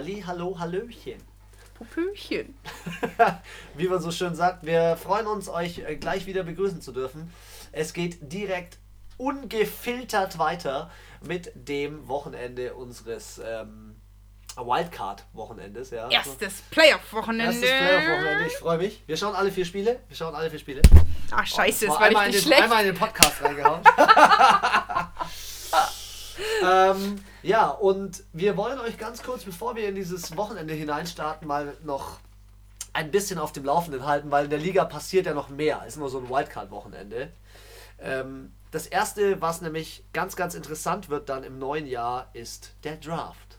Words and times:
Halli, 0.00 0.24
hallo, 0.26 0.58
hallöchen. 0.58 1.22
Popöchen. 1.74 2.54
Wie 3.74 3.86
man 3.86 4.00
so 4.00 4.10
schön 4.10 4.34
sagt, 4.34 4.64
wir 4.64 4.96
freuen 4.96 5.26
uns, 5.26 5.50
euch 5.50 5.80
äh, 5.80 5.96
gleich 5.96 6.24
wieder 6.24 6.42
begrüßen 6.42 6.80
zu 6.80 6.92
dürfen. 6.92 7.30
Es 7.70 7.92
geht 7.92 8.32
direkt 8.32 8.78
ungefiltert 9.18 10.38
weiter 10.38 10.90
mit 11.20 11.52
dem 11.54 12.08
Wochenende 12.08 12.72
unseres 12.72 13.42
ähm, 13.44 13.94
Wildcard-Wochenendes. 14.56 15.90
Ja. 15.90 16.08
Erstes 16.08 16.62
Playoff-Wochenende. 16.70 17.52
Erstes 17.52 17.68
Playoff-Wochenende, 17.70 18.46
ich 18.46 18.56
freue 18.56 18.78
mich. 18.78 19.02
Wir 19.06 19.18
schauen 19.18 19.34
alle 19.34 19.52
vier 19.52 19.66
Spiele. 19.66 20.00
Wir 20.08 20.16
schauen 20.16 20.34
alle 20.34 20.48
vier 20.48 20.60
Spiele. 20.60 20.80
Ach, 21.30 21.46
scheiße, 21.46 21.88
das 21.88 22.00
war 22.00 22.08
in 22.08 22.32
den, 22.32 22.40
schlecht. 22.40 22.62
Einmal 22.62 22.86
in 22.86 22.94
den 22.94 22.98
Podcast 22.98 23.42
reingehauen. 23.42 23.82
ähm, 26.64 27.22
ja, 27.42 27.68
und 27.68 28.24
wir 28.32 28.56
wollen 28.56 28.78
euch 28.80 28.98
ganz 28.98 29.22
kurz, 29.22 29.44
bevor 29.44 29.76
wir 29.76 29.88
in 29.88 29.94
dieses 29.94 30.36
Wochenende 30.36 30.74
hineinstarten, 30.74 31.46
mal 31.46 31.76
noch 31.84 32.18
ein 32.92 33.10
bisschen 33.10 33.38
auf 33.38 33.52
dem 33.52 33.64
Laufenden 33.64 34.06
halten, 34.06 34.30
weil 34.30 34.44
in 34.44 34.50
der 34.50 34.58
Liga 34.58 34.84
passiert 34.84 35.26
ja 35.26 35.34
noch 35.34 35.48
mehr 35.48 35.80
als 35.80 35.96
nur 35.96 36.10
so 36.10 36.18
ein 36.18 36.28
Wildcard-Wochenende. 36.28 37.30
Ähm, 38.00 38.52
das 38.70 38.86
erste, 38.86 39.40
was 39.40 39.60
nämlich 39.60 40.04
ganz, 40.12 40.36
ganz 40.36 40.54
interessant 40.54 41.08
wird 41.08 41.28
dann 41.28 41.44
im 41.44 41.58
neuen 41.58 41.86
Jahr, 41.86 42.30
ist 42.34 42.72
der 42.84 42.96
Draft. 42.96 43.58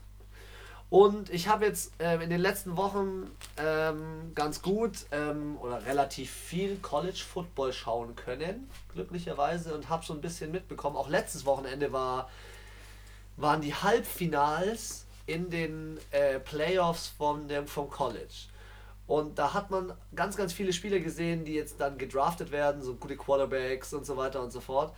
Und 0.92 1.30
ich 1.30 1.48
habe 1.48 1.64
jetzt 1.64 1.92
ähm, 2.00 2.20
in 2.20 2.28
den 2.28 2.40
letzten 2.40 2.76
Wochen 2.76 3.30
ähm, 3.56 4.32
ganz 4.34 4.60
gut 4.60 5.06
ähm, 5.10 5.56
oder 5.58 5.86
relativ 5.86 6.30
viel 6.30 6.76
College 6.76 7.22
Football 7.26 7.72
schauen 7.72 8.14
können, 8.14 8.68
glücklicherweise, 8.92 9.74
und 9.74 9.88
habe 9.88 10.04
so 10.04 10.12
ein 10.12 10.20
bisschen 10.20 10.52
mitbekommen. 10.52 10.96
Auch 10.96 11.08
letztes 11.08 11.46
Wochenende 11.46 11.92
war, 11.92 12.28
waren 13.36 13.60
die 13.60 13.74
Halbfinals 13.74 15.06
in 15.26 15.50
den 15.50 15.98
äh, 16.10 16.38
Playoffs 16.40 17.08
von 17.08 17.48
dem, 17.48 17.66
vom 17.66 17.88
College. 17.88 18.48
Und 19.06 19.38
da 19.38 19.52
hat 19.52 19.70
man 19.70 19.92
ganz, 20.14 20.36
ganz 20.36 20.52
viele 20.52 20.72
Spieler 20.72 21.00
gesehen, 21.00 21.44
die 21.44 21.54
jetzt 21.54 21.80
dann 21.80 21.98
gedraftet 21.98 22.50
werden, 22.50 22.82
so 22.82 22.94
gute 22.94 23.16
Quarterbacks 23.16 23.92
und 23.92 24.06
so 24.06 24.16
weiter 24.16 24.42
und 24.42 24.50
so 24.52 24.60
fort. 24.60 24.94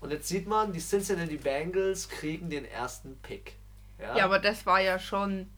Und 0.00 0.10
jetzt 0.12 0.28
sieht 0.28 0.46
man, 0.46 0.72
die 0.72 0.80
Cincinnati 0.80 1.36
Bengals 1.36 2.08
kriegen 2.08 2.48
den 2.48 2.64
ersten 2.64 3.16
Pick. 3.22 3.54
Ja, 3.98 4.24
aber 4.24 4.38
das 4.38 4.64
war 4.64 4.80
ja 4.80 4.98
schon 4.98 5.48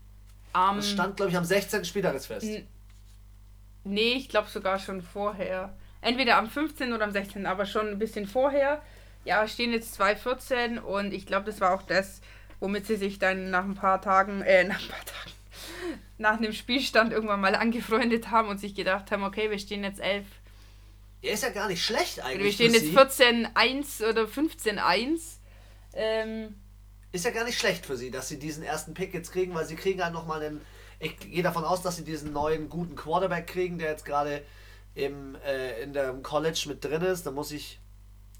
am. 0.53 0.77
Das 0.77 0.91
stand, 0.91 1.17
glaube 1.17 1.31
ich, 1.31 1.36
am 1.36 1.45
16. 1.45 1.84
Spieltagesfest. 1.84 2.45
N- 2.47 2.67
nee, 3.84 4.14
ich 4.14 4.29
glaube 4.29 4.48
sogar 4.48 4.79
schon 4.79 5.01
vorher. 5.03 5.73
Entweder 6.01 6.36
am 6.39 6.48
15. 6.51 6.92
oder 6.92 7.05
am 7.05 7.12
16., 7.12 7.47
aber 7.47 7.64
schon 7.67 7.89
ein 7.89 7.98
bisschen 7.98 8.27
vorher. 8.27 8.83
Ja, 9.25 9.47
stehen 9.47 9.73
jetzt 9.73 10.01
2,14 10.01 10.81
und 10.81 11.12
ich 11.12 11.27
glaube, 11.27 11.47
das 11.47 11.61
war 11.61 11.75
auch 11.75 11.83
das, 11.83 12.20
womit 12.61 12.87
sie 12.87 12.97
sich 12.97 13.19
dann 13.19 13.51
nach 13.51 13.64
ein 13.64 13.75
paar 13.75 14.01
Tagen, 14.01 14.42
äh, 14.42 14.64
nach 14.64 14.81
ein 14.81 14.89
paar 14.89 15.05
Tagen, 15.05 15.33
nach 16.19 16.39
einem 16.39 16.53
Spielstand 16.53 17.12
irgendwann 17.12 17.41
mal 17.41 17.55
angefreundet 17.55 18.31
haben 18.31 18.48
und 18.48 18.59
sich 18.59 18.75
gedacht 18.75 19.11
haben, 19.11 19.23
okay, 19.23 19.51
wir 19.51 19.59
stehen 19.59 19.84
jetzt 19.84 20.01
11. 20.01 20.27
Er 21.23 21.34
ist 21.34 21.45
ja 21.45 21.51
gar 21.51 21.69
nicht 21.69 21.84
schlecht 21.84 22.17
Wir 22.17 22.25
eigentlich. 22.27 22.55
stehen 22.56 22.73
für 22.73 22.79
jetzt 22.79 23.17
sie. 23.17 23.25
14-1 23.25 24.09
oder 24.11 24.25
15-1. 24.25 25.20
Ähm, 25.95 26.57
Ist 27.12 27.25
ja 27.25 27.31
gar 27.31 27.45
nicht 27.45 27.59
schlecht 27.61 27.86
für 27.86 27.97
sie, 27.97 28.11
dass 28.11 28.29
sie 28.29 28.41
diesen 28.41 28.64
ersten 28.64 28.92
Pick 28.95 29.14
jetzt 29.14 29.31
kriegen, 29.31 29.55
weil 29.55 29.67
sie 29.67 29.77
kriegen 29.77 30.03
halt 30.03 30.14
nochmal 30.14 30.42
einen. 30.42 30.61
Ich 30.98 31.17
gehe 31.19 31.42
davon 31.42 31.64
aus, 31.64 31.83
dass 31.83 31.97
sie 31.97 32.05
diesen 32.05 32.33
neuen 32.33 32.69
guten 32.69 32.97
Quarterback 32.97 33.47
kriegen, 33.47 33.79
der 33.79 33.91
jetzt 33.91 34.05
gerade 34.05 34.42
im, 34.95 35.36
äh, 35.47 35.83
in 35.83 35.92
dem 35.92 36.23
College 36.23 36.64
mit 36.69 36.84
drin 36.84 37.03
ist. 37.03 37.25
Da 37.25 37.31
muss 37.31 37.53
ich 37.53 37.79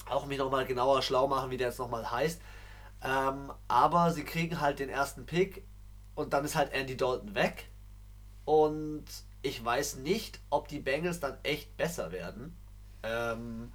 auch 0.09 0.25
mich 0.25 0.37
nochmal 0.37 0.65
genauer 0.65 1.01
schlau 1.01 1.27
machen, 1.27 1.51
wie 1.51 1.57
der 1.57 1.67
jetzt 1.67 1.79
nochmal 1.79 2.09
heißt. 2.09 2.41
Ähm, 3.03 3.51
aber 3.67 4.11
sie 4.11 4.23
kriegen 4.23 4.61
halt 4.61 4.79
den 4.79 4.89
ersten 4.89 5.25
Pick 5.25 5.63
und 6.15 6.33
dann 6.33 6.45
ist 6.45 6.55
halt 6.55 6.73
Andy 6.73 6.95
Dalton 6.95 7.35
weg. 7.35 7.69
Und 8.45 9.05
ich 9.41 9.63
weiß 9.63 9.97
nicht, 9.97 10.39
ob 10.49 10.67
die 10.67 10.79
Bengals 10.79 11.19
dann 11.19 11.37
echt 11.43 11.75
besser 11.77 12.11
werden. 12.11 12.55
Ähm, 13.03 13.71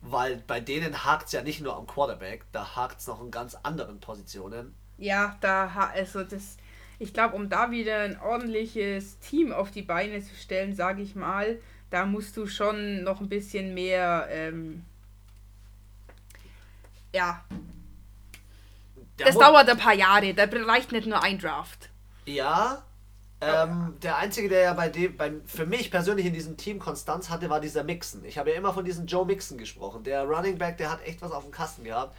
weil 0.00 0.36
bei 0.46 0.60
denen 0.60 1.04
hakt 1.04 1.26
es 1.26 1.32
ja 1.32 1.42
nicht 1.42 1.60
nur 1.60 1.76
am 1.76 1.86
Quarterback, 1.86 2.44
da 2.52 2.76
hakt 2.76 3.00
es 3.00 3.06
noch 3.06 3.22
in 3.22 3.30
ganz 3.30 3.54
anderen 3.62 4.00
Positionen. 4.00 4.74
Ja, 4.98 5.36
da 5.40 5.68
also 5.94 6.22
das 6.22 6.56
ich 7.02 7.12
glaube, 7.12 7.34
um 7.34 7.48
da 7.48 7.72
wieder 7.72 8.02
ein 8.02 8.20
ordentliches 8.20 9.18
Team 9.18 9.52
auf 9.52 9.72
die 9.72 9.82
Beine 9.82 10.22
zu 10.22 10.36
stellen, 10.36 10.72
sage 10.72 11.02
ich 11.02 11.16
mal, 11.16 11.58
da 11.90 12.06
musst 12.06 12.36
du 12.36 12.46
schon 12.46 13.02
noch 13.02 13.20
ein 13.20 13.28
bisschen 13.28 13.74
mehr 13.74 14.28
ähm, 14.30 14.84
ja, 17.14 17.44
Der 19.18 19.26
das 19.26 19.36
dauert 19.36 19.68
ein 19.68 19.78
paar 19.78 19.94
Jahre, 19.94 20.34
da 20.34 20.44
reicht 20.44 20.92
nicht 20.92 21.06
nur 21.06 21.22
ein 21.22 21.38
Draft. 21.38 21.90
Ja. 22.24 22.82
Ähm, 23.40 23.96
der 24.00 24.18
einzige, 24.18 24.48
der 24.48 24.60
ja 24.60 24.72
bei 24.72 24.88
dem, 24.88 25.16
bei, 25.16 25.32
für 25.46 25.66
mich 25.66 25.90
persönlich 25.90 26.26
in 26.26 26.32
diesem 26.32 26.56
Team 26.56 26.78
Konstanz 26.78 27.28
hatte, 27.28 27.50
war 27.50 27.60
dieser 27.60 27.82
Mixon. 27.82 28.24
Ich 28.24 28.38
habe 28.38 28.50
ja 28.50 28.56
immer 28.56 28.72
von 28.72 28.84
diesemE 28.84 29.24
Mixon 29.24 29.58
gesprochen. 29.58 30.04
Der 30.04 30.22
Running 30.24 30.58
Back, 30.58 30.76
der 30.76 30.90
hat 30.90 31.04
echt 31.04 31.22
was 31.22 31.32
auf 31.32 31.42
dem 31.42 31.50
Kasten 31.50 31.82
gehabt. 31.82 32.16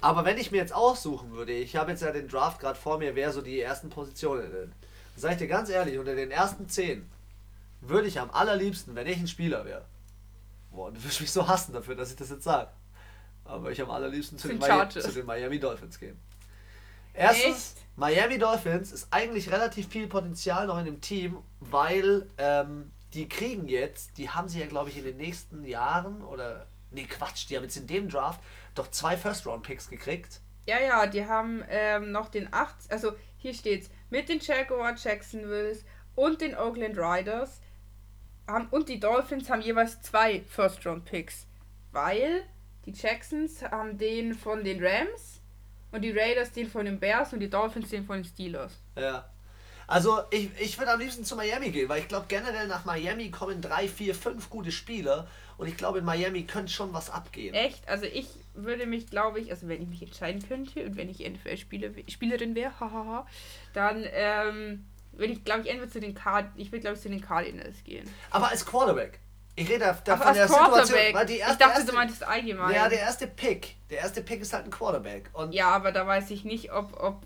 Aber 0.00 0.24
wenn 0.24 0.38
ich 0.38 0.50
mir 0.50 0.56
jetzt 0.56 0.74
aussuchen 0.74 1.32
würde, 1.32 1.52
ich 1.52 1.76
habe 1.76 1.90
jetzt 1.90 2.02
ja 2.02 2.12
den 2.12 2.28
Draft 2.28 2.60
gerade 2.60 2.78
vor 2.78 2.98
mir, 2.98 3.14
wer 3.14 3.30
so 3.32 3.42
die 3.42 3.60
ersten 3.60 3.90
Positionen 3.90 4.50
sind. 4.50 4.72
Sag 5.16 5.32
ich 5.32 5.38
dir 5.38 5.48
ganz 5.48 5.68
ehrlich, 5.68 5.98
unter 5.98 6.14
den 6.14 6.30
ersten 6.30 6.68
zehn 6.68 7.10
würde 7.80 8.08
ich 8.08 8.18
am 8.18 8.30
allerliebsten, 8.30 8.94
wenn 8.94 9.06
ich 9.06 9.18
ein 9.18 9.28
Spieler 9.28 9.64
wäre. 9.64 9.84
Boah, 10.70 10.90
du 10.92 11.02
wirst 11.04 11.20
mich 11.20 11.32
so 11.32 11.46
hassen 11.46 11.72
dafür, 11.72 11.94
dass 11.94 12.10
ich 12.10 12.16
das 12.16 12.30
jetzt 12.30 12.44
sage. 12.44 12.70
Aber 13.48 13.70
ich 13.70 13.80
am 13.80 13.90
allerliebsten 13.90 14.38
zu 14.38 14.48
den, 14.48 14.60
Zu 14.60 15.12
den 15.12 15.26
Miami, 15.26 15.58
Dolphins 15.58 15.98
gehen. 15.98 16.20
Erstens, 17.14 17.74
Miami 17.96 18.38
Dolphins 18.38 18.92
ist 18.92 19.08
eigentlich 19.10 19.50
relativ 19.50 19.88
viel 19.88 20.06
Potenzial 20.06 20.66
noch 20.66 20.78
in 20.78 20.84
dem 20.84 21.00
Team, 21.00 21.38
weil 21.58 22.28
ähm, 22.38 22.92
die 23.14 23.28
kriegen 23.28 23.66
jetzt, 23.66 24.18
die 24.18 24.30
haben 24.30 24.48
sie 24.48 24.60
ja 24.60 24.66
glaube 24.66 24.90
ich 24.90 24.98
in 24.98 25.04
den 25.04 25.16
nächsten 25.16 25.64
Jahren 25.64 26.22
oder 26.22 26.66
nee 26.90 27.04
Quatsch, 27.04 27.48
die 27.48 27.56
haben 27.56 27.64
jetzt 27.64 27.76
in 27.76 27.86
dem 27.86 28.08
Draft 28.08 28.40
doch 28.74 28.90
zwei 28.90 29.16
First 29.16 29.46
Round 29.46 29.64
Picks 29.64 29.88
gekriegt. 29.88 30.40
Ja, 30.66 30.78
ja, 30.80 31.06
die 31.06 31.24
haben 31.24 31.64
ähm, 31.70 32.12
noch 32.12 32.28
den 32.28 32.52
8, 32.52 32.90
also 32.90 33.12
hier 33.38 33.54
steht's, 33.54 33.90
mit 34.10 34.28
den 34.28 34.38
Jaguar 34.38 34.94
Jacksonvilles 34.94 35.84
und 36.14 36.42
den 36.42 36.54
Oakland 36.54 36.98
Riders 36.98 37.60
haben, 38.46 38.68
und 38.68 38.88
die 38.88 39.00
Dolphins 39.00 39.48
haben 39.48 39.62
jeweils 39.62 40.00
zwei 40.02 40.42
First 40.42 40.84
Round 40.86 41.06
Picks, 41.06 41.46
weil 41.90 42.44
die 42.88 42.98
Jacksons 42.98 43.62
haben 43.62 43.98
den 43.98 44.34
von 44.34 44.64
den 44.64 44.82
Rams 44.82 45.40
und 45.92 46.02
die 46.02 46.10
Raiders 46.10 46.52
den 46.52 46.68
von 46.68 46.86
den 46.86 46.98
Bears 46.98 47.32
und 47.32 47.40
die 47.40 47.50
Dolphins 47.50 47.90
den 47.90 48.04
von 48.04 48.16
den 48.16 48.24
Steelers. 48.24 48.72
Ja. 48.96 49.28
Also 49.86 50.20
ich, 50.30 50.50
ich 50.58 50.78
würde 50.78 50.92
am 50.92 51.00
liebsten 51.00 51.24
zu 51.24 51.34
Miami 51.34 51.70
gehen, 51.70 51.88
weil 51.88 52.00
ich 52.00 52.08
glaube 52.08 52.26
generell 52.28 52.66
nach 52.66 52.84
Miami 52.84 53.30
kommen 53.30 53.62
drei, 53.62 53.88
vier, 53.88 54.14
fünf 54.14 54.50
gute 54.50 54.70
Spieler 54.70 55.26
und 55.56 55.66
ich 55.66 55.76
glaube 55.76 55.98
in 55.98 56.04
Miami 56.04 56.44
könnte 56.44 56.72
schon 56.72 56.92
was 56.92 57.10
abgehen. 57.10 57.54
Echt? 57.54 57.86
Also 57.88 58.04
ich 58.04 58.28
würde 58.54 58.86
mich, 58.86 59.08
glaube 59.08 59.40
ich, 59.40 59.50
also 59.50 59.68
wenn 59.68 59.82
ich 59.82 59.88
mich 59.88 60.02
entscheiden 60.02 60.46
könnte 60.46 60.84
und 60.84 60.96
wenn 60.96 61.08
ich 61.08 61.20
NFL-Spieler, 61.20 61.90
Spielerin 62.08 62.54
wäre, 62.54 62.78
hahaha, 62.80 63.26
dann 63.72 64.04
ähm, 64.12 64.86
würde 65.12 65.32
ich, 65.32 65.44
glaube 65.44 65.62
ich, 65.62 65.70
entweder 65.70 65.90
zu 65.90 66.00
den 66.00 66.14
Card, 66.14 66.46
ich 66.56 66.70
würde, 66.70 66.80
glaube 66.80 66.96
ich, 66.96 67.02
zu 67.02 67.08
den 67.08 67.20
Cardinals 67.20 67.82
gehen. 67.84 68.08
Aber 68.30 68.48
als 68.48 68.64
Quarterback. 68.64 69.20
Ich 69.58 69.68
rede 69.68 69.96
da, 70.04 70.16
von 70.16 70.34
der 70.34 70.46
Situation, 70.46 70.98
die 71.26 71.38
erste, 71.38 71.52
ich 71.52 71.58
dachte, 71.58 71.62
erste, 71.64 71.86
du 71.86 71.92
meintest 71.92 72.22
allgemein. 72.22 72.74
Ja, 72.74 72.88
der 72.88 73.00
erste 73.00 73.26
Pick. 73.26 73.74
Der 73.90 73.98
erste 73.98 74.22
Pick 74.22 74.40
ist 74.40 74.52
halt 74.52 74.66
ein 74.66 74.70
Quarterback. 74.70 75.30
Und 75.32 75.52
Ja, 75.52 75.70
aber 75.70 75.90
da 75.90 76.06
weiß 76.06 76.30
ich 76.30 76.44
nicht, 76.44 76.72
ob, 76.72 77.02
ob 77.02 77.22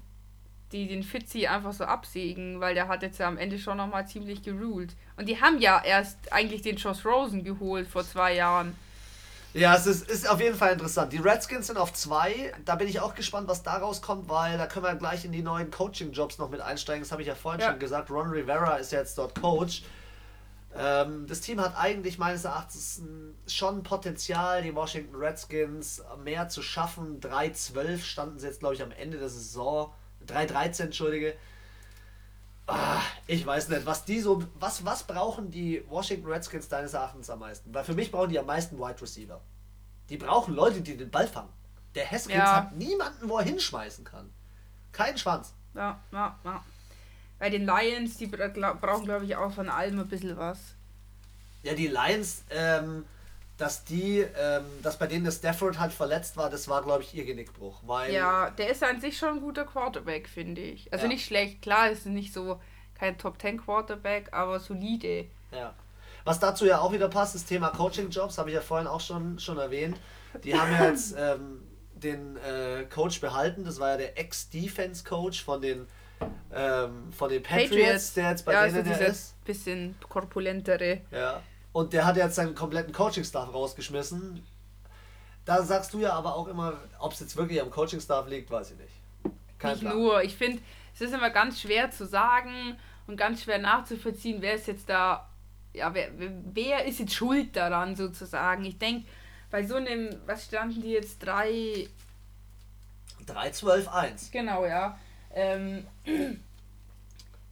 die 0.72 0.88
den 0.88 1.02
Fitzy 1.02 1.46
einfach 1.46 1.74
so 1.74 1.84
absägen, 1.84 2.58
weil 2.58 2.74
der 2.74 2.88
hat 2.88 3.02
jetzt 3.02 3.18
ja 3.18 3.28
am 3.28 3.36
Ende 3.36 3.58
schon 3.58 3.76
nochmal 3.76 4.06
ziemlich 4.08 4.42
geruled. 4.42 4.94
Und 5.16 5.28
die 5.28 5.42
haben 5.42 5.58
ja 5.60 5.82
erst 5.84 6.32
eigentlich 6.32 6.62
den 6.62 6.76
Josh 6.76 7.04
Rosen 7.04 7.44
geholt 7.44 7.86
vor 7.86 8.02
zwei 8.02 8.34
Jahren. 8.34 8.74
Ja, 9.52 9.76
es 9.76 9.86
ist, 9.86 10.08
ist 10.10 10.26
auf 10.26 10.40
jeden 10.40 10.56
Fall 10.56 10.72
interessant. 10.72 11.12
Die 11.12 11.18
Redskins 11.18 11.66
sind 11.66 11.76
auf 11.76 11.92
zwei. 11.92 12.54
Da 12.64 12.76
bin 12.76 12.88
ich 12.88 13.00
auch 13.00 13.14
gespannt, 13.14 13.48
was 13.48 13.62
daraus 13.62 14.00
kommt, 14.00 14.30
weil 14.30 14.56
da 14.56 14.66
können 14.66 14.86
wir 14.86 14.94
gleich 14.94 15.26
in 15.26 15.32
die 15.32 15.42
neuen 15.42 15.70
Coaching-Jobs 15.70 16.38
noch 16.38 16.48
mit 16.48 16.62
einsteigen. 16.62 17.02
Das 17.02 17.12
habe 17.12 17.20
ich 17.20 17.28
ja 17.28 17.34
vorhin 17.34 17.60
Ja. 17.60 17.68
schon 17.68 17.78
gesagt. 17.78 18.10
Ron 18.10 18.30
Rivera 18.30 18.76
ist 18.76 18.92
jetzt 18.92 19.18
dort 19.18 19.38
Coach. 19.38 19.82
Ähm, 20.74 21.26
das 21.26 21.40
Team 21.40 21.60
hat 21.60 21.76
eigentlich 21.76 22.18
meines 22.18 22.44
Erachtens 22.44 23.02
schon 23.46 23.82
Potenzial, 23.82 24.62
die 24.62 24.74
Washington 24.74 25.16
Redskins 25.16 26.02
mehr 26.24 26.48
zu 26.48 26.62
schaffen. 26.62 27.20
3-12 27.20 27.98
standen 27.98 28.38
sie 28.38 28.46
jetzt, 28.46 28.60
glaube 28.60 28.74
ich, 28.74 28.82
am 28.82 28.90
Ende 28.92 29.18
der 29.18 29.28
Saison. 29.28 29.92
3-13, 30.26 30.84
Entschuldige. 30.84 31.34
Ah, 32.66 33.00
ich 33.26 33.44
weiß 33.44 33.68
nicht, 33.68 33.86
was 33.86 34.04
die 34.04 34.20
so. 34.20 34.44
Was, 34.54 34.84
was 34.84 35.02
brauchen 35.02 35.50
die 35.50 35.84
Washington 35.88 36.28
Redskins 36.30 36.68
deines 36.68 36.94
Erachtens 36.94 37.28
am 37.28 37.40
meisten? 37.40 37.74
Weil 37.74 37.84
für 37.84 37.94
mich 37.94 38.10
brauchen 38.12 38.30
die 38.30 38.38
am 38.38 38.46
meisten 38.46 38.78
Wide 38.78 39.02
Receiver. 39.02 39.40
Die 40.08 40.16
brauchen 40.16 40.54
Leute, 40.54 40.80
die 40.80 40.96
den 40.96 41.10
Ball 41.10 41.26
fangen. 41.26 41.48
Der 41.94 42.08
Haskins 42.10 42.36
Ja. 42.36 42.56
hat 42.56 42.76
niemanden, 42.76 43.28
wo 43.28 43.36
er 43.38 43.44
hinschmeißen 43.44 44.04
kann. 44.04 44.32
Keinen 44.92 45.18
Schwanz. 45.18 45.52
Ja, 45.74 46.00
ja, 46.12 46.38
ja. 46.44 46.64
Bei 47.42 47.50
den 47.50 47.66
Lions, 47.66 48.18
die 48.18 48.28
brauchen, 48.28 49.04
glaube 49.04 49.24
ich, 49.24 49.34
auch 49.34 49.50
von 49.50 49.68
allem 49.68 49.98
ein 49.98 50.06
bisschen 50.06 50.36
was. 50.36 50.76
Ja, 51.64 51.74
die 51.74 51.88
Lions, 51.88 52.44
ähm, 52.50 53.04
dass 53.58 53.82
die, 53.84 54.20
ähm, 54.20 54.62
dass 54.84 54.96
bei 54.96 55.08
denen 55.08 55.24
der 55.24 55.32
Stafford 55.32 55.80
halt 55.80 55.92
verletzt 55.92 56.36
war, 56.36 56.50
das 56.50 56.68
war, 56.68 56.82
glaube 56.82 57.02
ich, 57.02 57.12
ihr 57.16 57.24
Genickbruch. 57.24 57.80
Weil 57.84 58.12
Ja, 58.12 58.50
der 58.50 58.70
ist 58.70 58.84
an 58.84 59.00
sich 59.00 59.18
schon 59.18 59.30
ein 59.30 59.40
guter 59.40 59.64
Quarterback, 59.64 60.28
finde 60.28 60.60
ich. 60.60 60.92
Also 60.92 61.06
Ja. 61.06 61.08
nicht 61.08 61.26
schlecht, 61.26 61.62
klar, 61.62 61.90
ist 61.90 62.06
nicht 62.06 62.32
so 62.32 62.60
kein 62.94 63.18
Top 63.18 63.42
10 63.42 63.60
Quarterback, 63.60 64.28
aber 64.30 64.60
solide. 64.60 65.24
Ja. 65.50 65.74
Was 66.22 66.38
dazu 66.38 66.64
ja 66.64 66.78
auch 66.78 66.92
wieder 66.92 67.08
passt, 67.08 67.34
das 67.34 67.44
Thema 67.44 67.70
Coaching-Jobs, 67.70 68.38
habe 68.38 68.50
ich 68.50 68.54
ja 68.54 68.62
vorhin 68.62 68.86
auch 68.86 69.00
schon, 69.00 69.40
schon 69.40 69.58
erwähnt. 69.58 69.98
Die 70.44 70.54
haben 70.54 70.70
ja 70.70 70.90
jetzt 70.90 71.12
ähm, 71.18 71.64
den 71.94 72.36
äh, 72.36 72.84
Coach 72.84 73.20
behalten, 73.20 73.64
das 73.64 73.80
war 73.80 73.90
ja 73.90 73.96
der 73.96 74.16
Ex-Defense-Coach 74.16 75.42
von 75.42 75.60
den, 75.60 75.88
ähm, 76.54 77.12
von 77.12 77.30
den 77.30 77.42
Patriots, 77.42 78.14
der 78.14 78.30
jetzt 78.30 78.44
bei 78.44 78.52
ja, 78.52 78.66
denen 78.66 78.78
also 78.78 78.90
der 78.90 79.08
ist. 79.08 79.44
bisschen 79.44 79.94
korpulentere. 80.08 81.00
Ja. 81.10 81.42
Und 81.72 81.92
der 81.92 82.04
hat 82.04 82.16
jetzt 82.16 82.34
seinen 82.34 82.54
kompletten 82.54 82.92
Coaching-Staff 82.92 83.52
rausgeschmissen. 83.52 84.44
Da 85.44 85.62
sagst 85.62 85.92
du 85.94 85.98
ja 85.98 86.12
aber 86.12 86.36
auch 86.36 86.46
immer, 86.46 86.74
ob 86.98 87.12
es 87.12 87.20
jetzt 87.20 87.36
wirklich 87.36 87.60
am 87.60 87.70
Coaching-Staff 87.70 88.28
liegt, 88.28 88.50
weiß 88.50 88.72
ich 88.72 88.78
nicht. 88.78 89.34
Kein 89.58 89.72
nicht 89.72 89.80
Plan. 89.80 89.96
nur. 89.96 90.22
Ich 90.22 90.36
finde, 90.36 90.62
es 90.94 91.00
ist 91.00 91.14
immer 91.14 91.30
ganz 91.30 91.60
schwer 91.60 91.90
zu 91.90 92.06
sagen 92.06 92.76
und 93.06 93.16
ganz 93.16 93.42
schwer 93.42 93.58
nachzuvollziehen, 93.58 94.40
wer 94.40 94.54
ist 94.54 94.66
jetzt 94.66 94.88
da, 94.88 95.28
ja, 95.72 95.92
wer, 95.94 96.10
wer 96.16 96.84
ist 96.84 97.00
jetzt 97.00 97.14
schuld 97.14 97.56
daran 97.56 97.96
sozusagen. 97.96 98.64
Ich 98.64 98.78
denke, 98.78 99.08
bei 99.50 99.66
so 99.66 99.76
einem, 99.76 100.10
was 100.26 100.44
standen 100.44 100.82
die 100.82 100.90
jetzt, 100.92 101.24
drei, 101.24 101.88
3-12-1. 103.26 104.30
genau, 104.32 104.64
ja, 104.66 104.98
ähm, 105.34 105.86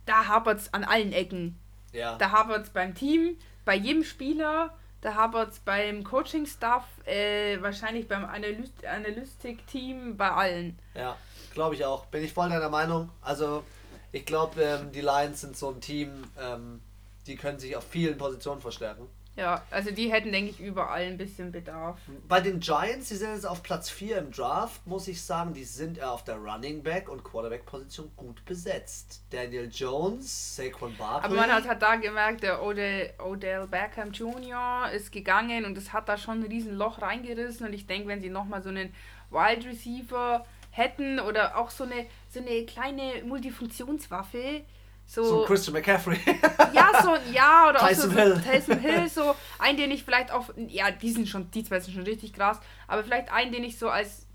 da 0.06 0.26
hapert 0.26 0.60
es 0.60 0.74
an 0.74 0.84
allen 0.84 1.12
Ecken. 1.12 1.58
Ja. 1.92 2.16
Da 2.16 2.30
hapert 2.30 2.64
es 2.64 2.70
beim 2.70 2.94
Team, 2.94 3.36
bei 3.64 3.74
jedem 3.74 4.04
Spieler, 4.04 4.74
da 5.00 5.14
hapert 5.14 5.52
es 5.52 5.58
beim 5.60 6.04
Coaching-Staff, 6.04 6.84
äh, 7.06 7.60
wahrscheinlich 7.62 8.06
beim 8.06 8.24
Analyst 8.24 8.84
Analytik-Team, 8.84 10.16
bei 10.16 10.30
allen. 10.30 10.78
Ja, 10.94 11.16
glaube 11.54 11.74
ich 11.74 11.84
auch. 11.84 12.06
Bin 12.06 12.22
ich 12.22 12.32
voll 12.32 12.50
deiner 12.50 12.68
Meinung. 12.68 13.10
Also, 13.22 13.64
ich 14.12 14.26
glaube, 14.26 14.62
ähm, 14.62 14.92
die 14.92 15.00
Lions 15.00 15.40
sind 15.40 15.56
so 15.56 15.70
ein 15.70 15.80
Team, 15.80 16.24
ähm, 16.38 16.80
die 17.26 17.36
können 17.36 17.58
sich 17.58 17.76
auf 17.76 17.84
vielen 17.84 18.18
Positionen 18.18 18.60
verstärken. 18.60 19.06
Ja, 19.36 19.62
also 19.70 19.90
die 19.90 20.12
hätten, 20.12 20.32
denke 20.32 20.50
ich, 20.50 20.60
überall 20.60 21.02
ein 21.02 21.16
bisschen 21.16 21.52
Bedarf. 21.52 21.98
Bei 22.28 22.40
den 22.40 22.60
Giants, 22.60 23.08
die 23.08 23.14
sind 23.14 23.32
jetzt 23.32 23.46
auf 23.46 23.62
Platz 23.62 23.88
4 23.88 24.18
im 24.18 24.32
Draft, 24.32 24.86
muss 24.86 25.08
ich 25.08 25.22
sagen, 25.22 25.54
die 25.54 25.64
sind 25.64 25.98
ja 25.98 26.10
auf 26.10 26.24
der 26.24 26.36
Running 26.36 26.82
Back 26.82 27.08
und 27.08 27.22
Quarterback 27.22 27.64
Position 27.64 28.10
gut 28.16 28.44
besetzt. 28.44 29.22
Daniel 29.30 29.70
Jones, 29.72 30.56
Saquon 30.56 30.96
Barkley. 30.96 31.24
Aber 31.24 31.34
man 31.36 31.52
hat 31.52 31.66
halt 31.66 31.80
da 31.80 31.96
gemerkt, 31.96 32.42
der 32.42 32.62
Odell, 32.62 33.14
Odell 33.18 33.66
Beckham 33.66 34.10
Jr. 34.10 34.90
ist 34.92 35.12
gegangen 35.12 35.64
und 35.64 35.78
es 35.78 35.92
hat 35.92 36.08
da 36.08 36.18
schon 36.18 36.40
ein 36.40 36.46
riesen 36.46 36.76
Loch 36.76 37.00
reingerissen. 37.00 37.66
Und 37.66 37.72
ich 37.72 37.86
denke, 37.86 38.08
wenn 38.08 38.20
sie 38.20 38.30
nochmal 38.30 38.62
so 38.62 38.68
einen 38.68 38.92
Wide 39.30 39.66
Receiver 39.66 40.44
hätten 40.72 41.20
oder 41.20 41.56
auch 41.56 41.70
so 41.70 41.84
eine, 41.84 42.06
so 42.28 42.40
eine 42.40 42.64
kleine 42.66 43.22
Multifunktionswaffe, 43.24 44.62
so, 45.10 45.24
so 45.24 45.44
Christian 45.44 45.74
McCaffrey. 45.74 46.20
ja, 46.72 47.02
so, 47.02 47.16
ja, 47.32 47.68
oder 47.68 47.80
Tyson 47.80 48.10
auch 48.10 48.14
so, 48.14 48.20
Hill. 48.20 48.36
so 48.36 48.42
Tyson 48.48 48.78
Hill, 48.78 49.08
so 49.08 49.34
einen, 49.58 49.76
den 49.76 49.90
ich 49.90 50.04
vielleicht 50.04 50.30
auf, 50.30 50.52
ja, 50.68 50.92
die 50.92 51.10
sind 51.10 51.28
schon, 51.28 51.50
die 51.50 51.64
zwei 51.64 51.80
sind 51.80 51.94
schon 51.94 52.04
richtig 52.04 52.32
krass, 52.32 52.60
aber 52.86 53.02
vielleicht 53.02 53.32
einen, 53.32 53.50
den 53.50 53.64
ich 53.64 53.76
so 53.76 53.88
als, 53.88 54.26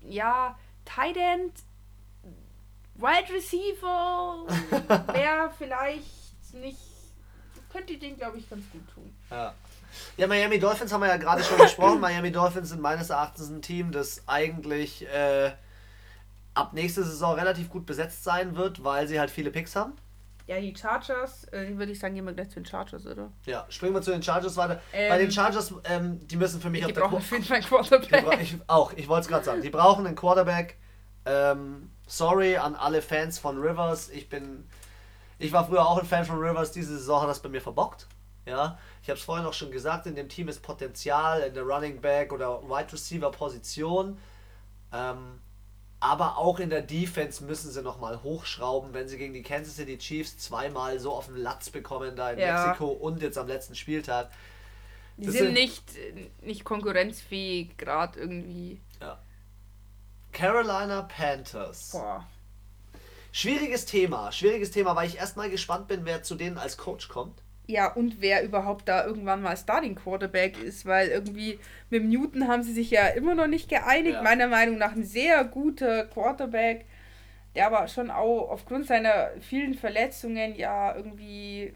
ja, 0.00 0.58
Tight 0.86 1.18
End, 1.18 1.52
Wide 2.94 3.30
Receiver, 3.30 4.46
wäre 5.12 5.50
vielleicht 5.58 6.54
nicht, 6.54 6.78
könnte 7.70 7.98
den, 7.98 8.16
glaube 8.16 8.38
ich, 8.38 8.48
ganz 8.48 8.64
gut 8.72 8.88
tun. 8.94 9.14
Ja. 9.30 9.52
Ja, 10.16 10.26
Miami 10.26 10.58
Dolphins 10.58 10.90
haben 10.94 11.02
wir 11.02 11.08
ja 11.08 11.18
gerade 11.18 11.44
schon 11.44 11.58
gesprochen. 11.58 12.00
Miami 12.00 12.32
Dolphins 12.32 12.70
sind 12.70 12.80
meines 12.80 13.10
Erachtens 13.10 13.50
ein 13.50 13.60
Team, 13.60 13.92
das 13.92 14.22
eigentlich 14.26 15.06
äh, 15.08 15.52
ab 16.54 16.72
nächster 16.72 17.02
Saison 17.02 17.34
relativ 17.34 17.68
gut 17.68 17.84
besetzt 17.84 18.24
sein 18.24 18.56
wird, 18.56 18.82
weil 18.82 19.06
sie 19.06 19.20
halt 19.20 19.30
viele 19.30 19.50
Picks 19.50 19.76
haben. 19.76 19.92
Ja, 20.46 20.60
die 20.60 20.74
Chargers, 20.76 21.44
äh, 21.52 21.76
würde 21.76 21.92
ich 21.92 21.98
sagen, 22.00 22.14
gehen 22.14 22.24
wir 22.24 22.32
gleich 22.32 22.48
zu 22.50 22.56
den 22.56 22.66
Chargers, 22.66 23.06
oder? 23.06 23.30
Ja, 23.46 23.64
springen 23.68 23.94
wir 23.94 24.02
zu 24.02 24.10
den 24.10 24.22
Chargers 24.22 24.56
weiter. 24.56 24.80
Ähm, 24.92 25.08
Bei 25.08 25.18
den 25.18 25.30
Chargers, 25.30 25.72
ähm, 25.84 26.26
die 26.26 26.36
müssen 26.36 26.60
für 26.60 26.68
mich 26.70 26.80
Die 26.80 26.86
auf 26.86 26.92
der 26.92 27.00
brauchen 27.02 27.14
Qu- 27.14 27.18
auf 27.18 27.30
jeden 27.30 27.44
Fall 27.44 27.56
einen 27.58 27.66
Quarterback. 27.66 28.40
ich, 28.42 28.56
auch, 28.66 28.92
ich 28.94 29.08
wollte 29.08 29.22
es 29.22 29.28
gerade 29.28 29.44
sagen. 29.44 29.62
Die 29.62 29.70
brauchen 29.70 30.06
einen 30.06 30.16
Quarterback. 30.16 30.76
Ähm, 31.24 31.90
sorry 32.06 32.56
an 32.56 32.74
alle 32.74 33.00
Fans 33.02 33.38
von 33.38 33.58
Rivers. 33.60 34.10
Ich 34.10 34.28
bin. 34.28 34.66
Ich 35.38 35.52
war 35.52 35.66
früher 35.66 35.86
auch 35.86 35.98
ein 35.98 36.06
Fan 36.06 36.24
von 36.24 36.38
Rivers. 36.38 36.72
Diese 36.72 36.96
Saison 36.98 37.22
hat 37.22 37.28
das 37.28 37.40
bei 37.40 37.48
mir 37.48 37.60
verbockt. 37.60 38.06
Ja, 38.44 38.76
ich 39.02 39.08
habe 39.08 39.18
es 39.18 39.24
vorhin 39.24 39.46
auch 39.46 39.52
schon 39.52 39.70
gesagt. 39.70 40.06
In 40.06 40.16
dem 40.16 40.28
Team 40.28 40.48
ist 40.48 40.62
Potenzial 40.62 41.40
in 41.42 41.54
der 41.54 41.62
Running 41.62 42.00
Back 42.00 42.32
oder 42.32 42.60
Wide 42.64 42.92
Receiver 42.92 43.30
Position. 43.30 44.18
Ähm, 44.92 45.40
aber 46.02 46.36
auch 46.36 46.58
in 46.58 46.68
der 46.68 46.82
Defense 46.82 47.44
müssen 47.44 47.70
sie 47.70 47.80
nochmal 47.80 48.22
hochschrauben, 48.24 48.92
wenn 48.92 49.06
sie 49.08 49.18
gegen 49.18 49.32
die 49.34 49.42
Kansas 49.42 49.76
City 49.76 49.96
Chiefs 49.98 50.36
zweimal 50.38 50.98
so 50.98 51.12
auf 51.12 51.26
den 51.26 51.36
Latz 51.36 51.70
bekommen, 51.70 52.16
da 52.16 52.32
in 52.32 52.40
Ja. 52.40 52.66
Mexiko 52.66 52.88
und 52.88 53.22
jetzt 53.22 53.38
am 53.38 53.46
letzten 53.46 53.74
Spieltag. 53.76 54.30
Die 55.16 55.24
sind 55.30 55.32
sind- 55.44 55.52
nicht, 55.54 55.84
nicht 56.42 56.64
konkurrenzfähig, 56.64 57.76
gerade 57.76 58.18
irgendwie. 58.18 58.80
Ja. 59.00 59.18
Carolina 60.32 61.02
Panthers. 61.02 61.90
Boah. 61.92 62.26
Schwieriges 63.30 63.86
Thema, 63.86 64.32
schwieriges 64.32 64.70
Thema, 64.72 64.96
weil 64.96 65.08
ich 65.08 65.18
erstmal 65.18 65.50
gespannt 65.50 65.88
bin, 65.88 66.04
wer 66.04 66.22
zu 66.22 66.34
denen 66.34 66.58
als 66.58 66.76
Coach 66.76 67.08
kommt. 67.08 67.40
Ja, 67.66 67.92
und 67.92 68.20
wer 68.20 68.42
überhaupt 68.42 68.88
da 68.88 69.06
irgendwann 69.06 69.40
mal 69.40 69.56
Starting 69.56 69.94
Quarterback 69.94 70.60
ist, 70.62 70.84
weil 70.84 71.08
irgendwie 71.08 71.60
mit 71.90 72.04
Newton 72.04 72.48
haben 72.48 72.62
sie 72.62 72.72
sich 72.72 72.90
ja 72.90 73.06
immer 73.08 73.34
noch 73.34 73.46
nicht 73.46 73.68
geeinigt. 73.68 74.16
Ja. 74.16 74.22
Meiner 74.22 74.48
Meinung 74.48 74.78
nach 74.78 74.92
ein 74.92 75.04
sehr 75.04 75.44
guter 75.44 76.06
Quarterback, 76.06 76.86
der 77.54 77.66
aber 77.66 77.86
schon 77.86 78.10
auch 78.10 78.50
aufgrund 78.50 78.88
seiner 78.88 79.30
vielen 79.40 79.74
Verletzungen 79.74 80.56
ja 80.56 80.94
irgendwie 80.96 81.72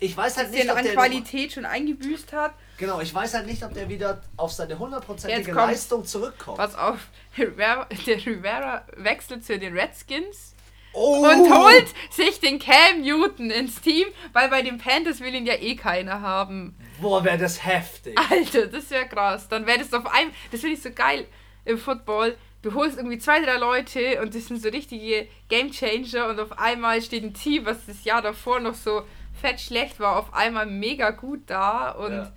Ich 0.00 0.16
weiß 0.16 0.38
halt 0.38 0.50
nicht, 0.50 0.68
ob 0.70 0.76
an 0.76 0.84
der 0.84 0.94
Qualität 0.94 1.52
schon 1.52 1.66
eingebüßt 1.66 2.32
hat. 2.32 2.54
Genau, 2.76 3.00
ich 3.00 3.14
weiß 3.14 3.34
halt 3.34 3.46
nicht, 3.46 3.62
ob 3.62 3.74
der 3.74 3.88
wieder 3.88 4.20
auf 4.36 4.52
seine 4.52 4.76
hundertprozentige. 4.78 5.52
Leistung 5.52 6.04
zurückkommt. 6.04 6.58
Was 6.58 6.74
auf 6.74 7.08
der 7.38 8.26
Rivera 8.26 8.84
wechselt 8.96 9.44
zu 9.44 9.56
den 9.56 9.78
Redskins 9.78 10.55
Oh! 10.96 11.28
und 11.28 11.52
holt 11.52 11.86
sich 12.10 12.40
den 12.40 12.58
Cam 12.58 13.02
Newton 13.02 13.50
ins 13.50 13.80
Team, 13.82 14.06
weil 14.32 14.48
bei 14.48 14.62
den 14.62 14.78
Panthers 14.78 15.20
will 15.20 15.34
ihn 15.34 15.44
ja 15.46 15.54
eh 15.54 15.76
keiner 15.76 16.22
haben. 16.22 16.74
Boah, 17.00 17.22
wäre 17.24 17.36
das 17.38 17.64
heftig. 17.66 18.18
Alter, 18.30 18.66
das 18.66 18.90
wäre 18.90 19.06
krass. 19.06 19.48
Dann 19.48 19.66
wäre 19.66 19.78
das 19.78 19.92
auf 19.92 20.06
einem. 20.06 20.30
Das 20.50 20.60
finde 20.60 20.76
ich 20.76 20.82
so 20.82 20.90
geil 20.90 21.26
im 21.66 21.76
Football. 21.78 22.36
Du 22.62 22.72
holst 22.74 22.96
irgendwie 22.96 23.18
zwei, 23.18 23.40
drei 23.40 23.58
Leute 23.58 24.20
und 24.22 24.34
das 24.34 24.46
sind 24.46 24.60
so 24.62 24.68
richtige 24.70 25.28
Game 25.48 25.70
Changer 25.70 26.28
und 26.28 26.40
auf 26.40 26.58
einmal 26.58 27.00
steht 27.02 27.22
ein 27.22 27.34
Team, 27.34 27.66
was 27.66 27.84
das 27.86 28.02
Jahr 28.04 28.22
davor 28.22 28.58
noch 28.60 28.74
so 28.74 29.02
fett 29.40 29.60
schlecht 29.60 30.00
war, 30.00 30.16
auf 30.18 30.32
einmal 30.32 30.64
mega 30.66 31.10
gut 31.10 31.42
da 31.46 31.90
und 31.90 32.12
Ja. 32.12 32.32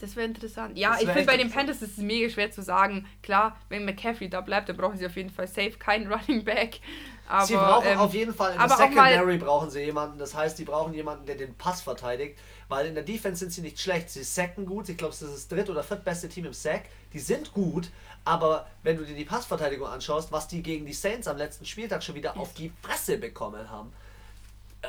das 0.00 0.16
wäre 0.16 0.26
interessant. 0.26 0.78
Ja, 0.78 0.92
Das 0.92 1.02
ich 1.02 1.06
wär 1.06 1.14
finde 1.14 1.30
bei 1.32 1.36
den. 1.36 1.50
Panthers 1.50 1.82
ist 1.82 1.98
es 1.98 2.04
mega 2.04 2.28
schwer 2.30 2.50
zu 2.50 2.62
sagen. 2.62 3.06
Klar, 3.22 3.56
wenn 3.68 3.84
McCaffrey 3.84 4.30
da 4.30 4.40
bleibt, 4.40 4.68
dann 4.68 4.76
brauchen 4.76 4.96
sie 4.96 5.06
auf 5.06 5.14
jeden 5.16 5.30
Fall 5.30 5.46
safe 5.46 5.72
keinen 5.78 6.10
Running 6.12 6.42
Back. 6.44 6.80
Aber, 7.28 7.46
sie 7.46 7.54
brauchen 7.54 7.86
ähm, 7.86 7.98
auf 7.98 8.14
jeden 8.14 8.34
Fall 8.34 8.52
in 8.52 8.58
der 8.58 8.68
Secondary 8.70 9.36
brauchen 9.38 9.70
sie 9.70 9.80
jemanden. 9.80 10.18
Das 10.18 10.34
heißt, 10.34 10.58
die 10.58 10.64
brauchen 10.64 10.94
jemanden, 10.94 11.26
der 11.26 11.36
den 11.36 11.54
Pass 11.54 11.82
verteidigt. 11.82 12.38
Weil 12.68 12.86
in 12.86 12.94
der 12.94 13.04
Defense 13.04 13.40
sind 13.40 13.52
sie 13.52 13.60
nicht 13.60 13.78
schlecht. 13.80 14.10
Sie 14.10 14.22
sacken 14.22 14.66
gut. 14.66 14.88
Ich 14.88 14.96
glaube, 14.96 15.12
das 15.12 15.22
ist 15.22 15.34
das 15.34 15.48
dritt- 15.48 15.70
oder 15.70 15.82
viertbeste 15.82 16.28
Team 16.28 16.46
im 16.46 16.52
Sack. 16.52 16.84
Die 17.12 17.18
sind 17.18 17.52
gut. 17.52 17.90
Aber 18.24 18.66
wenn 18.82 18.96
du 18.96 19.04
dir 19.04 19.14
die 19.14 19.24
Passverteidigung 19.24 19.88
anschaust, 19.88 20.32
was 20.32 20.48
die 20.48 20.62
gegen 20.62 20.84
die 20.86 20.92
Saints 20.92 21.26
am 21.28 21.36
letzten 21.38 21.64
Spieltag 21.64 22.02
schon 22.02 22.14
wieder 22.14 22.36
auf 22.36 22.52
die 22.54 22.72
Fresse 22.82 23.16
bekommen 23.18 23.70
haben. 23.70 23.92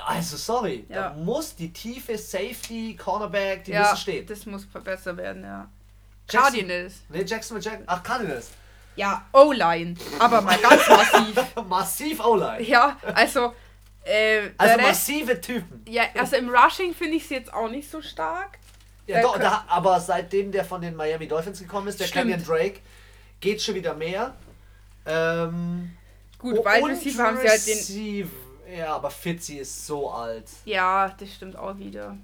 Also 0.05 0.37
sorry, 0.37 0.85
Ja. 0.89 1.09
da 1.09 1.13
muss 1.15 1.55
die 1.55 1.71
tiefe 1.73 2.17
Safety, 2.17 2.95
Cornerback, 2.95 3.63
die 3.63 3.71
ja, 3.71 3.81
müssen 3.81 3.97
stehen. 3.97 4.25
das 4.27 4.45
muss 4.45 4.65
besser 4.65 5.17
werden, 5.17 5.43
ja. 5.43 5.67
Jackson- 6.29 6.41
Cardinals. 6.51 6.93
Nee, 7.09 7.23
Jackson 7.23 7.55
mit 7.57 7.65
Jack. 7.65 7.81
Ach, 7.87 8.03
Cardinals. 8.03 8.49
Ja, 8.95 9.25
O-Line. 9.31 9.95
Aber 10.19 10.41
mal 10.41 10.57
ganz 10.57 10.87
massiv. 10.89 11.55
Massiv 11.67 12.25
O-Line. 12.25 12.61
Ja, 12.63 12.97
also. 13.13 13.53
Äh, 14.03 14.49
Also 14.57 14.75
Rest, 14.75 14.87
massive 14.87 15.41
Typen. 15.41 15.83
ja, 15.87 16.03
also 16.17 16.35
im 16.37 16.49
Rushing 16.49 16.93
finde 16.95 17.17
ich 17.17 17.23
es 17.23 17.29
jetzt 17.29 17.53
auch 17.53 17.69
nicht 17.69 17.89
so 17.89 18.01
stark. 18.01 18.57
Ja, 19.05 19.15
Der 19.15 19.23
doch, 19.23 19.39
da, 19.39 19.65
aber 19.67 19.99
seitdem 19.99 20.51
der 20.51 20.63
von 20.65 20.81
den 20.81 20.95
Miami 20.95 21.27
Dolphins 21.27 21.59
gekommen 21.59 21.87
ist, 21.87 21.99
der 21.99 22.05
Stimmt. 22.05 22.25
Kenyon 22.31 22.43
Drake, 22.45 22.79
geht 23.39 23.61
schon 23.61 23.75
wieder 23.75 23.93
mehr. 23.93 24.35
Ähm, 25.05 25.91
Gut, 26.37 26.55
Wide 26.57 26.83
und 26.83 26.91
Receiver 26.91 27.23
haben 27.23 27.37
sie 27.37 27.49
halt 27.49 27.67
den. 27.67 28.31
Ja, 28.77 28.95
aber 28.95 29.09
Fitzy 29.09 29.57
ist 29.57 29.85
so 29.87 30.09
alt. 30.11 30.45
Ja, 30.65 31.13
das 31.19 31.33
stimmt 31.33 31.55
auch 31.55 31.77
wieder. 31.77 32.15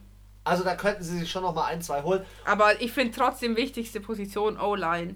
Also 0.44 0.64
da 0.64 0.76
könnten 0.76 1.04
sie 1.04 1.20
sich 1.20 1.32
schon 1.32 1.42
noch 1.42 1.56
mal 1.56 1.66
ein, 1.66 1.82
zwei 1.82 2.04
holen. 2.04 2.24
Aber 2.46 2.80
ich 2.80 2.92
finde 2.92 3.18
trotzdem 3.18 3.56
wichtigste 3.58 4.00
Position 4.00 4.60
O-Line. 4.60 5.16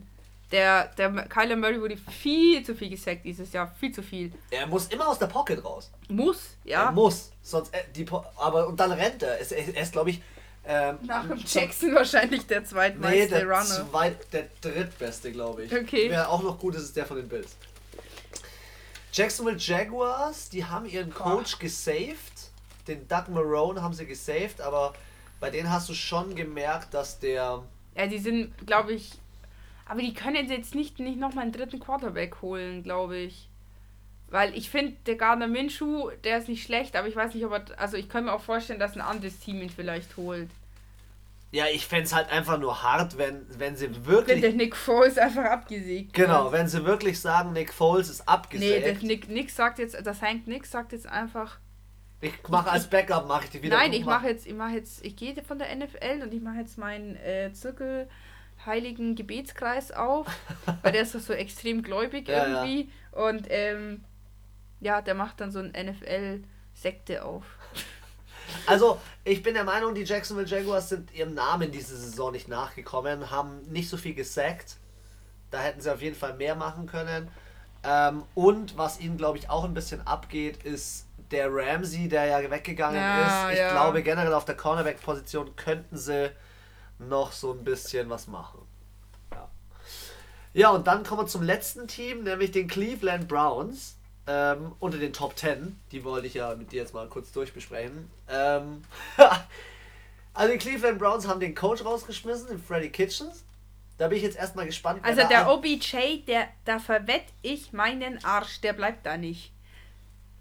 Der, 0.51 0.85
der 0.97 1.11
Kyler 1.27 1.55
Murray 1.55 1.79
wurde 1.79 1.95
viel 1.97 2.63
zu 2.63 2.73
viel 2.75 2.89
gesackt 2.89 3.23
dieses 3.23 3.53
Jahr. 3.53 3.71
Viel 3.79 3.91
zu 3.91 4.01
viel. 4.01 4.31
Er 4.49 4.65
muss 4.65 4.87
immer 4.87 5.07
aus 5.07 5.19
der 5.19 5.27
Pocket 5.27 5.63
raus. 5.63 5.91
Muss, 6.07 6.55
Er 6.65 6.71
ja. 6.71 6.91
muss. 6.91 7.31
Sonst, 7.43 7.71
äh, 7.73 7.83
die, 7.95 8.03
Po- 8.03 8.25
aber, 8.35 8.67
und 8.67 8.79
dann 8.79 8.91
rennt 8.91 9.21
er. 9.21 9.39
Es- 9.39 9.51
Er 9.51 9.81
ist, 9.81 9.91
glaube 9.91 10.09
ich, 10.11 10.21
Ähm, 10.65 10.97
Nach 11.03 11.25
dem 11.25 11.37
Jackson 11.45 11.95
wahrscheinlich 11.95 12.45
der 12.45 12.59
Nee, 12.59 12.65
zweitmeiste 12.67 13.29
der, 13.29 13.43
Runner. 13.45 13.89
zweit, 13.89 14.33
der 14.33 14.49
drittbeste, 14.61 15.31
glaube 15.31 15.63
ich. 15.63 15.73
Okay. 15.73 16.09
Wer 16.09 16.29
auch 16.29 16.43
noch 16.43 16.59
gut 16.59 16.75
ist, 16.75 16.83
ist 16.83 16.95
der 16.95 17.05
von 17.07 17.17
den 17.17 17.27
Bills. 17.29 17.55
Jacksonville 19.11 19.57
Jaguars, 19.57 20.49
die 20.49 20.63
haben 20.65 20.85
ihren 20.85 21.11
Coach 21.13 21.57
gesaved. 21.59 22.17
Den 22.87 23.07
Doug 23.07 23.29
Marone 23.29 23.81
haben 23.81 23.93
sie 23.93 24.05
gesaved, 24.05 24.61
aber 24.61 24.93
bei 25.39 25.49
denen 25.49 25.71
hast 25.71 25.89
du 25.89 25.93
schon 25.93 26.35
gemerkt, 26.35 26.93
dass 26.93 27.19
der. 27.19 27.63
Ja, 27.95 28.07
die 28.07 28.19
sind, 28.19 28.53
glaube 28.67 28.93
ich. 28.93 29.13
Aber 29.89 30.01
die 30.01 30.13
können 30.13 30.47
jetzt 30.49 30.75
nicht, 30.75 30.99
nicht 30.99 31.19
nochmal 31.19 31.43
einen 31.43 31.51
dritten 31.51 31.79
Quarterback 31.79 32.41
holen, 32.41 32.83
glaube 32.83 33.17
ich. 33.17 33.49
Weil 34.29 34.55
ich 34.55 34.69
finde, 34.69 34.93
der 35.07 35.15
Gardner 35.15 35.47
Minshew, 35.47 36.11
der 36.23 36.37
ist 36.37 36.47
nicht 36.47 36.63
schlecht, 36.63 36.95
aber 36.95 37.07
ich 37.07 37.15
weiß 37.15 37.33
nicht, 37.33 37.43
ob 37.45 37.51
er. 37.53 37.65
Also 37.79 37.97
ich 37.97 38.07
kann 38.07 38.25
mir 38.25 38.33
auch 38.33 38.41
vorstellen, 38.43 38.79
dass 38.79 38.93
ein 38.95 39.01
anderes 39.01 39.39
Team 39.39 39.61
ihn 39.61 39.69
vielleicht 39.71 40.15
holt. 40.17 40.49
Ja, 41.51 41.65
ich 41.73 41.87
fände 41.87 42.03
es 42.03 42.13
halt 42.13 42.29
einfach 42.31 42.59
nur 42.59 42.83
hart, 42.83 43.17
wenn, 43.17 43.43
wenn 43.57 43.75
sie 43.75 43.87
Wenn 43.89 44.05
wirklich. 44.05 44.41
der 44.41 44.53
Nick 44.53 44.75
Foles 44.75 45.17
einfach 45.17 45.45
abgesägt 45.45 46.13
Genau, 46.13 46.43
wird. 46.43 46.53
wenn 46.53 46.67
sie 46.67 46.85
wirklich 46.85 47.19
sagen, 47.19 47.53
Nick 47.53 47.73
Foles 47.73 48.07
ist 48.07 48.19
Nee, 48.19 48.25
abgesägt. 48.27 48.85
der 48.85 48.93
Nick, 49.07 49.29
Nick 49.29 49.49
sagt 49.49 49.79
jetzt, 49.79 49.97
das 50.05 50.21
Hank 50.21 50.45
Nick 50.45 50.67
sagt 50.67 50.91
jetzt 50.91 51.07
einfach. 51.07 51.57
ich 52.21 52.33
mache 52.49 52.69
als 52.69 52.85
Backup, 52.87 53.27
mache 53.27 53.45
ich 53.45 53.49
die 53.49 53.63
wieder. 53.63 53.75
Nein, 53.77 53.93
ich 53.93 54.05
mache 54.05 54.27
jetzt, 54.27 54.45
ich 54.45 54.53
mache 54.53 54.73
jetzt, 54.75 55.03
ich 55.03 55.15
gehe 55.15 55.33
von 55.41 55.57
der 55.57 55.75
NFL 55.75 56.21
und 56.21 56.31
ich 56.35 56.41
mache 56.43 56.57
jetzt 56.57 56.77
meinen 56.77 57.15
äh, 57.15 57.51
Zirkel 57.53 58.07
heiligen 58.65 59.15
Gebetskreis 59.15 59.91
auf, 59.91 60.27
weil 60.81 60.91
der 60.91 61.03
ist 61.03 61.15
doch 61.15 61.19
so 61.19 61.33
extrem 61.33 61.83
gläubig 61.83 62.27
Ja, 62.27 62.47
ja. 62.47 62.63
irgendwie 62.63 62.91
und 63.11 63.47
ähm, 63.49 64.03
ja, 64.81 65.01
der 65.01 65.13
macht 65.15 65.41
dann 65.41 65.51
so 65.51 65.59
ein 65.59 65.71
NFL-Sekte 65.71 67.23
auf. 67.25 67.43
Also, 68.65 68.99
ich 69.23 69.43
bin 69.43 69.53
der 69.53 69.63
Meinung, 69.63 69.93
die 69.93 70.03
Jacksonville 70.03 70.47
Jaguars 70.47 70.89
sind 70.89 71.13
ihrem 71.13 71.33
Namen 71.33 71.71
diese 71.71 71.95
Saison 71.95 72.31
nicht 72.31 72.47
nachgekommen, 72.47 73.29
haben 73.29 73.61
nicht 73.69 73.89
so 73.89 73.97
viel 73.97 74.13
gesackt. 74.15 74.77
Da 75.51 75.59
hätten 75.59 75.81
sie 75.81 75.91
auf 75.91 76.01
jeden 76.01 76.15
Fall 76.15 76.33
mehr 76.35 76.55
machen 76.55 76.85
können. 76.87 77.27
Ähm, 77.83 78.23
und 78.35 78.77
was 78.77 78.99
ihnen, 78.99 79.17
glaube 79.17 79.37
ich, 79.37 79.49
auch 79.49 79.63
ein 79.63 79.73
bisschen 79.73 80.05
abgeht, 80.05 80.63
ist 80.63 81.05
der 81.31 81.47
Ramsey, 81.51 82.07
der 82.09 82.25
ja 82.25 82.51
weggegangen 82.51 82.99
Ja, 82.99 83.47
ist. 83.49 83.53
Ich 83.53 83.59
ja. 83.59 83.71
glaube, 83.71 84.01
generell 84.03 84.33
auf 84.33 84.45
der 84.45 84.55
Cornerback-Position 84.55 85.55
könnten 85.55 85.97
sie 85.97 86.31
noch 86.99 87.31
so 87.31 87.51
ein 87.51 87.63
bisschen 87.63 88.09
was 88.09 88.27
machen. 88.27 88.59
Ja. 89.31 89.49
ja, 90.53 90.69
und 90.69 90.87
dann 90.87 91.03
kommen 91.03 91.21
wir 91.21 91.27
zum 91.27 91.43
letzten 91.43 91.87
Team, 91.87 92.23
nämlich 92.23 92.51
den 92.51 92.67
Cleveland 92.67 93.27
Browns. 93.27 93.95
Ähm, 94.27 94.73
unter 94.79 94.99
den 94.99 95.11
Top 95.11 95.35
10. 95.39 95.79
Die 95.91 96.03
wollte 96.03 96.27
ich 96.27 96.35
ja 96.35 96.53
mit 96.53 96.71
dir 96.71 96.81
jetzt 96.81 96.93
mal 96.93 97.07
kurz 97.07 97.31
durchbesprechen. 97.31 98.11
Ähm, 98.27 98.83
also 100.35 100.53
die 100.53 100.59
Cleveland 100.59 100.99
Browns 100.99 101.27
haben 101.27 101.39
den 101.39 101.55
Coach 101.55 101.83
rausgeschmissen, 101.83 102.47
den 102.47 102.61
Freddy 102.61 102.91
Kitchens. 102.91 103.43
Da 103.97 104.07
bin 104.07 104.17
ich 104.17 104.23
jetzt 104.23 104.37
erstmal 104.37 104.67
gespannt. 104.67 105.03
Also 105.03 105.27
der 105.27 105.51
OBJ, 105.51 106.25
der, 106.27 106.47
da 106.63 106.77
verwett 106.79 107.25
ich 107.41 107.73
meinen 107.73 108.23
Arsch, 108.23 108.61
der 108.61 108.73
bleibt 108.73 109.05
da 109.05 109.17
nicht. 109.17 109.51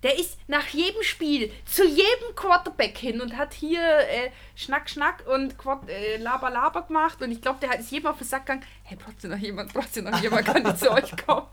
Der 0.03 0.17
ist 0.17 0.39
nach 0.47 0.67
jedem 0.69 1.03
Spiel 1.03 1.53
zu 1.65 1.85
jedem 1.85 2.35
Quarterback 2.37 2.97
hin 2.97 3.21
und 3.21 3.37
hat 3.37 3.53
hier 3.53 3.81
äh, 3.81 4.31
Schnack, 4.55 4.89
Schnack 4.89 5.25
und 5.27 5.59
Quart 5.59 5.89
äh, 5.89 6.19
Laber, 6.19 6.51
Laber 6.51 6.83
gemacht. 6.83 7.21
Und 7.21 7.33
ich 7.33 7.41
glaube, 7.41 7.59
der 7.61 7.71
hat 7.71 7.81
ist 7.81 7.91
jedem 7.91 8.07
auf 8.07 8.19
den 8.19 8.27
Sack 8.27 8.47
gegangen. 8.47 8.65
Hey, 8.85 8.97
braucht 8.97 9.23
ihr 9.25 9.31
noch 9.31 9.39
jemand? 9.39 9.73
Braucht 9.73 9.97
ihr 9.97 10.03
noch 10.03 10.23
jemand? 10.23 10.47
Kann 10.47 10.65
ich 10.67 10.77
zu 10.77 10.91
euch 10.93 11.17
kommen? 11.27 11.49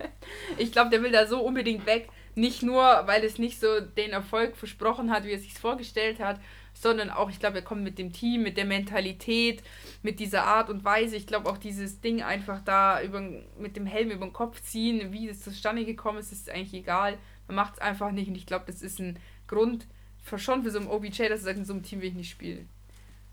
Ich 0.57 0.71
glaube, 0.71 0.91
der 0.91 1.01
will 1.01 1.11
da 1.11 1.25
so 1.25 1.41
unbedingt 1.41 1.85
weg. 1.85 2.09
Nicht 2.35 2.63
nur, 2.63 2.83
weil 3.05 3.23
es 3.23 3.39
nicht 3.39 3.59
so 3.59 3.79
den 3.79 4.11
Erfolg 4.11 4.57
versprochen 4.57 5.09
hat, 5.11 5.23
wie 5.23 5.31
er 5.31 5.39
sich 5.39 5.53
vorgestellt 5.53 6.19
hat, 6.19 6.39
sondern 6.73 7.09
auch, 7.09 7.29
ich 7.29 7.39
glaube, 7.39 7.57
er 7.57 7.63
kommt 7.63 7.83
mit 7.83 7.97
dem 7.97 8.11
Team, 8.11 8.43
mit 8.43 8.57
der 8.57 8.65
Mentalität, 8.65 9.63
mit 10.03 10.19
dieser 10.19 10.43
Art 10.43 10.69
und 10.69 10.83
Weise. 10.83 11.15
Ich 11.15 11.25
glaube 11.25 11.49
auch 11.49 11.57
dieses 11.57 12.01
Ding 12.01 12.21
einfach 12.21 12.61
da 12.63 13.01
über, 13.01 13.21
mit 13.57 13.77
dem 13.77 13.85
Helm 13.85 14.11
über 14.11 14.25
den 14.25 14.33
Kopf 14.33 14.61
ziehen, 14.61 15.13
wie 15.13 15.29
es 15.29 15.41
zustande 15.41 15.85
gekommen 15.85 16.19
ist, 16.19 16.31
ist 16.31 16.49
eigentlich 16.49 16.73
egal. 16.73 17.17
Man 17.47 17.55
macht 17.55 17.73
es 17.75 17.79
einfach 17.79 18.11
nicht 18.11 18.27
und 18.27 18.35
ich 18.35 18.45
glaube, 18.45 18.65
das 18.67 18.81
ist 18.81 18.99
ein 18.99 19.19
Grund 19.47 19.87
für, 20.23 20.39
schon 20.39 20.63
für 20.63 20.71
so 20.71 20.79
ein 20.79 20.87
OBJ, 20.87 21.27
dass 21.29 21.39
er 21.41 21.45
sagt, 21.45 21.57
in 21.57 21.65
so 21.65 21.73
einem 21.73 21.83
Team 21.83 22.01
will 22.01 22.09
ich 22.09 22.15
nicht 22.15 22.29
spielen. 22.31 22.67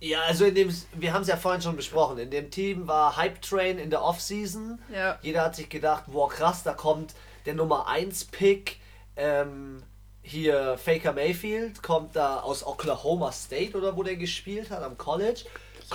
Ja, 0.00 0.22
also 0.22 0.44
in 0.46 0.54
dem, 0.56 0.74
wir 0.94 1.12
haben 1.12 1.22
es 1.22 1.28
ja 1.28 1.36
vorhin 1.36 1.62
schon 1.62 1.76
besprochen. 1.76 2.18
In 2.18 2.30
dem 2.30 2.50
Team 2.50 2.88
war 2.88 3.16
Hype 3.16 3.40
Train 3.40 3.78
in 3.78 3.88
der 3.88 4.02
Offseason. 4.02 4.80
Ja. 4.92 5.16
Jeder 5.22 5.42
hat 5.44 5.54
sich 5.56 5.68
gedacht, 5.68 6.04
wow 6.08 6.28
krass, 6.30 6.64
da 6.64 6.74
kommt 6.74 7.14
der 7.46 7.54
Nummer 7.54 7.86
1 7.86 8.24
Pick. 8.26 8.78
Ähm, 9.14 9.82
hier 10.22 10.76
Faker 10.78 11.12
Mayfield 11.12 11.82
kommt 11.82 12.16
da 12.16 12.40
aus 12.40 12.66
Oklahoma 12.66 13.30
State 13.32 13.76
oder 13.76 13.96
wo 13.96 14.02
der 14.02 14.16
gespielt 14.16 14.70
hat 14.70 14.82
am 14.82 14.98
College. 14.98 15.44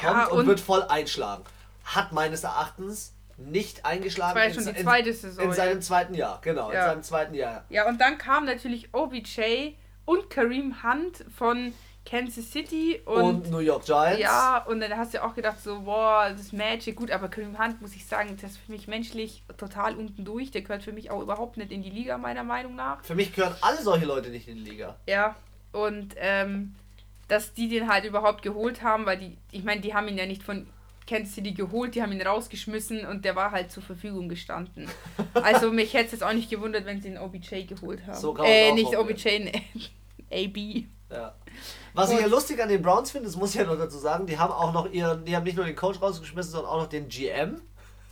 Ja, 0.01 0.13
Kommt 0.13 0.31
und, 0.31 0.39
und- 0.39 0.47
wird 0.47 0.59
voll 0.62 0.83
einschlagen. 0.83 1.43
Hat 1.83 2.12
meines 2.13 2.43
Erachtens 2.43 3.13
nicht 3.38 3.86
eingeschlagen 3.86 4.34
Das 4.34 4.36
war 4.36 4.44
ja 4.44 4.50
in 4.50 4.53
schon 4.56 4.63
se- 4.63 4.74
die 4.74 4.84
zweite 4.84 5.13
Saison, 5.13 5.46
in 5.46 5.51
seinem 5.53 5.82
zweiten 5.82 6.13
Jahr, 6.15 6.39
genau, 6.41 6.70
in 6.70 6.75
Ja. 6.75 6.86
seinem 6.89 7.03
zweiten 7.03 7.34
Jahr. 7.36 7.63
Ja, 7.70 7.88
und 7.88 8.01
dann 8.01 8.17
kam 8.17 8.46
natürlich 8.46 8.94
OBJ 8.94 9.74
und 10.06 10.29
Kareem 10.29 10.82
Hunt 10.84 11.24
von 11.36 11.74
Kansas 12.06 12.51
City 12.51 13.01
Und, 13.03 13.22
und, 13.24 13.51
New 13.51 13.60
York 13.60 13.84
Giants. 13.86 14.20
ja, 14.22 14.63
und 14.65 14.79
dann 14.79 14.96
hast 14.98 15.13
du 15.13 15.22
auch 15.22 15.36
gedacht 15.36 15.62
so, 15.62 15.82
boah, 15.82 16.29
das 16.32 16.39
ist 16.39 16.53
Magic, 16.53 16.96
gut, 16.96 17.12
aber 17.12 17.27
Kareem 17.27 17.60
Hunt, 17.60 17.82
muss 17.82 17.96
ich 17.96 18.06
sagen, 18.08 18.38
das 18.41 18.51
ist 18.51 18.58
für 18.60 18.72
mich 18.72 18.88
menschlich 18.88 19.44
total 19.58 19.96
unten 19.98 20.24
durch, 20.24 20.50
der 20.50 20.62
gehört 20.62 20.84
für 20.84 20.94
mich 20.94 21.12
auch 21.12 21.22
überhaupt 21.22 21.58
nicht 21.58 21.72
in 21.72 21.84
die 21.84 21.89
Liga, 21.89 22.17
meiner 22.17 22.44
Meinung 22.46 22.75
nach. 22.75 23.03
Für 23.03 23.13
mich 23.15 23.34
gehören 23.34 23.56
alle 23.62 23.82
solche 23.82 24.06
Leute 24.06 24.29
nicht 24.29 24.48
in 24.48 24.56
die 24.63 24.70
Liga. 24.72 24.96
Ja, 25.06 25.36
und 25.74 26.15
ähm, 26.17 26.75
dass 27.27 27.53
die 27.53 27.67
den 27.67 27.89
halt 27.89 28.06
überhaupt 28.06 28.41
geholt 28.41 28.82
haben, 28.84 29.06
weil 29.06 29.17
die, 29.17 29.38
ich 29.51 29.65
meine, 29.65 29.82
die 29.82 29.94
haben 29.94 30.08
ihn 30.08 30.17
ja 30.17 30.25
nicht 30.25 30.44
von 30.44 30.65
Kansas 31.08 31.36
City 31.36 31.54
geholt, 31.54 31.96
die 31.96 32.02
haben 32.02 32.12
ihn 32.12 32.22
rausgeschmissen 32.22 33.06
und 33.08 33.24
der 33.26 33.36
war 33.36 33.52
halt 33.52 33.72
zur 33.72 33.82
Verfügung 33.82 34.28
gestanden. 34.30 34.90
Also 35.34 35.72
mich 35.72 35.94
hätte 35.94 36.08
es 36.08 36.12
jetzt 36.12 36.24
auch 36.24 36.34
nicht 36.34 36.50
gewundert, 36.50 36.86
wenn 36.86 37.02
sie 37.02 37.08
einen 37.10 37.18
OBJ 37.20 37.64
geholt 37.64 38.06
haben. 38.06 38.16
So 38.20 38.34
kann 38.34 38.46
äh, 38.46 38.72
nicht. 38.74 38.96
OBJ, 38.98 39.40
nee, 39.40 39.64
AB. 40.30 40.86
Ja. 41.16 41.34
Was 41.94 42.10
ich 42.12 42.18
Und- 42.18 42.22
ja 42.24 42.28
lustig 42.28 42.62
an 42.62 42.70
den 42.70 42.82
Browns 42.82 43.12
finde, 43.12 43.28
das 43.28 43.38
muss 43.38 43.52
ich 43.52 43.56
ja 43.62 43.66
noch 43.66 43.78
dazu 43.78 43.98
sagen, 43.98 44.28
die 44.28 44.38
haben 44.38 44.52
auch 44.52 44.74
noch 44.74 44.92
ihren, 44.92 45.24
die 45.26 45.36
haben 45.36 45.44
nicht 45.44 45.56
nur 45.56 45.66
den 45.66 45.76
Coach 45.76 46.02
rausgeschmissen, 46.02 46.52
sondern 46.52 46.70
auch 46.72 46.82
noch 46.82 46.88
den 46.90 47.08
GM, 47.08 47.62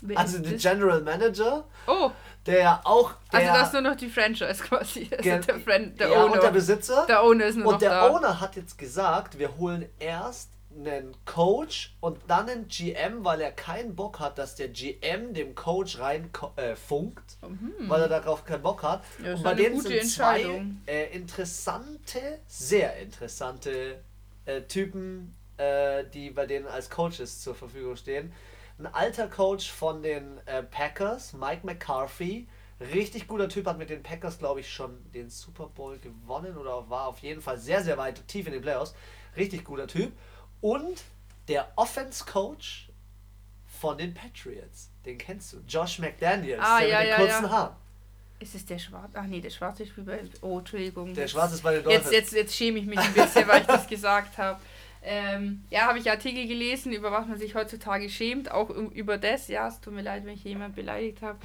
Wer 0.01 0.17
also 0.19 0.39
den? 0.39 0.57
General 0.57 1.01
Manager, 1.01 1.65
Oh, 1.87 2.11
der 2.45 2.59
ja 2.59 2.81
auch 2.83 3.13
der, 3.33 3.39
also 3.39 3.53
das 3.53 3.67
ist 3.67 3.73
nur 3.73 3.81
noch 3.81 3.95
die 3.95 4.09
Franchise 4.09 4.63
quasi. 4.63 5.09
Also 5.11 5.23
der, 5.47 5.59
Friend, 5.59 5.99
der 5.99 6.09
ja, 6.09 6.23
und 6.23 6.31
Owner. 6.31 6.41
der 6.41 6.51
Besitzer. 6.51 7.05
der 7.07 7.23
Owner 7.23 7.45
ist 7.45 7.55
nur 7.57 7.65
und 7.65 7.73
noch 7.73 7.79
der 7.79 7.89
da. 7.89 8.09
Owner 8.09 8.39
hat 8.39 8.55
jetzt 8.55 8.77
gesagt, 8.77 9.37
wir 9.39 9.57
holen 9.57 9.85
erst 9.99 10.51
einen 10.77 11.15
Coach 11.25 11.95
und 12.01 12.19
dann 12.27 12.49
einen 12.49 12.67
GM, 12.67 13.23
weil 13.23 13.41
er 13.41 13.51
keinen 13.51 13.95
Bock 13.95 14.19
hat, 14.19 14.37
dass 14.37 14.55
der 14.55 14.69
GM 14.69 15.33
dem 15.33 15.55
Coach 15.55 15.99
rein 15.99 16.29
äh, 16.57 16.75
funkt, 16.75 17.37
weil 17.87 18.01
er 18.01 18.09
darauf 18.09 18.45
keinen 18.45 18.61
Bock 18.61 18.83
hat. 18.83 19.03
Ja, 19.23 19.35
und 19.35 19.43
bei 19.43 19.53
denen 19.53 19.79
sind 19.79 20.03
zwei 20.03 20.65
äh, 20.85 21.15
interessante, 21.15 22.39
sehr 22.47 22.97
interessante 22.97 24.01
äh, 24.45 24.61
Typen, 24.63 25.35
äh, 25.57 26.03
die 26.13 26.29
bei 26.29 26.45
denen 26.45 26.67
als 26.67 26.89
Coaches 26.89 27.41
zur 27.41 27.55
Verfügung 27.55 27.95
stehen. 27.95 28.31
Ein 28.77 28.87
alter 28.87 29.27
Coach 29.27 29.71
von 29.71 30.03
den 30.03 30.39
äh, 30.45 30.61
Packers, 30.61 31.33
Mike 31.33 31.65
McCarthy. 31.65 32.47
Richtig 32.81 33.27
guter 33.27 33.47
Typ, 33.47 33.67
hat 33.67 33.77
mit 33.77 33.89
den 33.89 34.03
Packers, 34.03 34.37
glaube 34.37 34.59
ich, 34.59 34.69
schon 34.69 35.09
den 35.13 35.29
Super 35.29 35.67
Bowl 35.67 35.97
gewonnen 35.97 36.57
oder 36.57 36.89
war 36.89 37.07
auf 37.07 37.19
jeden 37.19 37.39
Fall 37.39 37.57
sehr, 37.57 37.81
sehr 37.81 37.97
weit 37.97 38.27
tief 38.27 38.47
in 38.47 38.53
den 38.53 38.61
Playoffs. 38.61 38.93
Richtig 39.37 39.63
guter 39.63 39.87
Typ. 39.87 40.11
Und 40.61 41.03
der 41.47 41.67
Offense-Coach 41.75 42.89
von 43.79 43.97
den 43.97 44.13
Patriots. 44.13 44.89
Den 45.05 45.17
kennst 45.17 45.53
du. 45.53 45.57
Josh 45.67 45.99
McDaniels, 45.99 46.61
Ah, 46.63 46.79
der 46.79 46.87
ja, 46.89 46.97
mit 46.99 47.05
den 47.05 47.09
ja, 47.11 47.15
kurzen 47.17 47.43
ja. 47.43 47.49
Haaren. 47.49 47.75
Ist 48.39 48.55
es 48.55 48.65
der 48.65 48.79
Schwarze? 48.79 49.11
Ach 49.13 49.25
nee, 49.25 49.39
der 49.39 49.49
Schwarze 49.49 49.85
spielt 49.85 50.07
bei. 50.07 50.19
Oh, 50.41 50.59
Entschuldigung. 50.59 51.13
Der 51.13 51.27
Schwarze 51.27 51.55
ist 51.55 51.63
bei 51.63 51.73
den 51.75 51.83
Dolphins. 51.83 52.05
Jetzt, 52.05 52.13
jetzt, 52.13 52.33
jetzt 52.33 52.55
schäme 52.55 52.79
ich 52.79 52.85
mich 52.85 52.99
ein 52.99 53.13
bisschen, 53.13 53.47
weil 53.47 53.61
ich 53.61 53.67
das 53.67 53.87
gesagt 53.87 54.37
habe. 54.37 54.59
Ähm, 55.07 55.63
ja, 55.69 55.81
habe 55.81 55.99
ich 55.99 56.09
Artikel 56.09 56.47
gelesen, 56.47 56.91
über 56.91 57.11
was 57.11 57.27
man 57.27 57.37
sich 57.37 57.53
heutzutage 57.53 58.09
schämt, 58.09 58.49
auch 58.51 58.71
über 58.71 59.19
das. 59.19 59.47
Ja, 59.47 59.67
es 59.67 59.79
tut 59.79 59.93
mir 59.93 60.01
leid, 60.01 60.25
wenn 60.25 60.33
ich 60.33 60.43
jemanden 60.43 60.75
beleidigt 60.75 61.21
habe. 61.21 61.37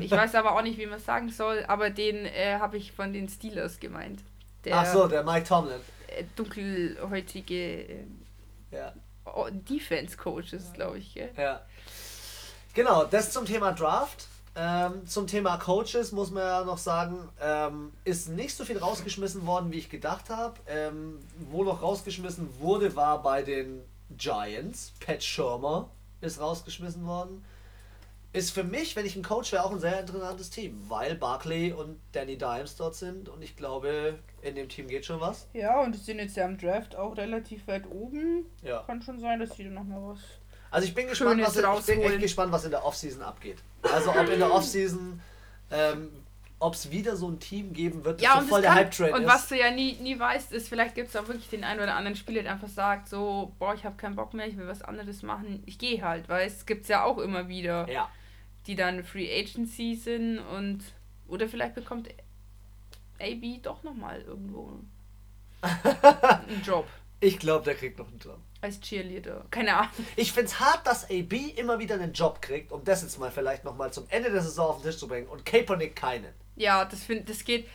Ich 0.00 0.10
weiß 0.10 0.34
aber 0.34 0.56
auch 0.56 0.62
nicht, 0.62 0.78
wie 0.78 0.86
man 0.86 0.98
es 0.98 1.04
sagen 1.04 1.28
soll, 1.30 1.64
aber 1.68 1.90
den 1.90 2.26
äh, 2.26 2.56
habe 2.58 2.76
ich 2.76 2.90
von 2.92 3.12
den 3.12 3.28
Steelers 3.28 3.78
gemeint. 3.78 4.20
Der 4.64 4.76
Ach 4.76 4.86
so, 4.92 5.06
der 5.06 5.22
Mike 5.22 5.46
Tomlin. 5.46 5.78
äh, 6.08 6.24
dunkelhäutige 6.34 7.82
äh, 7.88 8.04
Ja. 8.74 8.92
oh, 9.24 9.48
Defense-Coach 9.50 10.52
ist, 10.52 10.74
glaube 10.74 10.98
ich. 10.98 11.14
Gell? 11.14 11.30
Ja. 11.36 11.60
Genau, 12.74 13.04
das 13.04 13.30
zum 13.30 13.46
Thema 13.46 13.72
Draft. 13.72 14.26
Ähm, 14.56 15.06
zum 15.06 15.26
Thema 15.26 15.56
Coaches 15.56 16.12
muss 16.12 16.30
man 16.30 16.44
ja 16.44 16.64
noch 16.64 16.78
sagen, 16.78 17.28
ähm, 17.40 17.92
ist 18.04 18.28
nicht 18.28 18.56
so 18.56 18.64
viel 18.64 18.78
rausgeschmissen 18.78 19.46
worden, 19.46 19.72
wie 19.72 19.78
ich 19.78 19.90
gedacht 19.90 20.30
habe. 20.30 20.60
Ähm, 20.68 21.18
wo 21.50 21.64
noch 21.64 21.82
rausgeschmissen 21.82 22.60
wurde, 22.60 22.94
war 22.94 23.22
bei 23.22 23.42
den 23.42 23.82
Giants. 24.16 24.92
Pat 25.04 25.24
Schirmer 25.24 25.88
ist 26.20 26.40
rausgeschmissen 26.40 27.04
worden. 27.06 27.44
ist 28.32 28.50
für 28.50 28.64
mich, 28.64 28.96
wenn 28.96 29.06
ich 29.06 29.16
ein 29.16 29.22
Coach 29.22 29.52
wäre, 29.52 29.64
auch 29.64 29.72
ein 29.72 29.80
sehr 29.80 30.00
interessantes 30.00 30.50
Team, 30.50 30.84
weil 30.88 31.14
Barkley 31.14 31.72
und 31.72 32.00
Danny 32.12 32.36
Dimes 32.36 32.76
dort 32.76 32.94
sind 32.94 33.28
und 33.28 33.42
ich 33.42 33.56
glaube, 33.56 34.18
in 34.44 34.54
dem 34.54 34.68
Team 34.68 34.88
geht 34.88 35.06
schon 35.06 35.20
was. 35.20 35.48
Ja, 35.54 35.80
und 35.80 35.94
die 35.94 35.98
sind 35.98 36.18
jetzt 36.18 36.36
ja 36.36 36.44
im 36.44 36.58
Draft 36.58 36.94
auch 36.96 37.16
relativ 37.16 37.66
weit 37.66 37.86
oben. 37.90 38.46
Ja. 38.62 38.82
Kann 38.86 39.02
schon 39.02 39.18
sein, 39.18 39.40
dass 39.40 39.50
die 39.50 39.64
da 39.64 39.70
nochmal 39.70 40.00
was. 40.02 40.20
Also 40.70 40.86
ich 40.86 40.94
bin 40.94 41.06
gespannt, 41.06 41.40
was 41.40 41.56
in, 41.56 41.64
ich 41.64 41.86
bin 41.86 42.12
echt 42.12 42.20
gespannt, 42.20 42.52
was 42.52 42.64
in 42.64 42.70
der 42.70 42.84
Offseason 42.84 43.22
abgeht. 43.22 43.58
Also 43.82 44.10
ob 44.10 44.28
in 44.28 44.40
der 44.40 44.52
Offseason, 44.52 45.20
ähm, 45.70 46.10
ob 46.58 46.74
es 46.74 46.90
wieder 46.90 47.16
so 47.16 47.28
ein 47.28 47.38
Team 47.38 47.72
geben 47.72 48.04
wird, 48.04 48.20
das 48.20 48.24
Ja, 48.24 48.34
so 48.34 48.38
und, 48.40 48.48
voll 48.48 48.58
es 48.58 48.62
der 48.62 48.70
kann, 48.72 48.78
Hype-Train 48.78 49.14
und 49.14 49.22
ist. 49.22 49.28
was 49.28 49.48
du 49.48 49.58
ja 49.58 49.70
nie, 49.70 49.94
nie 49.94 50.18
weißt, 50.18 50.52
ist, 50.52 50.68
vielleicht 50.68 50.94
gibt 50.94 51.08
es 51.08 51.16
auch 51.16 51.28
wirklich 51.28 51.48
den 51.48 51.64
einen 51.64 51.80
oder 51.80 51.94
anderen 51.94 52.16
Spieler, 52.16 52.42
der 52.42 52.52
einfach 52.52 52.68
sagt, 52.68 53.08
so, 53.08 53.52
boah, 53.58 53.74
ich 53.74 53.84
habe 53.84 53.96
keinen 53.96 54.16
Bock 54.16 54.34
mehr, 54.34 54.48
ich 54.48 54.56
will 54.56 54.66
was 54.66 54.82
anderes 54.82 55.22
machen, 55.22 55.62
ich 55.64 55.78
gehe 55.78 56.02
halt, 56.02 56.28
weil 56.28 56.46
es 56.46 56.66
gibt 56.66 56.88
ja 56.88 57.04
auch 57.04 57.18
immer 57.18 57.48
wieder, 57.48 57.88
ja. 57.88 58.10
die 58.66 58.74
dann 58.74 59.04
Free 59.04 59.30
Agency 59.32 59.94
sind 59.94 60.40
und, 60.40 60.80
oder 61.28 61.48
vielleicht 61.48 61.76
bekommt 61.76 62.08
AB 63.24 63.62
doch 63.62 63.82
nochmal 63.82 64.20
irgendwo 64.22 64.80
einen 65.62 66.62
Job 66.62 66.86
Ich 67.20 67.38
glaube, 67.38 67.64
der 67.64 67.74
kriegt 67.74 67.98
noch 67.98 68.08
einen 68.08 68.18
Job. 68.18 68.38
als 68.60 68.80
Cheerleader. 68.80 69.46
Keine 69.50 69.74
Ahnung. 69.76 69.90
Ich 70.16 70.32
finde 70.32 70.46
es 70.48 70.60
hart, 70.60 70.86
dass 70.86 71.04
AB 71.10 71.32
immer 71.56 71.78
wieder 71.78 71.94
einen 71.94 72.12
Job 72.12 72.42
kriegt, 72.42 72.70
um 72.72 72.84
das 72.84 73.02
jetzt 73.02 73.18
mal 73.18 73.30
vielleicht 73.30 73.64
nochmal 73.64 73.92
zum 73.92 74.04
Ende 74.08 74.30
der 74.30 74.42
Saison 74.42 74.68
auf 74.68 74.82
den 74.82 74.90
Tisch 74.90 74.98
zu 74.98 75.08
bringen 75.08 75.28
und 75.28 75.44
Kaepernick 75.44 75.96
keinen. 75.96 76.32
Ja, 76.56 76.84
das 76.84 77.02
find, 77.02 77.28
das 77.28 77.44
geht. 77.44 77.66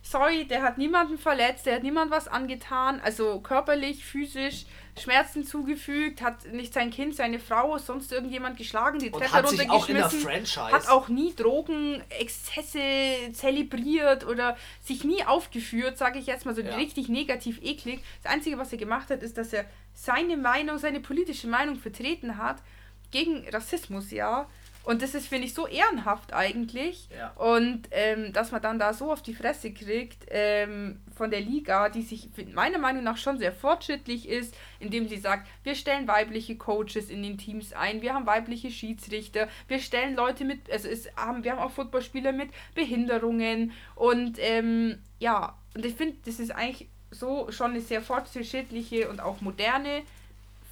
Sorry, 0.00 0.46
der 0.46 0.62
hat 0.62 0.78
niemanden 0.78 1.18
verletzt, 1.18 1.66
der 1.66 1.74
hat 1.76 1.82
niemand 1.82 2.10
was 2.10 2.28
angetan, 2.28 3.00
also 3.00 3.40
körperlich, 3.40 4.04
physisch 4.04 4.64
Schmerzen 4.98 5.44
zugefügt, 5.44 6.22
hat 6.22 6.50
nicht 6.52 6.72
sein 6.72 6.90
Kind, 6.90 7.14
seine 7.14 7.38
Frau, 7.38 7.76
sonst 7.78 8.10
irgendjemand 8.12 8.56
geschlagen, 8.56 8.98
die 8.98 9.10
Treppe 9.10 9.26
auch 9.26 9.44
runtergeschmissen, 9.50 10.20
Franchise. 10.20 10.72
hat 10.72 10.88
auch 10.88 11.08
nie 11.08 11.34
Drogenexzesse 11.34 13.32
zelebriert 13.32 14.26
oder 14.26 14.56
sich 14.82 15.04
nie 15.04 15.24
aufgeführt, 15.24 15.98
sage 15.98 16.18
ich 16.18 16.26
jetzt 16.26 16.46
mal 16.46 16.54
so 16.54 16.62
Ja. 16.62 16.74
richtig 16.76 17.08
negativ 17.08 17.60
eklig. 17.62 18.02
Das 18.22 18.32
Einzige, 18.32 18.58
was 18.58 18.72
er 18.72 18.78
gemacht 18.78 19.10
hat, 19.10 19.22
ist, 19.22 19.38
dass 19.38 19.52
er 19.52 19.64
seine 19.94 20.36
Meinung, 20.36 20.78
seine 20.78 21.00
politische 21.00 21.48
Meinung 21.48 21.76
vertreten 21.76 22.38
hat 22.38 22.62
gegen 23.10 23.46
Rassismus, 23.52 24.10
ja. 24.10 24.48
Und 24.88 25.02
das 25.02 25.14
ist, 25.14 25.28
finde 25.28 25.46
ich, 25.46 25.52
so 25.52 25.66
ehrenhaft 25.66 26.32
eigentlich. 26.32 27.10
Ja. 27.14 27.32
Und 27.32 27.88
ähm, 27.90 28.32
dass 28.32 28.52
man 28.52 28.62
dann 28.62 28.78
da 28.78 28.94
so 28.94 29.12
auf 29.12 29.20
die 29.20 29.34
Fresse 29.34 29.70
kriegt 29.70 30.24
ähm, 30.30 31.02
von 31.14 31.30
der 31.30 31.42
Liga, 31.42 31.90
die 31.90 32.00
sich 32.00 32.30
meiner 32.54 32.78
Meinung 32.78 33.04
nach 33.04 33.18
schon 33.18 33.38
sehr 33.38 33.52
fortschrittlich 33.52 34.26
ist, 34.26 34.56
indem 34.80 35.06
sie 35.06 35.18
sagt, 35.18 35.46
wir 35.62 35.74
stellen 35.74 36.08
weibliche 36.08 36.56
Coaches 36.56 37.10
in 37.10 37.22
den 37.22 37.36
Teams 37.36 37.74
ein, 37.74 38.00
wir 38.00 38.14
haben 38.14 38.24
weibliche 38.24 38.70
Schiedsrichter, 38.70 39.48
wir 39.66 39.78
stellen 39.78 40.16
Leute 40.16 40.46
mit, 40.46 40.70
also 40.70 40.88
es 40.88 41.14
haben, 41.16 41.44
wir 41.44 41.52
haben 41.52 41.58
auch 41.58 41.72
Footballspieler 41.72 42.32
mit 42.32 42.48
Behinderungen 42.74 43.72
und 43.94 44.38
ähm, 44.40 45.00
ja, 45.18 45.54
und 45.74 45.84
ich 45.84 45.96
finde, 45.96 46.16
das 46.24 46.40
ist 46.40 46.50
eigentlich 46.50 46.88
so 47.10 47.52
schon 47.52 47.72
eine 47.72 47.82
sehr 47.82 48.00
fortschrittliche 48.00 49.10
und 49.10 49.20
auch 49.20 49.42
moderne 49.42 50.00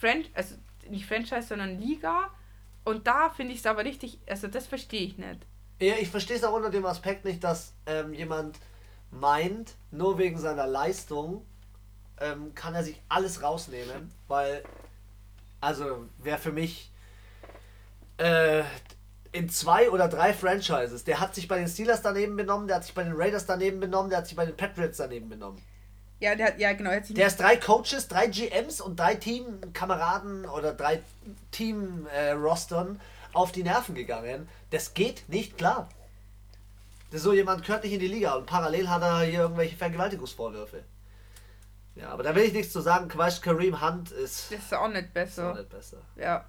Fran 0.01 0.25
also 0.33 0.55
nicht 0.89 1.05
Franchise, 1.05 1.49
sondern 1.49 1.79
Liga. 1.79 2.31
Und 2.87 3.09
da 3.09 3.31
finde 3.31 3.52
ich 3.52 3.59
es 3.59 3.66
aber 3.66 3.85
richtig, 3.85 4.21
also 4.28 4.47
das 4.47 4.69
verstehe 4.69 5.02
ich 5.02 5.19
nicht. 5.19 5.40
Ja, 5.81 5.95
ich 6.00 6.09
verstehe 6.09 6.37
es 6.37 6.45
auch 6.45 6.55
unter 6.55 6.71
dem 6.71 6.87
Aspekt 6.87 7.25
nicht, 7.25 7.43
dass 7.43 7.75
ähm, 7.85 8.14
jemand 8.14 8.61
meint, 9.11 9.75
nur 9.90 10.19
wegen 10.19 10.38
seiner 10.38 10.69
Leistung 10.69 11.45
ähm, 12.21 12.55
kann 12.55 12.76
er 12.76 12.85
sich 12.85 13.02
alles 13.09 13.43
rausnehmen, 13.43 14.12
weil, 14.28 14.62
also 15.61 16.07
wäre 16.19 16.38
für 16.38 16.52
mich 16.52 16.93
äh, 18.19 18.62
in 19.33 19.49
zwei 19.49 19.90
oder 19.90 20.07
drei 20.07 20.33
Franchises, 20.33 21.02
der 21.02 21.19
hat 21.19 21.35
sich 21.35 21.49
bei 21.49 21.59
den 21.59 21.66
Steelers 21.66 22.02
daneben 22.02 22.37
benommen, 22.37 22.69
der 22.69 22.76
hat 22.76 22.85
sich 22.85 22.95
bei 22.95 23.02
den 23.02 23.14
Raiders 23.16 23.47
daneben 23.47 23.81
benommen, 23.81 24.11
der 24.11 24.19
hat 24.21 24.28
sich 24.28 24.37
bei 24.37 24.47
den 24.47 24.57
Patriots 24.57 24.99
daneben 24.99 25.28
benommen. 25.28 25.61
Ja, 26.19 26.35
der 26.35 26.47
hat, 26.47 26.59
ja 26.59 26.73
genau, 26.73 26.91
hat 26.91 27.05
Der 27.17 27.27
ist 27.27 27.39
drei 27.39 27.57
Coaches, 27.57 28.09
drei 28.09 28.27
GMs 28.29 28.81
und 28.81 28.99
drei 28.99 29.17
Teamkameraden 29.17 30.47
oder 30.47 30.73
drei 30.73 31.03
Team-Rostern 31.51 33.01
auf 33.35 33.53
die 33.53 33.63
Nerven 33.63 33.95
gegangen. 33.95 34.49
Das 34.71 34.95
geht 34.95 35.29
nicht 35.29 35.59
klar. 35.59 35.91
So 37.13 37.33
jemand 37.33 37.65
gehört 37.65 37.85
nicht 37.85 37.93
in 37.93 38.01
die 38.01 38.09
Liga 38.09 38.35
und 38.35 38.47
parallel 38.47 38.89
hat 38.89 39.03
er 39.03 39.21
hier 39.21 39.41
irgendwelche 39.41 39.77
Vergewaltigungsvorwürfe. 39.77 40.85
Ja, 41.95 42.11
aber 42.11 42.23
da 42.23 42.35
will 42.35 42.45
ich 42.45 42.53
nichts 42.53 42.73
zu 42.73 42.81
sagen. 42.81 43.09
Quatsch, 43.09 43.41
Kareem 43.41 43.81
Hunt 43.81 44.11
ist, 44.11 44.52
das 44.52 44.59
ist 44.59 44.75
auch 44.75 44.89
nicht 44.89 45.15
besser. 45.15 45.52
auch 45.52 45.57
nicht 45.57 45.71
besser. 45.71 45.99
Ja, 46.17 46.45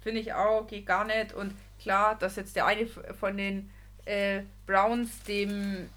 finde 0.00 0.20
ich 0.20 0.32
auch, 0.32 0.66
geht 0.66 0.86
gar 0.86 1.04
nicht. 1.04 1.32
Und 1.34 1.54
klar, 1.80 2.16
dass 2.16 2.36
jetzt 2.36 2.56
der 2.56 2.66
eine 2.66 2.86
von 2.86 3.36
den 3.36 3.70
äh, 4.06 4.42
Browns 4.66 5.22
dem 5.24 5.88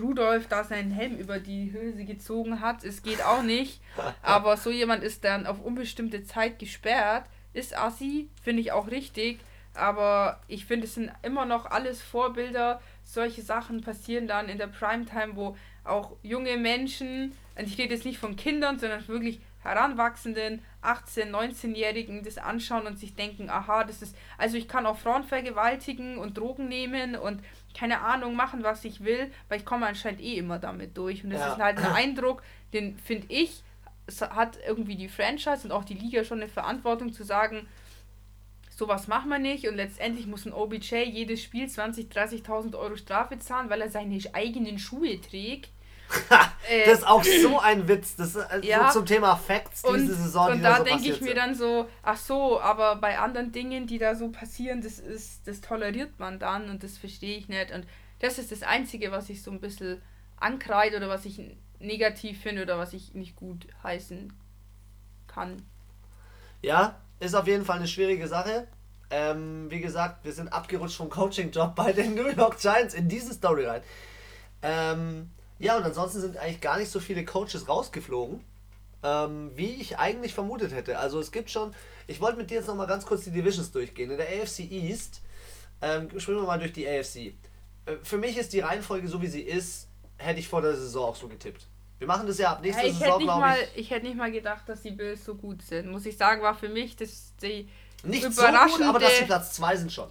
Rudolf 0.00 0.48
da 0.48 0.64
seinen 0.64 0.90
Helm 0.90 1.16
über 1.16 1.38
die 1.38 1.72
Hülse 1.72 2.04
gezogen 2.04 2.60
hat, 2.60 2.84
es 2.84 3.02
geht 3.02 3.22
auch 3.22 3.42
nicht. 3.42 3.80
Aber 4.22 4.56
so 4.56 4.70
jemand 4.70 5.02
ist 5.02 5.24
dann 5.24 5.46
auf 5.46 5.62
unbestimmte 5.62 6.24
Zeit 6.24 6.58
gesperrt, 6.58 7.26
ist 7.52 7.76
assi, 7.76 8.28
finde 8.42 8.62
ich 8.62 8.72
auch 8.72 8.90
richtig. 8.90 9.40
Aber 9.74 10.40
ich 10.46 10.66
finde, 10.66 10.86
es 10.86 10.94
sind 10.94 11.10
immer 11.22 11.46
noch 11.46 11.66
alles 11.66 12.00
Vorbilder. 12.00 12.80
Solche 13.02 13.42
Sachen 13.42 13.80
passieren 13.80 14.28
dann 14.28 14.48
in 14.48 14.58
der 14.58 14.68
Primetime, 14.68 15.34
wo 15.34 15.56
auch 15.82 16.16
junge 16.22 16.56
Menschen, 16.56 17.32
und 17.56 17.66
ich 17.66 17.78
rede 17.78 17.94
jetzt 17.94 18.04
nicht 18.04 18.18
von 18.18 18.36
Kindern, 18.36 18.78
sondern 18.78 19.06
wirklich 19.08 19.40
heranwachsenden 19.62 20.62
18-, 20.82 21.30
19-Jährigen 21.30 22.22
das 22.22 22.38
anschauen 22.38 22.86
und 22.86 22.98
sich 22.98 23.14
denken, 23.14 23.48
aha, 23.48 23.84
das 23.84 24.02
ist, 24.02 24.14
also 24.38 24.56
ich 24.56 24.68
kann 24.68 24.86
auch 24.86 24.98
Frauen 24.98 25.24
vergewaltigen 25.24 26.18
und 26.18 26.36
Drogen 26.38 26.68
nehmen 26.68 27.16
und 27.16 27.42
keine 27.76 28.00
Ahnung 28.00 28.36
machen, 28.36 28.62
was 28.62 28.84
ich 28.84 29.02
will, 29.04 29.30
weil 29.48 29.58
ich 29.58 29.64
komme 29.64 29.86
anscheinend 29.86 30.20
eh 30.20 30.36
immer 30.38 30.58
damit 30.58 30.96
durch. 30.96 31.24
Und 31.24 31.30
das 31.30 31.40
Ja. 31.40 31.52
ist 31.52 31.58
halt 31.58 31.78
ein 31.78 31.92
Eindruck, 31.92 32.42
den 32.72 32.96
finde 32.98 33.26
ich, 33.28 33.62
hat 34.20 34.58
irgendwie 34.66 34.96
die 34.96 35.08
Franchise 35.08 35.64
und 35.64 35.72
auch 35.72 35.84
die 35.84 35.94
Liga 35.94 36.24
schon 36.24 36.40
eine 36.40 36.48
Verantwortung 36.48 37.12
zu 37.12 37.24
sagen, 37.24 37.66
sowas 38.70 39.06
machen 39.08 39.30
wir 39.30 39.38
nicht 39.38 39.68
und 39.68 39.76
letztendlich 39.76 40.26
muss 40.26 40.46
ein 40.46 40.52
OBJ 40.52 41.04
jedes 41.04 41.42
Spiel 41.42 41.66
20.000, 41.66 42.10
30.000 42.12 42.76
Euro 42.76 42.96
Strafe 42.96 43.38
zahlen, 43.38 43.70
weil 43.70 43.80
er 43.80 43.88
seine 43.88 44.18
eigenen 44.32 44.78
Schuhe 44.78 45.20
trägt. 45.20 45.70
Äh, 46.66 46.86
Das 46.86 47.00
ist 47.00 47.06
auch 47.06 47.22
so 47.22 47.58
ein 47.60 47.86
Witz. 47.88 48.16
Das 48.16 48.28
ist 48.34 48.36
äh, 48.36 48.60
Ja. 48.66 48.90
so 48.90 49.00
zum 49.00 49.06
Thema 49.06 49.36
Facts 49.36 49.84
und, 49.84 50.00
diese 50.00 50.14
Saison. 50.14 50.50
und 50.52 50.56
die 50.58 50.62
da 50.62 50.78
so 50.78 50.84
denke 50.84 51.02
ich 51.10 51.20
mir 51.20 51.26
sind. 51.28 51.36
dann 51.36 51.54
so, 51.54 51.86
ach 52.02 52.16
so, 52.16 52.58
aber 52.58 52.96
bei 52.96 53.18
anderen 53.18 53.52
Dingen, 53.52 53.86
die 53.86 53.98
da 53.98 54.14
so 54.14 54.30
passieren, 54.30 54.80
das 54.80 54.98
ist, 54.98 55.46
das 55.46 55.60
toleriert 55.60 56.18
man 56.18 56.38
dann 56.38 56.70
und 56.70 56.82
das 56.82 56.96
verstehe 56.96 57.36
ich 57.36 57.48
nicht. 57.48 57.70
Und 57.70 57.86
das 58.20 58.38
ist 58.38 58.50
das 58.50 58.62
Einzige, 58.62 59.12
was 59.12 59.28
ich 59.28 59.42
so 59.42 59.50
ein 59.50 59.60
bisschen 59.60 60.00
ankreide 60.38 60.96
oder 60.96 61.10
was 61.10 61.26
ich 61.26 61.38
negativ 61.80 62.40
finde 62.40 62.62
oder 62.62 62.78
was 62.78 62.94
ich 62.94 63.12
nicht 63.12 63.36
gut 63.36 63.66
heißen 63.82 64.32
kann. 65.26 65.60
Ja, 66.62 66.98
ist 67.20 67.34
auf 67.34 67.46
jeden 67.46 67.66
Fall 67.66 67.76
eine 67.76 67.88
schwierige 67.88 68.26
Sache. 68.26 68.66
Ähm, 69.10 69.70
wie 69.70 69.80
gesagt, 69.80 70.24
wir 70.24 70.32
sind 70.32 70.50
abgerutscht 70.50 70.96
vom 70.96 71.10
Coaching-Job 71.10 71.74
bei 71.74 71.92
den 71.92 72.14
New 72.14 72.26
York 72.28 72.58
Giants 72.58 72.94
in 72.94 73.06
diese 73.06 73.34
Story 73.34 73.66
rein. 73.66 73.82
Ähm, 74.62 75.30
ja, 75.64 75.76
und 75.76 75.84
ansonsten 75.84 76.20
sind 76.20 76.36
eigentlich 76.36 76.60
gar 76.60 76.78
nicht 76.78 76.90
so 76.90 77.00
viele 77.00 77.24
Coaches 77.24 77.68
rausgeflogen, 77.68 78.44
ähm, 79.02 79.50
wie 79.54 79.74
ich 79.80 79.98
eigentlich 79.98 80.34
vermutet 80.34 80.72
hätte. 80.72 80.98
Also 80.98 81.18
es 81.20 81.32
gibt 81.32 81.50
schon, 81.50 81.74
ich 82.06 82.20
wollte 82.20 82.36
mit 82.38 82.50
dir 82.50 82.56
jetzt 82.58 82.66
nochmal 82.68 82.86
ganz 82.86 83.06
kurz 83.06 83.24
die 83.24 83.30
Divisions 83.30 83.72
durchgehen. 83.72 84.10
In 84.10 84.16
der 84.18 84.26
AFC 84.28 84.60
East, 84.70 85.22
ähm, 85.82 86.08
springen 86.20 86.38
wir 86.40 86.46
mal 86.46 86.58
durch 86.58 86.72
die 86.72 86.86
AFC. 86.88 87.16
Äh, 87.16 87.96
für 88.02 88.18
mich 88.18 88.36
ist 88.36 88.52
die 88.52 88.60
Reihenfolge 88.60 89.08
so, 89.08 89.20
wie 89.22 89.26
sie 89.26 89.42
ist, 89.42 89.88
hätte 90.18 90.38
ich 90.40 90.48
vor 90.48 90.62
der 90.62 90.76
Saison 90.76 91.10
auch 91.10 91.16
so 91.16 91.28
getippt. 91.28 91.66
Wir 91.98 92.06
machen 92.08 92.26
das 92.26 92.38
ja 92.38 92.52
ab 92.52 92.60
nächster 92.62 92.82
Ja, 92.82 92.88
ich, 92.88 92.98
Saison, 92.98 93.18
glaube 93.20 93.40
mal, 93.40 93.56
ich. 93.74 93.80
ich 93.86 93.90
hätte 93.90 94.06
nicht 94.06 94.16
mal 94.16 94.30
gedacht, 94.30 94.68
dass 94.68 94.82
die 94.82 94.90
Bills 94.90 95.24
so 95.24 95.34
gut 95.34 95.62
sind. 95.62 95.90
Muss 95.90 96.04
ich 96.04 96.16
sagen, 96.16 96.42
war 96.42 96.54
für 96.54 96.68
mich 96.68 96.96
das 96.96 97.32
die 97.40 97.68
Nicht 98.02 98.22
so 98.22 98.28
gut, 98.28 98.38
überraschende. 98.38 98.88
aber 98.88 98.98
dass 98.98 99.18
sie 99.18 99.24
Platz 99.24 99.52
2 99.54 99.76
sind 99.76 99.92
schon. 99.92 100.10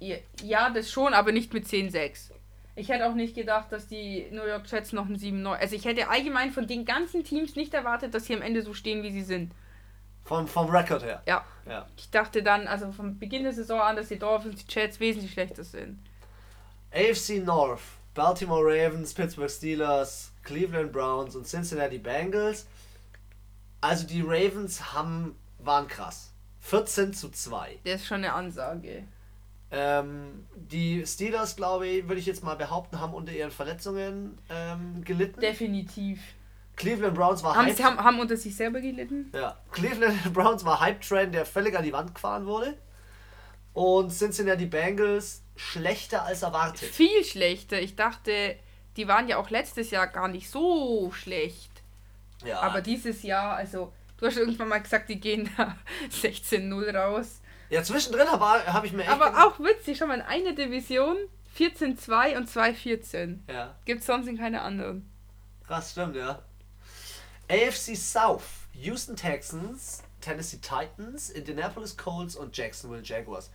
Ja, 0.00 0.70
das 0.70 0.90
schon, 0.90 1.14
aber 1.14 1.30
nicht 1.32 1.52
mit 1.52 1.66
10-6. 1.66 2.30
Ich 2.74 2.88
hätte 2.88 3.06
auch 3.06 3.14
nicht 3.14 3.34
gedacht, 3.34 3.70
dass 3.70 3.86
die 3.86 4.26
New 4.30 4.46
York 4.46 4.70
Jets 4.70 4.92
noch 4.92 5.06
ein 5.06 5.16
7-9. 5.16 5.52
Also 5.52 5.76
ich 5.76 5.84
hätte 5.84 6.08
allgemein 6.08 6.50
von 6.50 6.66
den 6.66 6.84
ganzen 6.84 7.22
Teams 7.22 7.54
nicht 7.54 7.74
erwartet, 7.74 8.14
dass 8.14 8.26
sie 8.26 8.34
am 8.34 8.42
Ende 8.42 8.62
so 8.62 8.72
stehen, 8.72 9.02
wie 9.02 9.12
sie 9.12 9.22
sind. 9.22 9.52
Vom, 10.24 10.46
vom 10.46 10.70
Rekord 10.70 11.02
her. 11.02 11.22
Ja. 11.26 11.44
Ja. 11.66 11.86
Ich 11.96 12.10
dachte 12.10 12.42
dann, 12.42 12.66
also 12.66 12.90
vom 12.92 13.18
Beginn 13.18 13.42
der 13.42 13.52
Saison 13.52 13.80
an, 13.80 13.96
dass 13.96 14.08
die 14.08 14.18
Dolphins, 14.18 14.64
die 14.64 14.72
Jets 14.72 15.00
wesentlich 15.00 15.32
schlechter 15.32 15.64
sind. 15.64 15.98
AFC 16.92 17.44
North, 17.44 17.82
Baltimore 18.14 18.64
Ravens, 18.64 19.12
Pittsburgh 19.12 19.50
Steelers, 19.50 20.32
Cleveland 20.42 20.92
Browns 20.92 21.36
und 21.36 21.46
Cincinnati 21.46 21.98
Bengals. 21.98 22.66
Also 23.80 24.06
die 24.06 24.22
Ravens 24.22 24.94
haben, 24.94 25.36
waren 25.58 25.88
krass. 25.88 26.32
14 26.60 27.12
zu 27.12 27.30
2. 27.30 27.80
Das 27.84 28.02
ist 28.02 28.06
schon 28.06 28.18
eine 28.18 28.32
Ansage. 28.32 29.04
Ähm, 29.74 30.46
die 30.54 31.04
Steelers, 31.06 31.56
glaube 31.56 31.86
ich, 31.88 32.06
würde 32.06 32.20
ich 32.20 32.26
jetzt 32.26 32.44
mal 32.44 32.56
behaupten, 32.56 33.00
haben 33.00 33.14
unter 33.14 33.32
ihren 33.32 33.50
Verletzungen 33.50 34.38
ähm, 34.50 35.02
gelitten. 35.04 35.40
Definitiv. 35.40 36.20
Cleveland 36.76 37.14
Browns 37.14 37.42
war 37.42 37.54
Haben, 37.54 37.66
Hype. 37.66 37.76
sie 37.76 37.84
haben, 37.84 37.98
haben 37.98 38.20
unter 38.20 38.36
sich 38.36 38.54
selber 38.54 38.80
gelitten? 38.80 39.30
Ja, 39.34 39.58
Cleveland 39.72 40.32
Browns 40.34 40.64
war 40.64 40.80
Hype 40.80 41.00
Train, 41.00 41.32
der 41.32 41.46
völlig 41.46 41.76
an 41.76 41.84
die 41.84 41.92
Wand 41.92 42.14
gefahren 42.14 42.46
wurde. 42.46 42.76
Und 43.72 44.10
Cincinnati 44.10 44.66
Bengals 44.66 45.42
schlechter 45.56 46.24
als 46.24 46.42
erwartet. 46.42 46.88
Viel 46.90 47.24
schlechter. 47.24 47.80
Ich 47.80 47.96
dachte, 47.96 48.56
die 48.96 49.08
waren 49.08 49.28
ja 49.28 49.38
auch 49.38 49.48
letztes 49.50 49.90
Jahr 49.90 50.06
gar 50.06 50.28
nicht 50.28 50.50
so 50.50 51.10
schlecht. 51.12 51.70
Ja, 52.44 52.60
Aber 52.60 52.80
dieses 52.82 53.22
Jahr, 53.22 53.54
also, 53.56 53.92
du 54.18 54.26
hast 54.26 54.36
irgendwann 54.36 54.68
mal 54.68 54.82
gesagt, 54.82 55.08
die 55.08 55.20
gehen 55.20 55.48
da 55.56 55.76
16-0 56.10 56.94
raus. 56.96 57.40
Ja 57.72 57.82
zwischendrin 57.82 58.30
habe 58.30 58.44
hab 58.72 58.84
ich 58.84 58.92
mir 58.92 59.02
echt. 59.02 59.10
Aber 59.10 59.46
auch 59.46 59.58
witzig, 59.58 59.98
schon 59.98 60.08
mal 60.08 60.14
in 60.14 60.22
einer 60.22 60.52
Division 60.52 61.16
14-2 61.58 62.36
und 62.36 62.48
2-14. 62.48 63.38
Ja, 63.48 63.74
Gibt's 63.84 64.06
sonst 64.06 64.28
in 64.28 64.38
keiner 64.38 64.62
anderen. 64.62 65.10
krass, 65.66 65.92
stimmt, 65.92 66.16
ja. 66.16 66.42
AFC 67.48 67.96
South: 67.96 68.44
Houston 68.74 69.16
Texans, 69.16 70.02
Tennessee 70.20 70.58
Titans, 70.58 71.30
Indianapolis 71.30 71.96
Colts 71.96 72.36
und 72.36 72.56
Jacksonville 72.56 73.02
Jaguars. 73.02 73.50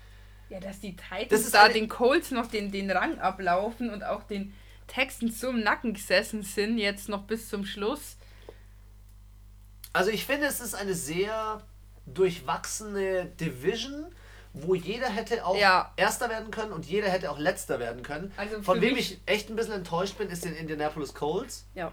Ja, 0.49 0.59
dass 0.59 0.79
die 0.79 0.95
Titans 0.95 1.29
Das 1.29 1.41
ist 1.41 1.53
da 1.53 1.67
den 1.67 1.89
Colts 1.89 2.31
noch 2.31 2.47
den, 2.47 2.71
den 2.71 2.89
Rang 2.91 3.19
ablaufen 3.19 3.89
und 3.89 4.03
auch 4.03 4.23
den 4.23 4.53
Texans 4.87 5.41
so 5.41 5.49
im 5.49 5.61
Nacken 5.61 5.93
gesessen 5.93 6.41
sind, 6.43 6.77
jetzt 6.77 7.09
noch 7.09 7.23
bis 7.23 7.49
zum 7.49 7.65
Schluss. 7.65 8.17
Also 9.91 10.11
ich 10.11 10.25
finde, 10.25 10.47
es 10.47 10.59
ist 10.59 10.75
eine 10.75 10.93
sehr 10.93 11.61
durchwachsene 12.13 13.25
Division, 13.39 14.07
wo 14.53 14.75
jeder 14.75 15.07
hätte 15.07 15.45
auch 15.45 15.57
Ja. 15.57 15.91
Erster 15.97 16.29
werden 16.29 16.51
können 16.51 16.71
und 16.71 16.85
jeder 16.85 17.09
hätte 17.09 17.29
auch 17.31 17.37
Letzter 17.37 17.79
werden 17.79 18.03
können. 18.03 18.31
Also 18.37 18.61
Von 18.61 18.81
wem 18.81 18.97
ich 18.97 19.19
echt 19.25 19.49
ein 19.49 19.55
bisschen 19.55 19.73
enttäuscht 19.73 20.17
bin, 20.17 20.29
ist 20.29 20.45
den 20.45 20.55
Indianapolis 20.55 21.13
Colts. 21.13 21.65
Ja. 21.75 21.91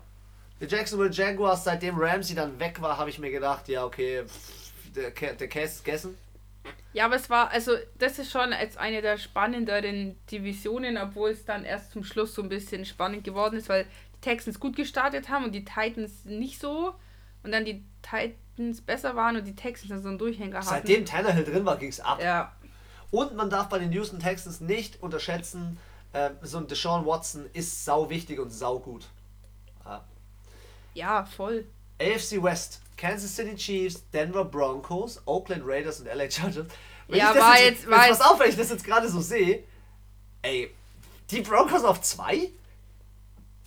Die 0.61 0.67
Jacksonville 0.67 1.11
Jaguars, 1.11 1.65
seitdem 1.65 1.99
Ramsey 1.99 2.35
dann 2.35 2.59
weg 2.61 2.81
war, 2.81 2.97
habe 2.97 3.11
ich 3.11 3.19
mir 3.19 3.31
gedacht, 3.31 3.69
ja 3.69 3.85
okay, 3.85 4.25
der, 4.95 5.11
der 5.11 5.49
Käse 5.49 5.75
ist 5.75 5.85
gegessen. 5.85 6.17
Ja, 6.93 7.07
aber 7.07 7.17
es 7.17 7.29
war, 7.29 7.51
also 7.51 7.73
das 7.99 8.19
ist 8.19 8.31
schon 8.31 8.53
als 8.53 8.77
eine 8.77 9.03
der 9.03 9.19
spannenderen 9.19 10.17
Divisionen, 10.31 10.97
obwohl 10.97 11.31
es 11.31 11.45
dann 11.45 11.65
erst 11.65 11.91
zum 11.93 12.05
Schluss 12.05 12.35
so 12.35 12.43
ein 12.43 12.49
bisschen 12.49 12.85
spannend 12.85 13.25
geworden 13.25 13.57
ist, 13.57 13.69
weil 13.69 13.85
die 14.15 14.21
Texans 14.21 14.61
gut 14.61 14.77
gestartet 14.77 15.29
haben 15.29 15.45
und 15.45 15.53
die 15.53 15.65
Titans 15.65 16.25
nicht 16.25 16.61
so. 16.61 16.95
Und 17.43 17.53
dann 17.53 17.65
die 17.65 17.85
Titans 18.01 18.37
besser 18.87 19.17
waren 19.17 19.37
und 19.37 19.45
die 19.45 19.55
Texans 19.55 20.03
so 20.03 20.09
einen 20.09 20.19
Durchhänger 20.19 20.57
hatten. 20.59 20.69
Seitdem 20.69 21.05
Tannehill 21.05 21.45
drin 21.45 21.65
war, 21.65 21.77
ging 21.77 21.89
es 21.91 22.01
ab. 22.01 22.21
Ja, 22.23 22.53
Und 23.11 23.35
man 23.37 23.51
darf 23.51 23.69
bei 23.69 23.79
den 23.79 23.93
Houston 23.93 24.19
Texans 24.21 24.61
nicht 24.61 25.03
unterschätzen, 25.03 25.79
äh, 26.13 26.31
so 26.43 26.59
ein 26.59 26.67
Deshaun 26.67 27.05
Watson 27.07 27.47
ist 27.53 27.85
sau 27.85 28.09
wichtig 28.11 28.39
und 28.41 28.51
sau 28.51 28.79
gut. 28.79 29.07
Ja. 29.85 30.05
ja, 30.95 31.25
voll. 31.25 31.67
AFC 32.01 32.43
West, 32.43 32.81
Kansas 32.97 33.35
City 33.35 33.55
Chiefs, 33.57 34.09
Denver 34.13 34.45
Broncos, 34.45 35.21
Oakland 35.27 35.63
Raiders 35.65 36.01
und 36.01 36.07
LA 36.07 36.31
Chargers. 36.31 36.67
Wenn 37.09 37.19
Ja, 37.19 37.35
war 37.35 37.53
jetzt, 37.59 37.65
jetzt- 37.65 37.81
jetzt, 37.83 37.91
war 37.91 38.09
pass 38.09 38.21
auf, 38.21 38.41
wenn 38.41 38.49
ich 38.51 38.57
das 38.57 38.71
jetzt 38.71 38.85
gerade 38.85 39.09
so 39.09 39.21
sehe. 39.21 39.65
Ey, 40.43 40.75
die 41.31 41.41
Broncos 41.41 41.85
auf 41.85 42.01
zwei? 42.01 42.51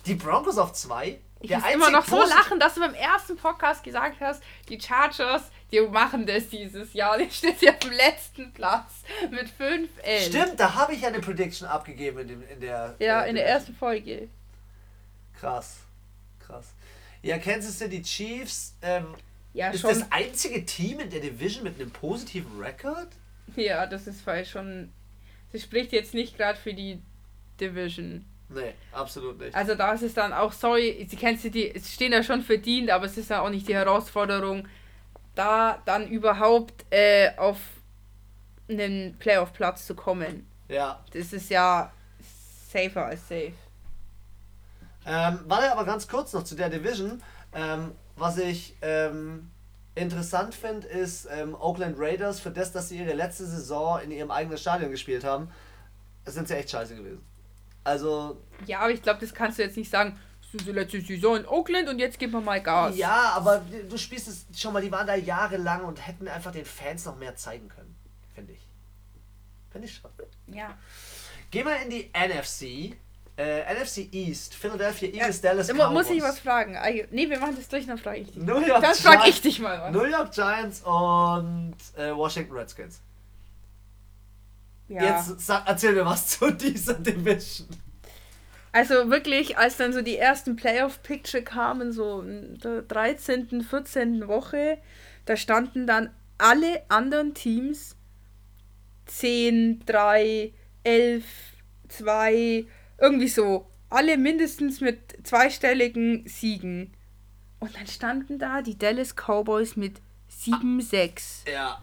Die 0.06 0.14
Broncos 0.14 0.58
auf 0.58 0.72
zwei? 0.72 1.20
Ich 1.40 1.50
muss 1.50 1.62
immer 1.72 1.90
noch 1.90 2.04
so 2.04 2.20
lachen, 2.20 2.58
dass 2.58 2.74
du 2.74 2.80
beim 2.80 2.94
ersten 2.94 3.36
Podcast 3.36 3.84
gesagt 3.84 4.20
hast, 4.20 4.42
die 4.68 4.80
Chargers, 4.80 5.42
die 5.70 5.80
machen 5.82 6.26
das 6.26 6.48
dieses 6.48 6.92
Jahr. 6.94 7.16
Die 7.18 7.30
steht 7.30 7.62
ja 7.62 7.72
auf 7.72 7.78
dem 7.78 7.92
letzten 7.92 8.52
Platz 8.52 9.04
mit 9.30 9.48
5 9.48 9.88
11 10.02 10.26
Stimmt, 10.26 10.60
da 10.60 10.74
habe 10.74 10.94
ich 10.94 11.06
eine 11.06 11.20
Prediction 11.20 11.68
abgegeben 11.68 12.18
in, 12.20 12.28
dem, 12.28 12.48
in 12.48 12.60
der. 12.60 12.96
Ja, 12.98 13.22
äh, 13.22 13.30
in 13.30 13.36
der 13.36 13.46
ersten 13.46 13.74
Folge. 13.74 14.28
Krass. 15.38 15.78
Krass. 16.44 16.74
Ja, 17.22 17.38
Kansas 17.38 17.78
City 17.78 18.02
Chiefs 18.02 18.74
ähm, 18.82 19.14
Ja, 19.52 19.70
ist 19.70 19.80
schon. 19.80 19.90
das 19.90 20.10
einzige 20.10 20.64
Team 20.64 21.00
in 21.00 21.10
der 21.10 21.20
Division 21.20 21.64
mit 21.64 21.80
einem 21.80 21.90
positiven 21.90 22.60
Rekord? 22.60 23.08
Ja, 23.54 23.86
das 23.86 24.06
ist 24.06 24.26
weil 24.26 24.44
schon. 24.44 24.92
Sie 25.52 25.60
spricht 25.60 25.92
jetzt 25.92 26.14
nicht 26.14 26.36
gerade 26.36 26.58
für 26.58 26.74
die 26.74 27.00
Division. 27.60 28.24
Nee, 28.50 28.74
absolut 28.92 29.38
nicht. 29.38 29.54
Also 29.54 29.74
da 29.74 29.92
ist 29.92 30.02
es 30.02 30.14
dann 30.14 30.32
auch, 30.32 30.52
sorry, 30.52 31.06
sie 31.08 31.16
kennst 31.16 31.44
du 31.44 31.50
die, 31.50 31.74
es 31.74 31.92
stehen 31.92 32.12
ja 32.12 32.22
schon 32.22 32.42
verdient, 32.42 32.90
aber 32.90 33.04
es 33.04 33.18
ist 33.18 33.30
ja 33.30 33.42
auch 33.42 33.50
nicht 33.50 33.68
die 33.68 33.74
Herausforderung, 33.74 34.66
da 35.34 35.82
dann 35.84 36.08
überhaupt 36.08 36.86
äh, 36.90 37.30
auf 37.36 37.58
einen 38.68 39.16
Playoff-Platz 39.18 39.86
zu 39.86 39.94
kommen. 39.94 40.46
Ja. 40.68 41.04
Das 41.12 41.32
ist 41.32 41.50
ja 41.50 41.92
safer 42.72 43.06
als 43.06 43.28
safe. 43.28 43.52
Ähm, 45.06 45.40
warte 45.46 45.72
aber 45.72 45.84
ganz 45.84 46.08
kurz 46.08 46.32
noch 46.32 46.44
zu 46.44 46.54
der 46.54 46.68
Division. 46.70 47.22
Ähm, 47.54 47.92
was 48.16 48.38
ich 48.38 48.76
ähm, 48.82 49.50
interessant 49.94 50.54
finde, 50.54 50.86
ist 50.86 51.28
ähm, 51.30 51.54
Oakland 51.54 51.96
Raiders, 51.98 52.40
für 52.40 52.50
das, 52.50 52.72
dass 52.72 52.88
sie 52.88 52.98
ihre 52.98 53.14
letzte 53.14 53.46
Saison 53.46 54.00
in 54.00 54.10
ihrem 54.10 54.30
eigenen 54.30 54.58
Stadion 54.58 54.90
gespielt 54.90 55.24
haben, 55.24 55.50
sind 56.26 56.48
sie 56.48 56.56
echt 56.56 56.70
scheiße 56.70 56.94
gewesen. 56.94 57.24
Also, 57.88 58.40
Ja, 58.66 58.80
aber 58.80 58.90
ich 58.90 59.02
glaube, 59.02 59.20
das 59.20 59.32
kannst 59.34 59.58
du 59.58 59.62
jetzt 59.62 59.76
nicht 59.76 59.90
sagen, 59.90 60.18
die 60.52 60.72
letzte 60.72 61.00
Saison 61.00 61.36
in 61.36 61.46
Oakland 61.46 61.88
und 61.88 61.98
jetzt 61.98 62.18
geben 62.18 62.32
wir 62.32 62.40
mal 62.40 62.60
Gas. 62.62 62.96
ja, 62.96 63.32
aber 63.34 63.62
du 63.88 63.96
spielst 63.98 64.28
es 64.28 64.46
schon 64.60 64.72
mal, 64.72 64.80
die 64.82 64.90
waren 64.90 65.06
da 65.06 65.14
jahrelang 65.14 65.84
und 65.84 66.06
hätten 66.06 66.26
einfach 66.28 66.52
den 66.52 66.64
Fans 66.64 67.04
noch 67.04 67.16
mehr 67.18 67.34
zeigen 67.36 67.68
können, 67.68 67.94
finde 68.34 68.52
ich. 68.52 68.60
Finde 69.70 69.86
ich 69.86 69.94
schon. 69.94 70.10
Ja. 70.46 70.76
Gehen 71.50 71.66
wir 71.66 71.80
in 71.82 71.90
die 71.90 72.10
NFC. 72.14 72.96
Äh, 73.36 73.72
NFC 73.72 74.08
East, 74.12 74.54
Philadelphia 74.54 75.08
Ja, 75.10 75.14
Eagles, 75.20 75.40
Dallas 75.40 75.66
Da 75.68 75.74
mu- 75.74 75.80
Cowboys. 75.82 75.94
muss 76.08 76.10
ich 76.16 76.22
was 76.22 76.38
fragen. 76.40 76.76
Nee, 77.12 77.30
wir 77.30 77.38
machen 77.38 77.54
das 77.56 77.68
durch, 77.68 77.86
dann 77.86 77.96
frage 77.98 78.18
ich 78.20 78.28
dich. 78.32 78.36
New 78.42 78.58
York 78.58 78.82
Dann 78.82 78.94
frage 78.96 79.18
Giants- 79.18 79.28
ich 79.28 79.40
dich 79.42 79.60
mal 79.60 79.80
was. 79.80 79.92
New 79.92 80.04
York 80.04 80.32
Giants 80.32 80.80
und 80.82 81.76
äh, 81.96 82.10
Washington 82.16 82.52
Redskins. 82.56 83.00
Ja. 84.88 85.02
Jetzt 85.02 85.40
sag, 85.40 85.66
erzähl 85.66 85.92
mir 85.92 86.04
was 86.04 86.26
zu 86.38 86.50
dieser 86.50 86.94
Division. 86.94 87.68
Also 88.72 89.10
wirklich, 89.10 89.56
als 89.56 89.76
dann 89.76 89.92
so 89.92 90.02
die 90.02 90.16
ersten 90.16 90.56
Playoff-Picture 90.56 91.42
kamen, 91.42 91.92
so 91.92 92.20
in 92.22 92.58
der 92.58 92.82
13., 92.82 93.62
14. 93.62 94.28
Woche, 94.28 94.78
da 95.24 95.36
standen 95.36 95.86
dann 95.86 96.10
alle 96.36 96.82
anderen 96.88 97.34
Teams 97.34 97.96
10, 99.06 99.84
3, 99.86 100.52
11, 100.84 101.24
2, 101.88 102.66
irgendwie 102.98 103.28
so. 103.28 103.66
Alle 103.90 104.18
mindestens 104.18 104.82
mit 104.82 105.26
zweistelligen 105.26 106.26
Siegen. 106.26 106.92
Und 107.58 107.74
dann 107.74 107.86
standen 107.86 108.38
da 108.38 108.60
die 108.60 108.76
Dallas 108.76 109.14
Cowboys 109.16 109.76
mit 109.76 110.02
7, 110.38 110.80
6. 110.80 111.44
Ja. 111.52 111.80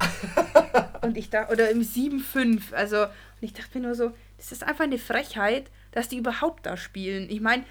Und 1.01 1.17
ich 1.17 1.29
dachte, 1.29 1.51
oder 1.51 1.69
im 1.69 1.81
7-5. 1.81 2.73
Also, 2.73 3.03
und 3.03 3.09
ich 3.41 3.53
dachte 3.53 3.77
mir 3.77 3.87
nur 3.87 3.95
so, 3.95 4.11
das 4.37 4.53
ist 4.53 4.63
einfach 4.63 4.85
eine 4.85 4.97
Frechheit, 4.97 5.69
dass 5.91 6.07
die 6.07 6.17
überhaupt 6.17 6.65
da 6.65 6.77
spielen. 6.77 7.29
Ich 7.29 7.41
meine, 7.41 7.65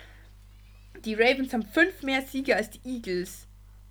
die 1.05 1.14
Ravens 1.14 1.53
haben 1.55 1.64
fünf 1.64 2.03
mehr 2.03 2.23
Siege 2.23 2.55
als 2.55 2.70
die 2.70 2.81
Eagles. 2.85 3.47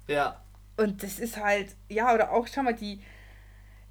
Ja. 0.07 0.39
Und 0.77 1.01
das 1.03 1.19
ist 1.19 1.37
halt, 1.37 1.75
ja, 1.89 2.13
oder 2.13 2.31
auch, 2.31 2.47
schau 2.47 2.61
mal, 2.61 2.73
die 2.73 2.99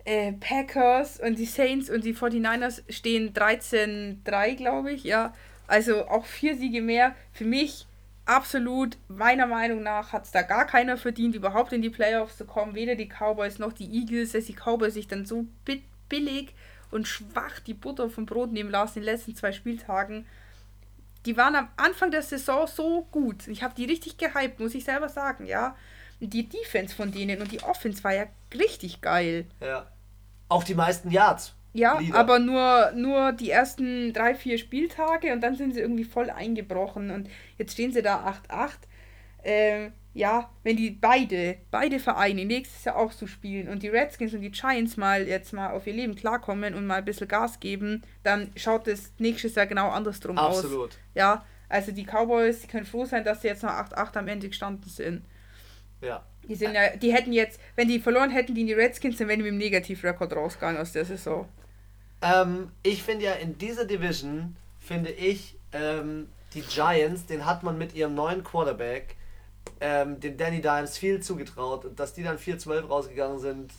äh, 0.05 0.33
Packers 0.33 1.19
und 1.21 1.39
die 1.39 1.47
Saints 1.47 1.91
und 1.91 2.05
die 2.05 2.15
49ers 2.15 2.83
stehen 2.89 3.35
13-3, 3.35 4.55
glaube 4.55 4.93
ich, 4.93 5.05
ja. 5.05 5.35
Also 5.67 6.07
auch 6.07 6.25
vier 6.25 6.57
Siege 6.57 6.83
mehr. 6.83 7.15
Für 7.33 7.45
mich 7.45 7.87
absolut, 8.37 8.97
meiner 9.09 9.47
Meinung 9.47 9.83
nach, 9.83 10.13
hat 10.13 10.25
es 10.25 10.31
da 10.31 10.43
gar 10.43 10.67
keiner 10.67 10.97
verdient, 10.97 11.35
überhaupt 11.35 11.73
in 11.73 11.83
die 11.83 11.91
Playoffs 11.91 12.37
zu 12.37 12.45
kommen. 12.45 12.75
Weder 12.75 12.95
die 12.95 13.09
Cowboys 13.09 13.59
noch 13.59 13.73
die 13.73 13.91
Eagles, 13.93 14.33
dass 14.33 14.47
die 14.47 14.55
Cowboys 14.55 14.95
sich 14.95 15.09
dann 15.09 15.27
so 15.27 15.47
bi- 15.65 15.83
billig 16.09 16.55
und 16.91 17.09
schwach 17.09 17.61
die 17.61 17.75
Butter 17.75 18.11
vom 18.11 18.27
Brot 18.27 18.53
nehmen 18.53 18.71
lassen 18.71 18.99
in 18.99 19.05
den 19.05 19.15
letzten 19.15 19.35
zwei 19.35 19.53
Spieltagen. 19.53 20.27
Die 21.25 21.37
waren 21.37 21.55
am 21.55 21.69
Anfang 21.77 22.11
der 22.11 22.23
Saison 22.23 22.67
so 22.67 23.07
gut. 23.13 23.47
Ich 23.47 23.63
habe 23.63 23.75
die 23.75 23.85
richtig 23.85 24.19
gehypt, 24.19 24.59
muss 24.59 24.75
ich 24.75 24.85
selber 24.85 25.09
sagen, 25.09 25.47
ja. 25.47 25.77
Die 26.21 26.49
Defense 26.49 26.95
von 26.95 27.13
denen 27.13 27.41
und 27.41 27.51
die 27.51 27.63
Offense 27.63 28.05
war 28.05 28.15
ja 28.15 28.27
richtig 28.55 29.01
geil. 29.01 29.47
Ja. 29.61 29.87
Auch 30.49 30.65
die 30.65 30.75
meisten 30.75 31.11
Yards. 31.11 31.55
Ja, 31.75 31.99
Leader. 31.99 32.19
aber 32.19 32.39
nur, 32.39 32.93
nur 32.95 33.33
die 33.33 33.51
ersten 33.51 34.13
drei, 34.13 34.35
vier 34.35 34.59
Spieltage 34.59 35.33
und 35.33 35.41
dann 35.41 35.57
sind 35.57 35.73
sie 35.75 35.81
irgendwie 35.81 36.05
voll 36.05 36.29
eingebrochen 36.31 37.11
und 37.11 37.31
jetzt 37.59 37.73
stehen 37.73 37.93
sie 37.93 38.03
da 38.03 38.37
8-8. 38.49 38.71
Ähm, 39.45 39.93
ja, 40.15 40.51
wenn 40.63 40.77
die 40.77 40.91
beide, 40.91 41.57
beide 41.71 41.99
Vereine 41.99 42.45
nächstes 42.45 42.85
Jahr 42.85 42.97
auch 42.97 43.13
so 43.13 43.27
spielen 43.27 43.69
und 43.69 43.83
die 43.83 43.89
Redskins 43.89 44.35
und 44.35 44.43
die 44.43 44.51
Giants 44.51 44.99
mal 44.99 45.27
jetzt 45.27 45.55
mal 45.55 45.71
auf 45.71 45.87
ihr 45.87 45.95
Leben 45.95 46.15
klarkommen 46.15 46.75
und 46.75 46.87
mal 46.87 46.97
ein 46.97 47.05
bisschen 47.05 47.29
Gas 47.29 47.61
geben, 47.61 48.03
dann 48.23 48.53
schaut 48.57 48.87
es 48.89 49.13
nächstes 49.19 49.55
Jahr 49.55 49.67
genau 49.67 49.89
andersrum 49.89 50.37
aus. 50.37 50.59
Absolut. 50.59 50.99
Ja, 51.15 51.47
also 51.71 51.93
die 51.93 52.05
Cowboys, 52.05 52.61
die 52.61 52.67
können 52.67 52.85
froh 52.85 53.07
sein, 53.07 53.25
dass 53.25 53.41
sie 53.41 53.49
jetzt 53.49 53.63
noch 53.63 53.71
8-8 53.71 54.19
am 54.19 54.29
Ende 54.29 54.49
gestanden 54.49 54.91
sind. 54.91 55.25
Ja. 56.03 56.23
Die 56.47 56.57
sind 56.57 56.75
ja, 56.75 56.95
die 56.97 57.15
hätten 57.15 57.33
jetzt, 57.33 57.59
wenn 57.77 57.89
die 57.89 57.99
verloren 57.99 58.31
hätten 58.31 58.55
gegen 58.55 58.67
die 58.67 58.75
Redskins, 58.75 59.17
dann 59.17 59.29
wären 59.29 59.39
die 59.39 59.45
mit 59.45 59.53
dem 59.53 59.59
Negativrekord 59.59 60.35
rausgegangen 60.35 60.81
aus 60.81 60.93
der 60.93 61.07
Saison. 61.07 61.49
Ähm, 62.23 62.71
ich 62.83 63.03
finde 63.03 63.25
ja 63.27 63.33
in 63.33 63.59
dieser 63.59 63.85
Division, 63.85 64.57
finde 64.81 65.11
ich, 65.11 65.57
ähm, 65.73 66.29
die 66.55 66.63
Giants, 66.63 67.27
den 67.27 67.47
hat 67.47 67.63
man 67.63 67.79
mit 67.79 67.95
ihrem 67.95 68.15
neuen 68.15 68.45
Quarterback, 68.45 69.17
ähm, 69.81 70.21
dem 70.21 70.37
Danny 70.37 70.61
Dimes, 70.61 70.99
viel 70.99 71.21
zugetraut. 71.21 71.85
Und 71.85 71.99
dass 71.99 72.15
die 72.15 72.23
dann 72.23 72.39
4-12 72.39 72.89
rausgegangen 72.89 73.39
sind. 73.39 73.73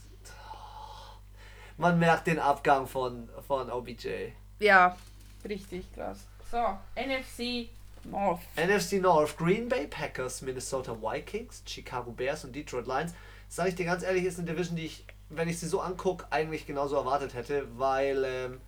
man 1.78 1.98
merkt 2.00 2.28
den 2.28 2.40
Abgang 2.40 2.88
von, 2.88 3.30
von 3.48 3.72
OBJ. 3.72 4.32
Ja, 4.60 4.98
richtig 5.48 5.92
krass. 5.94 6.26
So, 6.52 6.78
NFC 6.96 7.70
North. 8.06 8.42
NFC 8.58 8.94
North, 8.94 9.38
Green 9.38 9.70
Bay 9.70 9.88
Packers, 9.88 10.42
Minnesota 10.42 10.96
Vikings, 11.02 11.64
Chicago 11.66 12.12
Bears 12.12 12.44
und 12.44 12.56
Detroit 12.56 12.88
Lions. 12.88 13.14
Sage 13.48 13.70
ich 13.70 13.76
dir 13.76 13.86
ganz 13.86 14.04
ehrlich, 14.04 14.26
ist 14.26 14.40
eine 14.40 14.52
Division, 14.52 14.76
die 14.76 14.86
ich, 14.86 15.06
wenn 15.36 15.48
ich 15.50 15.60
sie 15.60 15.68
so 15.68 15.82
angucke, 15.82 16.26
eigentlich 16.30 16.66
genauso 16.66 16.96
erwartet 16.96 17.34
hätte, 17.34 17.68
weil, 17.78 18.24
ähm, 18.26 18.62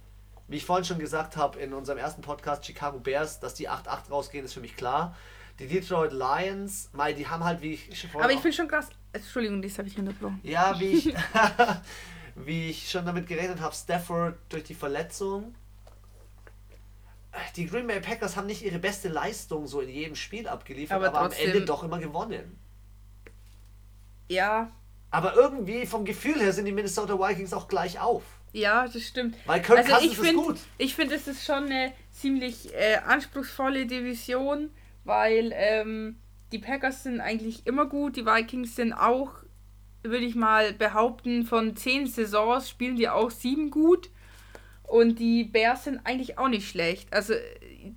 wie 0.47 0.57
ich 0.57 0.65
vorhin 0.65 0.85
schon 0.85 0.99
gesagt 0.99 1.37
habe 1.37 1.59
in 1.59 1.73
unserem 1.73 1.97
ersten 1.97 2.21
Podcast, 2.21 2.65
Chicago 2.65 2.99
Bears, 2.99 3.39
dass 3.39 3.53
die 3.53 3.69
8-8 3.69 4.09
rausgehen, 4.09 4.45
ist 4.45 4.53
für 4.53 4.61
mich 4.61 4.75
klar. 4.75 5.15
Die 5.59 5.67
Detroit 5.67 6.11
Lions, 6.11 6.89
mei, 6.93 7.13
die 7.13 7.27
haben 7.27 7.43
halt, 7.43 7.61
wie 7.61 7.73
ich 7.73 7.99
schon 7.99 8.09
Aber 8.21 8.31
ich 8.31 8.39
finde 8.39 8.57
schon 8.57 8.67
krass. 8.67 8.89
Entschuldigung, 9.13 9.61
das 9.61 9.77
habe 9.77 9.87
ich 9.87 9.97
unterbrochen. 9.97 10.39
Ja, 10.43 10.77
wie 10.79 10.91
ich, 10.91 11.15
wie 12.35 12.69
ich 12.69 12.89
schon 12.91 13.05
damit 13.05 13.27
gerechnet 13.27 13.61
habe, 13.61 13.73
Stafford 13.73 14.35
durch 14.49 14.63
die 14.63 14.75
Verletzung. 14.75 15.55
Die 17.55 17.65
Green 17.67 17.87
Bay 17.87 17.99
Packers 17.99 18.37
haben 18.37 18.47
nicht 18.47 18.63
ihre 18.63 18.79
beste 18.79 19.09
Leistung 19.09 19.67
so 19.67 19.81
in 19.81 19.89
jedem 19.89 20.15
Spiel 20.15 20.47
abgeliefert, 20.47 20.97
Aber 20.97 21.07
aber, 21.07 21.19
am 21.19 21.31
Ende 21.31 21.65
doch 21.65 21.83
immer 21.83 21.99
gewonnen. 21.99 22.57
Ja, 24.29 24.71
Aber 25.15 25.35
irgendwie 25.35 25.85
vom 25.85 26.03
Gefühl 26.05 26.39
her 26.41 26.51
sind 26.51 26.65
die 26.65 26.71
Minnesota 26.71 27.17
Vikings 27.17 27.53
auch 27.53 27.67
gleich 27.67 27.99
auf. 27.99 28.23
ja, 28.53 28.85
das 28.87 29.01
stimmt. 29.03 29.35
Weil 29.45 29.61
Kirk 29.61 29.79
Also 29.79 29.91
Cousins 29.93 30.11
ich 30.11 30.19
ist 30.19 30.25
finde, 30.27 30.43
gut. 30.43 30.57
ich 30.77 30.95
finde, 30.95 31.15
es 31.15 31.27
ist 31.27 31.45
schon 31.45 31.65
eine 31.65 31.93
ziemlich 32.11 32.73
äh, 32.73 32.97
anspruchsvolle 33.05 33.85
Division, 33.85 34.69
weil 35.03 35.51
ähm, 35.55 36.17
die 36.51 36.59
Packers 36.59 37.03
sind 37.03 37.21
eigentlich 37.21 37.65
immer 37.65 37.85
gut, 37.85 38.15
die 38.17 38.25
Vikings 38.25 38.75
sind 38.75 38.93
auch, 38.93 39.31
würde 40.03 40.25
ich 40.25 40.35
mal 40.35 40.73
behaupten, 40.73 41.45
von 41.45 41.75
zehn 41.75 42.07
Saisons 42.07 42.69
spielen 42.69 42.95
die 42.95 43.09
auch 43.09 43.31
sieben 43.31 43.71
gut 43.71 44.09
und 44.83 45.19
die 45.19 45.43
Bears 45.45 45.85
sind 45.85 45.99
eigentlich 46.05 46.37
auch 46.37 46.47
nicht 46.49 46.69
schlecht. 46.69 47.11
Also 47.13 47.33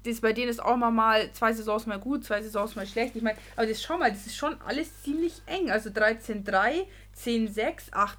das 0.04 0.20
bei 0.20 0.32
denen 0.32 0.48
ist 0.48 0.62
auch 0.62 0.76
mal, 0.76 0.90
mal 0.90 1.32
zwei 1.32 1.52
Saisons 1.52 1.86
mal 1.86 1.98
gut, 1.98 2.24
zwei 2.24 2.42
Saisons 2.42 2.76
mal 2.76 2.86
schlecht. 2.86 3.16
Ich 3.16 3.22
meine, 3.22 3.38
aber 3.56 3.66
das 3.66 3.82
schau 3.82 3.98
mal, 3.98 4.10
das 4.10 4.26
ist 4.26 4.36
schon 4.36 4.56
alles 4.66 5.02
ziemlich 5.02 5.40
eng. 5.46 5.70
Also 5.70 5.90
13-3, 5.90 6.84
10-6, 7.16 7.90
8-8. 7.92 8.14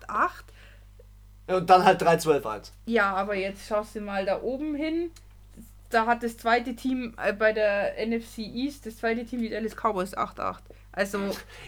Und 1.47 1.69
dann 1.69 1.83
halt 1.83 2.01
3-12-1. 2.01 2.71
Ja, 2.85 3.13
aber 3.15 3.35
jetzt 3.35 3.67
schaust 3.67 3.95
du 3.95 4.01
mal 4.01 4.25
da 4.25 4.41
oben 4.41 4.75
hin. 4.75 5.11
Da 5.89 6.05
hat 6.05 6.21
das 6.21 6.37
zweite 6.37 6.75
Team 6.75 7.15
äh, 7.23 7.33
bei 7.33 7.51
der 7.51 7.93
NFC 8.05 8.39
East, 8.39 8.85
das 8.85 8.97
zweite 8.97 9.25
Team, 9.25 9.41
die 9.41 9.49
Dallas 9.49 9.75
Cowboys 9.75 10.15
8-8. 10.15 10.57
Also, 10.91 11.19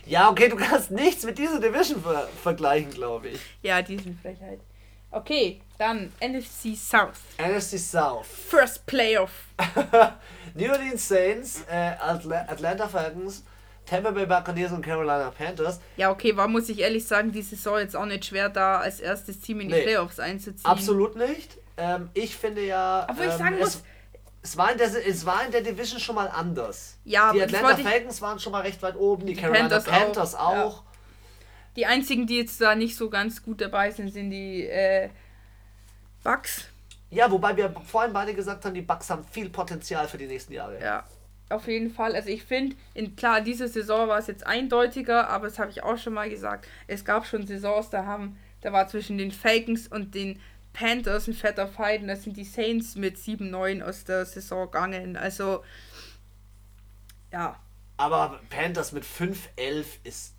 Ja, 0.05 0.29
okay, 0.29 0.49
du 0.49 0.55
kannst 0.57 0.91
nichts 0.91 1.23
mit 1.25 1.37
dieser 1.37 1.59
Division 1.59 2.01
ver 2.01 2.27
vergleichen, 2.43 2.91
glaube 2.91 3.29
ich. 3.29 3.39
ja, 3.63 3.81
die 3.81 3.97
sind 3.97 4.19
Frechheit. 4.21 4.59
Okay, 5.11 5.61
dann 5.77 6.11
NFC 6.21 6.75
South. 6.75 7.19
NFC 7.37 7.77
South. 7.77 8.25
First 8.27 8.85
Playoff. 8.85 9.31
New 10.55 10.69
Orleans 10.71 11.07
Saints, 11.07 11.63
äh, 11.69 11.93
Atla 11.99 12.45
Atlanta 12.47 12.87
Falcons, 12.87 13.43
Tampa 13.85 14.11
Bay 14.11 14.25
Buccaneers 14.25 14.71
und 14.71 14.81
Carolina 14.85 15.31
Panthers. 15.37 15.79
Ja, 15.97 16.11
okay, 16.11 16.35
war, 16.37 16.47
muss 16.47 16.69
ich 16.69 16.79
ehrlich 16.79 17.05
sagen, 17.05 17.31
die 17.31 17.41
Saison 17.41 17.79
jetzt 17.79 17.95
auch 17.95 18.05
nicht 18.05 18.25
schwer 18.25 18.49
da, 18.49 18.79
als 18.79 18.99
erstes 18.99 19.39
Team 19.41 19.59
in 19.61 19.67
die 19.69 19.75
Nee. 19.75 19.81
Playoffs 19.83 20.19
einzuziehen. 20.19 20.65
Absolut 20.65 21.15
nicht. 21.15 21.57
Ähm, 21.77 22.09
ich 22.13 22.35
finde 22.35 22.65
ja. 22.65 23.07
Ich 23.13 23.19
ähm, 23.23 23.37
sagen 23.37 23.59
muss- 23.59 23.83
es, 24.43 24.57
war 24.57 24.71
in 24.71 24.77
der, 24.77 25.07
es 25.07 25.25
war 25.25 25.45
in 25.45 25.51
der 25.51 25.61
Division 25.61 25.99
schon 25.99 26.15
mal 26.15 26.27
anders. 26.27 26.97
Ja, 27.03 27.31
die 27.33 27.41
Atlanta 27.43 27.77
ich- 27.77 27.85
Falcons 27.87 28.21
waren 28.21 28.39
schon 28.39 28.51
mal 28.51 28.61
recht 28.61 28.81
weit 28.81 28.95
oben, 28.95 29.25
die, 29.25 29.33
Die 29.33 29.41
Carolina 29.41 29.67
Panthers 29.69 29.83
Panthers, 29.85 30.35
auch, 30.35 30.53
ja. 30.53 30.83
Die 31.75 31.85
einzigen, 31.85 32.27
die 32.27 32.37
jetzt 32.37 32.59
da 32.59 32.75
nicht 32.75 32.95
so 32.95 33.09
ganz 33.09 33.41
gut 33.43 33.61
dabei 33.61 33.91
sind, 33.91 34.11
sind 34.11 34.29
die 34.29 34.65
äh, 34.65 35.09
Bucks. 36.23 36.67
Ja. 37.09 37.29
wobei 37.29 37.55
wir 37.57 37.73
vorhin 37.85 38.13
beide 38.13 38.33
gesagt 38.33 38.63
haben, 38.65 38.73
die 38.73 38.81
Bucks 38.81 39.09
haben 39.09 39.23
viel 39.25 39.49
Potenzial 39.49 40.07
für 40.07 40.17
die 40.17 40.27
nächsten 40.27 40.53
Jahre. 40.53 40.79
Ja, 40.79 41.03
auf 41.49 41.67
jeden 41.67 41.89
Fall. 41.91 42.15
Also 42.15 42.29
ich 42.29 42.43
finde, 42.43 42.75
in 42.93 43.15
klar, 43.15 43.41
diese 43.41 43.67
Saison 43.67 44.07
war 44.07 44.19
es 44.19 44.27
jetzt 44.27 44.45
eindeutiger, 44.45 45.29
aber 45.29 45.47
das 45.47 45.59
habe 45.59 45.71
ich 45.71 45.83
auch 45.83 45.97
schon 45.97 46.13
mal 46.13 46.29
gesagt. 46.29 46.67
Es 46.87 47.03
gab 47.03 47.25
schon 47.25 47.45
Saisons, 47.47 47.89
da 47.89 48.05
haben, 48.05 48.37
da 48.61 48.71
war 48.71 48.87
zwischen 48.87 49.17
den 49.17 49.31
Falcons 49.31 49.87
und 49.87 50.15
den 50.15 50.39
Panthers 50.73 51.27
ein 51.27 51.33
fetter 51.33 51.67
Fight 51.67 52.01
und 52.01 52.07
da 52.07 52.15
sind 52.15 52.37
die 52.37 52.45
Saints 52.45 52.95
mit 52.95 53.17
7-9 53.17 53.81
aus 53.81 54.05
der 54.05 54.25
Saison 54.25 54.65
gegangen. 54.65 55.17
Also 55.17 55.63
ja, 57.31 57.59
Aber 57.97 58.39
Panthers 58.49 58.91
mit 58.91 59.03
5-11 59.05 59.85
ist 60.03 60.35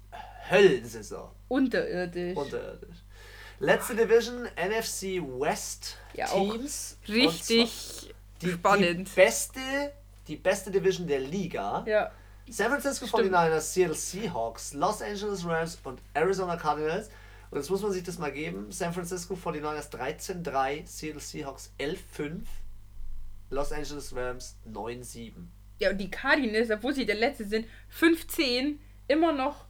Höllensaison. 0.51 1.31
unterirdisch. 1.49 2.37
Unterirdisch. 2.37 2.97
Letzte 3.61 3.95
Division, 3.95 4.49
NFC 4.57 5.23
West 5.41 5.97
Ja, 6.15 6.27
Teams. 6.27 6.99
Richtig 7.09 8.13
die, 8.41 8.51
spannend. 8.53 9.09
Die 9.09 9.15
beste, 9.15 9.61
die 10.27 10.37
beste 10.37 10.71
Division 10.71 11.07
der 11.07 11.21
Liga. 11.21 11.85
ja. 11.87 12.11
San 12.51 12.71
Francisco 12.71 13.07
Stimmt. 13.07 13.33
49ers, 13.33 13.61
Seattle 13.61 13.95
Seahawks, 13.95 14.75
Los 14.75 15.01
Angeles 15.01 15.47
Rams 15.47 15.79
und 15.85 16.01
Arizona 16.13 16.57
Cardinals. 16.57 17.09
Und 17.51 17.59
jetzt 17.59 17.71
muss 17.71 17.83
man 17.83 17.93
sich 17.93 18.03
das 18.03 18.19
mal 18.19 18.33
geben. 18.33 18.67
San 18.73 18.93
Francisco 18.93 19.35
49ers 19.35 19.91
13-3, 19.93 20.85
Seattle 20.85 21.21
Seahawks 21.21 21.73
11-5, 21.79 22.41
Los 23.51 23.71
Angeles 23.73 24.15
Rams 24.15 24.57
9-7. 24.71 25.33
Ja, 25.79 25.91
und 25.91 25.99
die 25.99 26.11
Cardinals, 26.11 26.69
obwohl 26.71 26.93
sie 26.95 27.07
der 27.07 27.15
Letzte 27.15 27.45
sind, 27.45 27.67
15, 27.91 28.81
immer 29.07 29.33
noch 29.33 29.65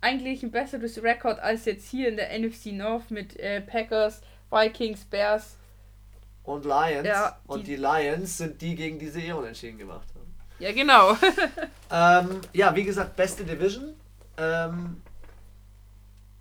eigentlich 0.00 0.42
ein 0.42 0.50
besseres 0.50 1.02
Rekord 1.02 1.38
als 1.40 1.64
jetzt 1.64 1.88
hier 1.90 2.08
in 2.08 2.16
der 2.16 2.36
NFC 2.38 2.66
North 2.66 3.10
mit 3.10 3.38
äh, 3.38 3.60
Packers, 3.60 4.20
Vikings, 4.50 5.04
Bears. 5.04 5.56
Und 6.44 6.64
Lions. 6.64 7.06
Ja, 7.06 7.38
und 7.46 7.60
die- 7.66 7.72
die 7.72 7.76
Lions 7.76 8.38
sind 8.38 8.60
die, 8.62 8.74
gegen 8.74 8.98
die 8.98 9.08
sie 9.08 9.26
eh 9.26 9.32
unentschieden 9.32 9.78
gemacht 9.78 10.06
haben. 10.14 10.34
Ja, 10.58 10.72
genau. 10.72 11.16
Ähm, 11.90 12.42
ja, 12.52 12.74
wie 12.76 12.84
gesagt, 12.84 13.16
beste 13.16 13.44
Division. 13.44 13.94
Ähm, 14.36 15.00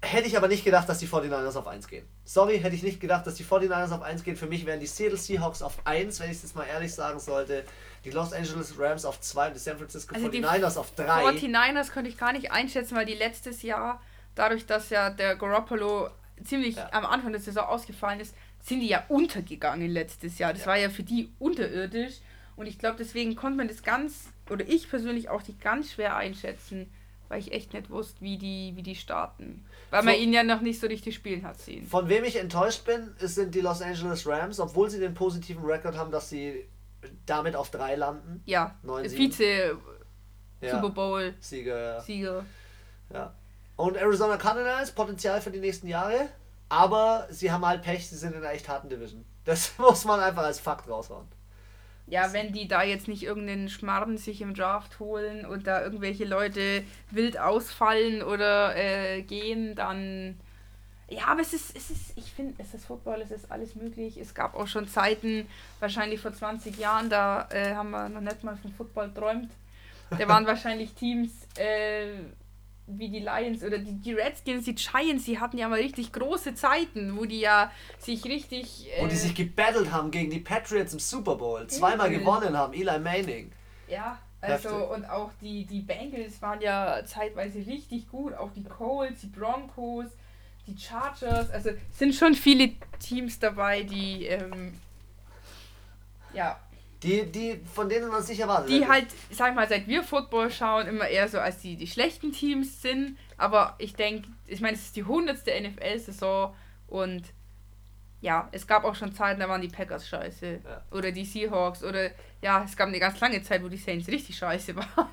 hätte 0.02 0.28
ich 0.28 0.36
aber 0.36 0.50
nicht 0.50 0.65
gedacht, 0.65 0.89
dass 0.89 0.98
die 1.00 1.08
49ers 1.08 1.56
auf 1.56 1.67
1 1.67 1.88
gehen. 1.88 2.06
Sorry, 2.26 2.60
hätte 2.60 2.76
ich 2.76 2.84
nicht 2.84 3.00
gedacht, 3.00 3.26
dass 3.26 3.36
die 3.36 3.46
49ers 3.46 3.93
auf 3.93 4.02
1 4.02 4.26
gehen. 4.26 4.36
Für 4.36 4.48
mich 4.48 4.65
wären 4.65 4.82
die 4.82 4.88
Seattle 4.88 5.17
Seahawks 5.17 5.62
auf 5.62 5.78
1, 5.86 6.20
wenn 6.20 6.30
ich 6.30 6.36
es 6.38 6.43
jetzt 6.43 6.56
mal 6.58 6.65
ehrlich 6.65 6.93
sagen 6.93 7.20
sollte. 7.22 7.63
Die 8.08 8.13
Los 8.13 8.32
Angeles 8.32 8.74
Rams 8.80 9.04
auf 9.04 9.20
2 9.20 9.48
und 9.50 9.54
die 9.56 9.60
San 9.60 9.78
Francisco 9.78 10.15
Also 10.15 10.30
die 10.30 10.41
49ers 10.43 10.78
auf 10.78 10.96
3. 10.96 11.26
49ers 11.26 11.91
könnte 11.91 12.10
ich 12.10 12.17
gar 12.17 12.32
nicht 12.32 12.52
einschätzen, 12.54 12.96
weil 12.96 13.06
die 13.06 13.15
letztes 13.15 13.63
Jahr, 13.63 14.02
dadurch, 14.34 14.65
dass 14.65 14.89
ja 14.89 15.10
der 15.10 15.36
Garoppolo 15.36 16.10
ziemlich 16.43 16.78
Ja. 16.78 16.88
am 16.93 17.06
Anfang 17.06 17.34
der 17.34 17.41
Saison 17.41 17.65
ausgefallen 17.65 18.22
ist, 18.22 18.34
sind 18.63 18.80
die 18.80 18.88
ja 18.88 19.04
untergegangen 19.10 19.89
letztes 19.89 20.38
Jahr. 20.38 20.54
Das 20.54 20.62
Ja. 20.62 20.67
war 20.67 20.78
ja 20.78 20.89
für 20.89 21.04
die 21.04 21.30
unterirdisch. 21.39 22.15
Und 22.56 22.65
ich 22.67 22.80
glaube, 22.80 22.96
deswegen 22.98 23.36
konnte 23.36 23.58
man 23.58 23.67
das 23.67 23.84
ganz, 23.84 24.30
oder 24.50 24.65
ich 24.67 24.89
persönlich 24.89 25.28
auch 25.30 25.41
die 25.43 25.58
ganz 25.58 25.91
schwer 25.91 26.15
einschätzen, 26.15 26.89
weil 27.28 27.39
ich 27.39 27.52
echt 27.52 27.74
nicht 27.74 27.89
wusste, 27.89 28.22
wie 28.22 28.38
die, 28.38 28.72
wie 28.76 28.84
die 28.84 28.96
starten. 28.96 29.65
Weil 29.89 30.04
man 30.04 30.15
So- 30.15 30.22
ihn 30.22 30.32
ja 30.34 30.43
noch 30.43 30.62
nicht 30.62 30.80
so 30.80 30.88
richtig 30.88 31.13
spielen 31.15 31.46
hat 31.46 31.60
sehen. 31.60 31.86
Von 31.86 32.08
wem 32.08 32.24
ich 32.24 32.38
enttäuscht 32.38 32.86
bin, 32.86 33.13
sind 33.20 33.54
die 33.54 33.60
Los 33.62 33.82
Angeles 33.82 34.26
Rams, 34.26 34.60
obwohl 34.62 34.89
sie 34.89 35.00
den 35.00 35.13
positiven 35.13 35.65
Rekord 35.65 35.98
haben, 35.98 36.10
dass 36.12 36.30
sie 36.30 36.65
damit 37.26 37.56
auf 37.56 37.72
3 37.72 37.96
landen. 37.96 38.41
Ja, 38.46 38.76
9-7. 38.86 39.17
Vize 39.17 39.78
Ja, 40.62 40.76
Super 40.76 40.89
Bowl 40.89 41.34
Sieger. 41.39 42.02
Sieger. 42.02 42.46
Ja. 43.13 43.34
Und 43.76 43.96
Arizona 43.96 44.38
Cardinals, 44.38 44.91
Potenzial 44.91 45.41
für 45.41 45.52
die 45.52 45.60
nächsten 45.60 45.88
Jahre. 45.88 46.30
Aber 46.70 47.28
sie 47.30 47.52
haben 47.52 47.65
halt 47.65 47.84
Pech, 47.84 48.10
sie 48.10 48.17
sind 48.17 48.34
in 48.36 48.43
einer 48.43 48.52
echt 48.52 48.67
harten 48.67 48.89
Division. 48.89 49.24
Das 49.46 49.72
muss 49.78 50.06
man 50.06 50.20
einfach 50.20 50.43
als 50.43 50.60
Fakt 50.60 50.89
raushauen. 50.89 51.28
Ja, 52.08 52.32
wenn 52.32 52.54
die 52.54 52.67
da 52.70 52.84
jetzt 52.84 53.10
nicht 53.10 53.24
irgendeinen 53.24 53.67
Schmarrn 53.70 54.17
sich 54.17 54.41
im 54.41 54.54
Draft 54.54 55.00
holen 55.00 55.46
und 55.46 55.67
da 55.67 55.82
irgendwelche 55.82 56.24
Leute 56.24 56.84
wild 57.12 57.38
ausfallen 57.38 58.24
oder 58.24 58.76
äh, 58.76 59.22
gehen, 59.24 59.76
dann. 59.76 60.39
Ja, 61.10 61.28
aber 61.28 61.41
es 61.41 61.54
ist, 61.54 61.76
es 61.76 61.89
ist, 61.89 62.17
ich 62.17 62.32
finde, 62.32 62.56
es 62.58 62.74
ist 62.74 62.86
Football, 62.86 63.22
es 63.22 63.32
ist 63.32 63.50
alles 63.50 63.76
möglich. 63.76 64.17
Es 64.17 64.34
gab 64.34 64.56
auch 64.56 64.67
schon 64.67 64.88
Zeiten, 64.88 65.48
wahrscheinlich 65.80 66.20
vor 66.20 66.34
20 66.34 66.78
Jahren, 66.78 67.10
da 67.10 67.48
äh, 67.50 67.74
haben 67.74 67.91
wir 67.91 68.10
noch 68.10 68.22
nicht 68.22 68.43
mal 68.43 68.58
von 68.58 68.74
Football 68.74 69.13
träumt. 69.13 69.52
Da 70.10 70.28
waren 70.28 70.46
wahrscheinlich 70.48 70.93
Teams 70.93 71.32
äh, 71.58 72.10
wie 72.88 73.10
die 73.10 73.20
Lions 73.20 73.63
oder 73.63 73.78
die, 73.78 73.93
die 73.93 74.13
Redskins, 74.13 74.65
die 74.65 74.76
Giants, 74.76 75.26
die 75.26 75.39
hatten 75.39 75.58
ja 75.58 75.70
mal 75.70 75.80
richtig 75.80 76.12
große 76.12 76.56
Zeiten, 76.56 77.17
wo 77.17 77.26
die 77.26 77.41
ja 77.41 77.72
sich 78.00 78.26
richtig. 78.26 78.89
Wo 79.00 79.08
die 79.08 79.13
äh, 79.13 79.17
sich 79.17 79.36
gebattelt 79.36 79.91
haben 79.91 80.12
gegen 80.12 80.30
die 80.30 80.39
Patriots 80.39 80.93
im 80.93 81.00
Super 81.00 81.36
Bowl. 81.36 81.67
Zweimal 81.67 82.08
Übel. 82.08 82.20
gewonnen 82.20 82.58
haben. 82.58 82.74
Eli 82.74 83.00
Manning. 83.00 83.52
Ja, 83.88 84.17
also 84.41 84.70
Heftig. 84.70 84.89
und 84.89 85.06
auch 85.10 85.32
die, 85.41 85.65
die 85.65 85.82
Bengals 85.82 86.41
waren 86.41 86.62
ja 86.62 87.04
zeitweise 87.06 87.60
richtig 87.60 88.10
gut, 88.10 88.34
auch 88.34 88.52
die 88.52 88.63
Colts, 88.63 89.22
die 89.22 89.28
Broncos, 89.28 90.08
die 90.67 90.77
Chargers, 90.77 91.49
also 91.49 91.71
sind 91.91 92.13
schon 92.13 92.34
viele 92.36 92.73
Teams 92.99 93.39
dabei, 93.39 93.84
die 93.84 94.25
ähm, 94.25 94.73
ja, 96.34 96.60
Die, 97.01 97.25
die, 97.32 97.62
von 97.73 97.88
denen 97.89 98.10
man 98.10 98.21
sich 98.21 98.39
erwartet. 98.39 98.69
die 98.69 98.88
halt, 98.88 99.08
sag 99.32 99.56
mal, 99.56 99.67
seit 99.67 99.88
wir 99.88 100.03
Football 100.03 100.51
schauen, 100.51 100.88
immer 100.88 101.08
eher 101.08 101.27
so 101.30 101.39
als 101.39 101.60
die, 101.60 101.75
die 101.77 101.88
schlechten 101.88 102.32
Teams 102.32 102.82
sind, 102.82 103.17
aber 103.38 103.75
ich 103.77 103.93
denke, 103.95 104.27
ich 104.45 104.62
meine, 104.62 104.75
es 104.75 104.84
ist 104.84 104.95
die 104.95 105.03
hundertste 105.03 105.51
NFL-Saison 105.60 106.53
und 106.88 107.23
ja, 108.19 108.49
es 108.51 108.65
gab 108.65 108.84
auch 108.84 108.95
schon 108.95 109.13
Zeiten, 109.13 109.39
da 109.39 109.47
waren 109.47 109.62
die 109.62 109.67
Packers 109.67 110.08
scheiße. 110.08 110.60
Ja. 110.63 110.82
Oder 110.89 111.12
die 111.12 111.23
Seahawks. 111.23 111.84
Oder 111.84 112.10
ja, 112.41 112.63
es 112.63 112.75
gab 112.75 112.88
eine 112.88 112.99
ganz 112.99 113.19
lange 113.19 113.43
Zeit, 113.43 113.63
wo 113.63 113.67
die 113.67 113.77
Saints 113.77 114.08
richtig 114.08 114.36
scheiße 114.36 114.75
waren. 114.75 115.08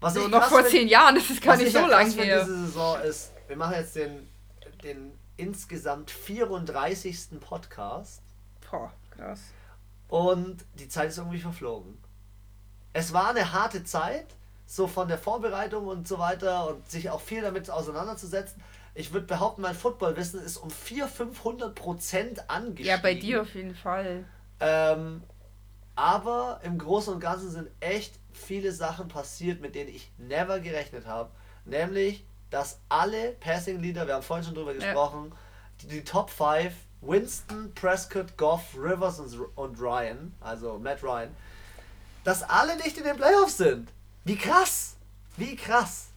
Was 0.00 0.14
so 0.14 0.24
ich 0.24 0.28
noch 0.28 0.44
vor 0.44 0.64
zehn 0.64 0.86
Jahren, 0.86 1.16
das 1.16 1.28
ist 1.30 1.42
gar 1.42 1.56
nicht 1.56 1.66
ich 1.66 1.72
so 1.72 1.84
lange 1.84 2.10
her. 2.12 2.44
Diese 2.44 2.66
Saison 2.66 3.00
ist, 3.00 3.32
wir 3.48 3.56
machen 3.56 3.74
jetzt 3.74 3.96
den, 3.96 4.28
den 4.82 5.12
insgesamt 5.36 6.10
34. 6.10 7.40
Podcast 7.40 8.22
Boah, 8.70 8.92
krass. 9.10 9.40
und 10.08 10.64
die 10.78 10.88
Zeit 10.88 11.10
ist 11.10 11.18
irgendwie 11.18 11.40
verflogen. 11.40 11.98
Es 12.92 13.12
war 13.12 13.30
eine 13.30 13.52
harte 13.52 13.84
Zeit, 13.84 14.26
so 14.66 14.86
von 14.86 15.08
der 15.08 15.18
Vorbereitung 15.18 15.86
und 15.86 16.06
so 16.06 16.18
weiter 16.18 16.68
und 16.68 16.90
sich 16.90 17.10
auch 17.10 17.20
viel 17.20 17.42
damit 17.42 17.70
auseinanderzusetzen. 17.70 18.62
Ich 18.94 19.12
würde 19.12 19.26
behaupten, 19.26 19.62
mein 19.62 19.74
Footballwissen 19.74 20.40
ist 20.40 20.56
um 20.56 20.70
400, 20.70 21.10
500 21.16 21.74
Prozent 21.74 22.50
angestiegen. 22.50 22.90
Ja, 22.90 22.96
bei 22.96 23.14
dir 23.14 23.42
auf 23.42 23.54
jeden 23.54 23.74
Fall. 23.74 24.24
Ähm, 24.60 25.22
aber 25.94 26.60
im 26.62 26.78
Großen 26.78 27.14
und 27.14 27.20
Ganzen 27.20 27.50
sind 27.50 27.68
echt 27.80 28.18
viele 28.32 28.72
Sachen 28.72 29.08
passiert, 29.08 29.60
mit 29.60 29.74
denen 29.74 29.88
ich 29.90 30.10
never 30.18 30.60
gerechnet 30.60 31.06
habe. 31.06 31.30
Nämlich, 31.64 32.24
dass 32.50 32.78
alle 32.88 33.32
Passing 33.32 33.80
Leader, 33.80 34.06
wir 34.06 34.14
haben 34.14 34.22
vorhin 34.22 34.44
schon 34.44 34.54
drüber 34.54 34.72
Ja. 34.72 34.78
gesprochen, 34.80 35.32
die, 35.82 35.88
die 35.88 36.04
Top 36.04 36.30
5, 36.30 36.72
Winston, 37.00 37.72
Prescott, 37.74 38.36
Goff, 38.36 38.74
Rivers 38.76 39.20
und, 39.20 39.34
und 39.56 39.80
Ryan, 39.80 40.34
also 40.40 40.78
Matt 40.78 41.02
Ryan, 41.02 41.34
dass 42.24 42.42
alle 42.42 42.76
nicht 42.76 42.96
in 42.98 43.04
den 43.04 43.16
Playoffs 43.16 43.58
sind. 43.58 43.90
Wie 44.24 44.36
krass! 44.36 44.96
Wie 45.36 45.54
krass! 45.56 46.08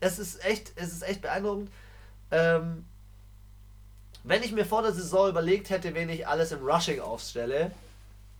Es 0.00 0.18
ist 0.18 0.44
echt, 0.44 0.72
es 0.76 0.92
ist 0.92 1.02
echt 1.02 1.22
beeindruckend. 1.22 1.70
Ähm, 2.30 2.84
wenn 4.24 4.42
ich 4.42 4.52
mir 4.52 4.64
vor 4.66 4.82
der 4.82 4.92
Saison 4.92 5.28
überlegt 5.28 5.70
hätte, 5.70 5.94
wen 5.94 6.08
ich 6.08 6.26
alles 6.26 6.50
im 6.50 6.64
Rushing 6.66 7.00
aufstelle, 7.00 7.70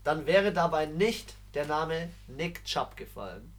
dann 0.02 0.26
wäre 0.26 0.52
dabei 0.52 0.86
nicht 0.86 1.34
der 1.54 1.66
Name 1.66 2.10
Nick 2.26 2.64
Chubb 2.64 2.96
gefallen. 2.96 3.53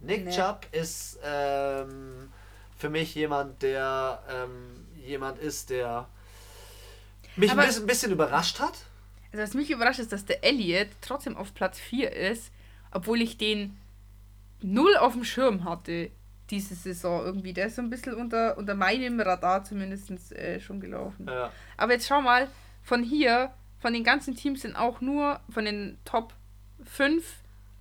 Nick 0.00 0.24
Nee. 0.24 0.30
Chubb 0.30 0.66
ist 0.72 1.18
ähm, 1.24 2.30
für 2.76 2.88
mich 2.90 3.14
jemand, 3.14 3.62
der 3.62 4.22
ähm, 4.30 4.86
jemand 5.04 5.38
ist, 5.38 5.70
der 5.70 6.08
mich 7.36 7.50
ein 7.50 7.58
Aber- 7.58 7.66
bisschen, 7.66 7.84
ein 7.84 7.86
bisschen 7.86 8.12
überrascht 8.12 8.60
hat. 8.60 8.74
Also 9.32 9.42
was 9.42 9.54
mich 9.54 9.70
überrascht 9.70 9.98
ist, 10.00 10.12
dass 10.12 10.24
der 10.24 10.42
Elliot 10.44 10.88
trotzdem 11.00 11.36
auf 11.36 11.52
Platz 11.54 11.78
4 11.78 12.12
ist, 12.12 12.50
obwohl 12.92 13.20
ich 13.20 13.36
den 13.36 13.76
null 14.62 14.96
auf 14.96 15.12
dem 15.12 15.24
Schirm 15.24 15.64
hatte 15.64 16.10
diese 16.50 16.74
Saison 16.74 17.22
irgendwie. 17.24 17.52
Der 17.52 17.66
ist 17.66 17.76
so 17.76 17.82
ein 17.82 17.90
bisschen 17.90 18.14
unter, 18.14 18.56
unter 18.56 18.74
meinem 18.74 19.20
Radar 19.20 19.64
zumindest 19.64 20.32
äh, 20.32 20.60
schon 20.60 20.80
gelaufen. 20.80 21.26
Ja. 21.28 21.52
Aber 21.76 21.92
jetzt 21.92 22.06
schau 22.08 22.22
mal, 22.22 22.48
von 22.82 23.02
hier, 23.02 23.52
von 23.80 23.92
den 23.92 24.02
ganzen 24.02 24.34
Teams 24.34 24.62
sind 24.62 24.74
auch 24.74 25.02
nur, 25.02 25.40
von 25.50 25.66
den 25.66 25.98
Top 26.06 26.32
5, 26.84 27.22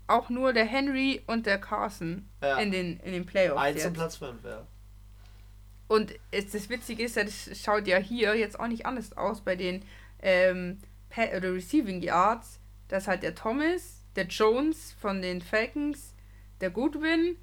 auch 0.08 0.30
nur 0.30 0.54
der 0.54 0.66
Henry 0.66 1.22
und 1.28 1.46
der 1.46 1.60
Carson 1.60 2.28
Ja. 2.42 2.58
in, 2.60 2.72
den, 2.72 2.98
in 3.02 3.12
den 3.14 3.26
Playoffs. 3.26 3.62
Eins 3.62 3.86
und. 3.86 3.94
Platz 3.94 4.16
5, 4.18 4.44
ja. 4.44 4.66
Und 5.88 6.14
es, 6.32 6.52
das 6.52 6.70
Witzige 6.70 7.04
ist 7.04 7.16
ja, 7.16 7.24
das 7.24 7.50
schaut 7.62 7.88
ja 7.88 7.98
hier 7.98 8.36
jetzt 8.36 8.60
auch 8.60 8.68
nicht 8.68 8.86
anders 8.86 9.16
aus 9.16 9.42
bei 9.42 9.56
den 9.56 9.84
ähm, 10.22 10.80
oder 11.16 11.54
Receiving 11.54 12.02
Yards. 12.02 12.60
Das 12.90 13.04
ist 13.04 13.08
halt 13.08 13.24
der 13.24 13.36
Thomas, 13.36 14.04
der 14.16 14.26
Jones 14.28 14.96
von 15.00 15.22
den 15.22 15.42
Falcons, 15.42 16.14
der 16.62 16.70
Goodwin, 16.72 17.38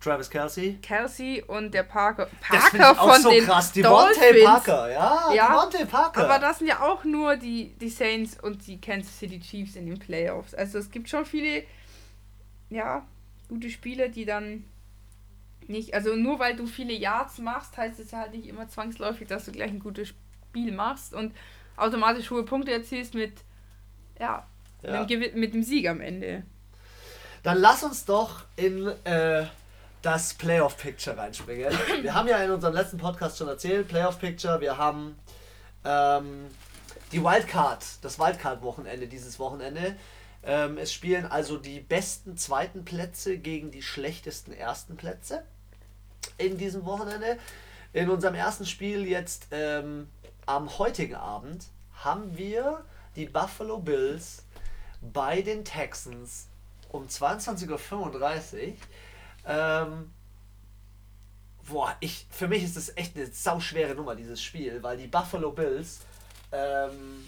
Travis 0.00 0.30
Kelsey. 0.30 0.78
Kelsey 0.80 1.42
und 1.46 1.74
der 1.74 1.82
Parker. 1.82 2.28
Das 2.50 2.70
Parker 2.70 2.76
ich 2.76 2.84
auch 2.84 3.12
von 3.12 3.22
so 3.22 3.30
den 3.30 3.44
krass. 3.44 3.70
Devontae 3.72 4.14
Dolphins. 4.14 4.44
Parker, 4.44 4.90
ja. 4.90 5.32
Ja, 5.34 5.48
Devontae 5.48 5.84
Parker. 5.86 6.24
Aber 6.24 6.38
das 6.38 6.58
sind 6.58 6.68
ja 6.68 6.80
auch 6.80 7.04
nur 7.04 7.36
die, 7.36 7.74
die 7.80 7.90
Saints 7.90 8.38
und 8.40 8.66
die 8.66 8.80
Kansas 8.80 9.18
City 9.18 9.38
Chiefs 9.40 9.76
in 9.76 9.86
den 9.86 9.98
Playoffs. 9.98 10.54
Also 10.54 10.78
es 10.78 10.90
gibt 10.90 11.08
schon 11.10 11.26
viele, 11.26 11.64
ja, 12.70 13.04
gute 13.48 13.68
Spieler, 13.68 14.08
die 14.08 14.24
dann 14.24 14.64
nicht, 15.68 15.92
also 15.94 16.16
nur 16.16 16.38
weil 16.38 16.56
du 16.56 16.66
viele 16.66 16.94
Yards 16.94 17.38
machst, 17.38 17.76
heißt 17.76 18.00
es 18.00 18.10
ja 18.10 18.18
halt 18.20 18.32
nicht 18.32 18.46
immer 18.48 18.68
zwangsläufig, 18.68 19.28
dass 19.28 19.44
du 19.44 19.52
gleich 19.52 19.70
ein 19.70 19.78
gutes 19.80 20.08
Spiel 20.08 20.72
machst 20.72 21.14
und 21.14 21.34
automatisch 21.76 22.30
hohe 22.30 22.42
Punkte 22.44 22.72
erzielst 22.72 23.14
mit, 23.14 23.34
ja, 24.18 24.46
Ja. 24.82 24.92
Einem 25.02 25.06
Gewi- 25.06 25.34
mit 25.36 25.52
dem 25.52 25.62
Sieg 25.62 25.86
am 25.88 26.00
Ende. 26.00 26.42
Dann 27.42 27.58
lass 27.58 27.84
uns 27.84 28.04
doch 28.04 28.44
in 28.56 28.86
äh, 29.04 29.46
das 30.02 30.34
Playoff-Picture 30.34 31.16
reinspringen. 31.16 31.72
Wir 32.02 32.14
haben 32.14 32.28
ja 32.28 32.38
in 32.42 32.50
unserem 32.50 32.74
letzten 32.74 32.98
Podcast 32.98 33.38
schon 33.38 33.48
erzählt, 33.48 33.88
Playoff-Picture, 33.88 34.60
wir 34.60 34.78
haben 34.78 35.16
ähm, 35.84 36.46
die 37.12 37.22
Wildcard, 37.22 37.84
das 38.02 38.18
Wildcard-Wochenende 38.18 39.06
dieses 39.06 39.38
Wochenende. 39.38 39.96
Ähm, 40.42 40.78
es 40.78 40.92
spielen 40.92 41.26
also 41.26 41.58
die 41.58 41.80
besten 41.80 42.36
zweiten 42.36 42.84
Plätze 42.84 43.36
gegen 43.38 43.70
die 43.70 43.82
schlechtesten 43.82 44.52
ersten 44.52 44.96
Plätze 44.96 45.44
in 46.38 46.56
diesem 46.56 46.84
Wochenende. 46.86 47.38
In 47.92 48.08
unserem 48.08 48.34
ersten 48.34 48.64
Spiel 48.64 49.06
jetzt 49.06 49.48
ähm, 49.50 50.08
am 50.46 50.78
heutigen 50.78 51.16
Abend 51.16 51.66
haben 51.92 52.38
wir 52.38 52.84
die 53.16 53.26
Buffalo 53.26 53.78
Bills 53.78 54.44
bei 55.00 55.42
den 55.42 55.64
Texans 55.64 56.46
um 56.88 57.06
22.35 57.06 57.68
Uhr. 57.70 58.74
Ähm, 59.50 60.12
boah, 61.68 61.96
ich, 61.98 62.26
für 62.30 62.46
mich 62.46 62.62
ist 62.62 62.76
das 62.76 62.96
echt 62.96 63.16
eine 63.16 63.26
sauschwere 63.26 63.96
Nummer, 63.96 64.14
dieses 64.14 64.40
Spiel, 64.40 64.80
weil 64.82 64.96
die 64.96 65.08
Buffalo 65.08 65.50
Bills, 65.50 66.00
ähm, 66.52 67.24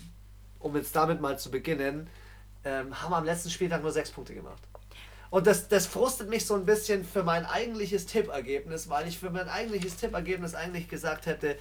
um 0.61 0.77
jetzt 0.77 0.95
damit 0.95 1.21
mal 1.21 1.37
zu 1.37 1.51
beginnen, 1.51 2.09
ähm, 2.65 3.03
haben 3.03 3.13
am 3.13 3.25
letzten 3.25 3.51
Spieltag 3.51 3.83
nur 3.83 3.91
sechs 3.91 4.13
Punkte 4.13 4.35
gemacht. 4.35 4.63
Und 5.31 5.49
das, 5.49 5.67
das 5.67 5.87
frustet 5.87 6.29
mich 6.29 6.47
so 6.47 6.55
ein 6.55 6.65
bisschen 6.65 7.05
für 7.05 7.25
mein 7.25 7.45
eigentliches 7.45 8.07
Tippergebnis, 8.07 8.89
weil 8.89 9.09
ich 9.09 9.19
für 9.19 9.31
mein 9.31 9.49
eigentliches 9.49 9.97
Tippergebnis 9.97 10.55
eigentlich 10.55 10.89
gesagt 10.89 11.27
hätte, 11.27 11.59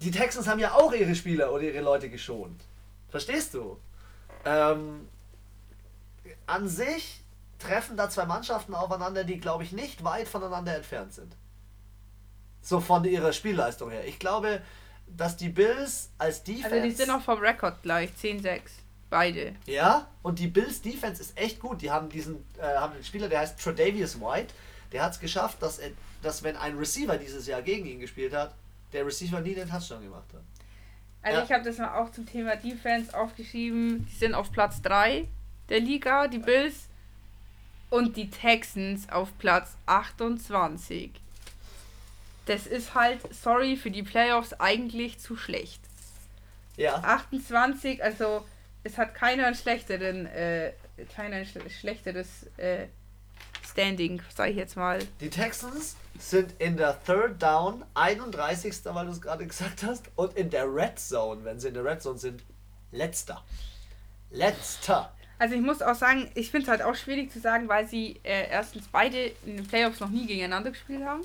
die 0.00 0.10
Texans 0.10 0.46
haben 0.48 0.58
ja 0.58 0.74
auch 0.74 0.92
ihre 0.92 1.14
Spieler 1.14 1.50
oder 1.52 1.62
ihre 1.62 1.80
Leute 1.80 2.10
geschont. 2.10 2.60
Verstehst 3.08 3.54
du? 3.54 3.78
Ähm, 4.44 5.08
an 6.46 6.68
sich 6.68 7.22
treffen 7.58 7.96
da 7.96 8.08
zwei 8.08 8.24
Mannschaften 8.26 8.74
aufeinander, 8.74 9.24
die, 9.24 9.38
glaube 9.38 9.64
ich, 9.64 9.72
nicht 9.72 10.04
weit 10.04 10.28
voneinander 10.28 10.76
entfernt 10.76 11.12
sind. 11.12 11.34
So 12.60 12.80
von 12.80 13.04
ihrer 13.04 13.32
Spielleistung 13.32 13.90
her. 13.90 14.06
Ich 14.06 14.18
glaube, 14.18 14.60
dass 15.06 15.36
die 15.36 15.48
Bills 15.48 16.10
als 16.18 16.44
Defense. 16.44 16.70
Also 16.74 16.84
die 16.84 16.90
sind 16.92 17.10
auch 17.10 17.22
vom 17.22 17.38
Rekord 17.38 17.82
gleich, 17.82 18.10
10-6. 18.20 18.60
Beide. 19.10 19.54
Ja, 19.64 20.06
und 20.22 20.38
die 20.38 20.48
Bills 20.48 20.82
Defense 20.82 21.22
ist 21.22 21.38
echt 21.38 21.60
gut. 21.60 21.80
Die 21.80 21.90
haben 21.90 22.10
diesen 22.10 22.44
äh, 22.58 22.76
haben 22.76 22.92
einen 22.92 23.04
Spieler, 23.04 23.28
der 23.28 23.40
heißt 23.40 23.58
Tredavious 23.58 24.20
White. 24.20 24.52
Der 24.92 25.02
hat 25.02 25.12
es 25.12 25.20
geschafft, 25.20 25.62
dass, 25.62 25.78
er, 25.78 25.92
dass 26.22 26.42
wenn 26.42 26.56
ein 26.56 26.76
Receiver 26.76 27.16
dieses 27.16 27.46
Jahr 27.46 27.62
gegen 27.62 27.86
ihn 27.86 28.00
gespielt 28.00 28.34
hat, 28.34 28.54
der 28.92 29.06
Receiver 29.06 29.40
nie 29.40 29.54
den 29.54 29.68
Touchdown 29.68 30.02
gemacht 30.02 30.28
hat. 30.34 30.42
Also 31.22 31.38
Ja. 31.38 31.44
ich 31.44 31.52
habe 31.52 31.64
das 31.64 31.78
mal 31.78 31.94
auch 31.98 32.12
zum 32.12 32.26
Thema 32.26 32.56
Defense 32.56 33.18
aufgeschrieben. 33.18 34.06
Die 34.10 34.14
sind 34.14 34.34
auf 34.34 34.52
Platz 34.52 34.82
3 34.82 35.26
der 35.70 35.80
Liga, 35.80 36.28
die 36.28 36.38
Bills. 36.38 36.87
Und 37.90 38.16
die 38.16 38.30
Texans 38.30 39.08
auf 39.10 39.36
Platz 39.38 39.76
28. 39.86 41.10
Das 42.46 42.66
ist 42.66 42.94
halt, 42.94 43.20
sorry, 43.34 43.76
für 43.76 43.90
die 43.90 44.02
Playoffs 44.02 44.54
eigentlich 44.54 45.18
zu 45.18 45.36
schlecht. 45.36 45.80
Ja. 46.76 46.96
28, 46.96 48.02
also 48.02 48.44
es 48.84 48.96
hat 48.96 49.14
keiner 49.14 49.46
einen 49.46 49.56
schlechteren, 49.56 50.26
äh, 50.26 50.72
keiner 51.14 51.36
ein 51.36 51.46
schl 51.46 51.68
schlechteres 51.68 52.46
äh, 52.56 52.86
Standing, 53.68 54.22
sag 54.34 54.50
ich 54.50 54.56
jetzt 54.56 54.76
mal. 54.76 54.98
Die 55.20 55.28
Texans 55.28 55.96
sind 56.18 56.54
in 56.58 56.76
der 56.76 57.02
Third 57.04 57.42
Down 57.42 57.84
31. 57.94 58.74
weil 58.86 59.06
du 59.06 59.12
es 59.12 59.20
gerade 59.20 59.46
gesagt 59.46 59.82
hast. 59.82 60.06
Und 60.16 60.36
in 60.36 60.50
der 60.50 60.72
Red 60.72 60.98
Zone, 60.98 61.44
wenn 61.44 61.60
sie 61.60 61.68
in 61.68 61.74
der 61.74 61.84
Red 61.84 62.02
Zone 62.02 62.18
sind, 62.18 62.42
letzter. 62.92 63.44
Letzter. 64.30 65.12
Also 65.38 65.54
ich 65.54 65.60
muss 65.60 65.82
auch 65.82 65.94
sagen, 65.94 66.30
ich 66.34 66.50
finde 66.50 66.64
es 66.64 66.68
halt 66.70 66.82
auch 66.82 66.94
schwierig 66.94 67.32
zu 67.32 67.38
sagen, 67.40 67.68
weil 67.68 67.86
sie 67.86 68.20
äh, 68.24 68.50
erstens 68.50 68.88
beide 68.88 69.32
in 69.46 69.56
den 69.56 69.66
Playoffs 69.66 70.00
noch 70.00 70.08
nie 70.08 70.26
gegeneinander 70.26 70.70
gespielt 70.70 71.04
haben. 71.04 71.22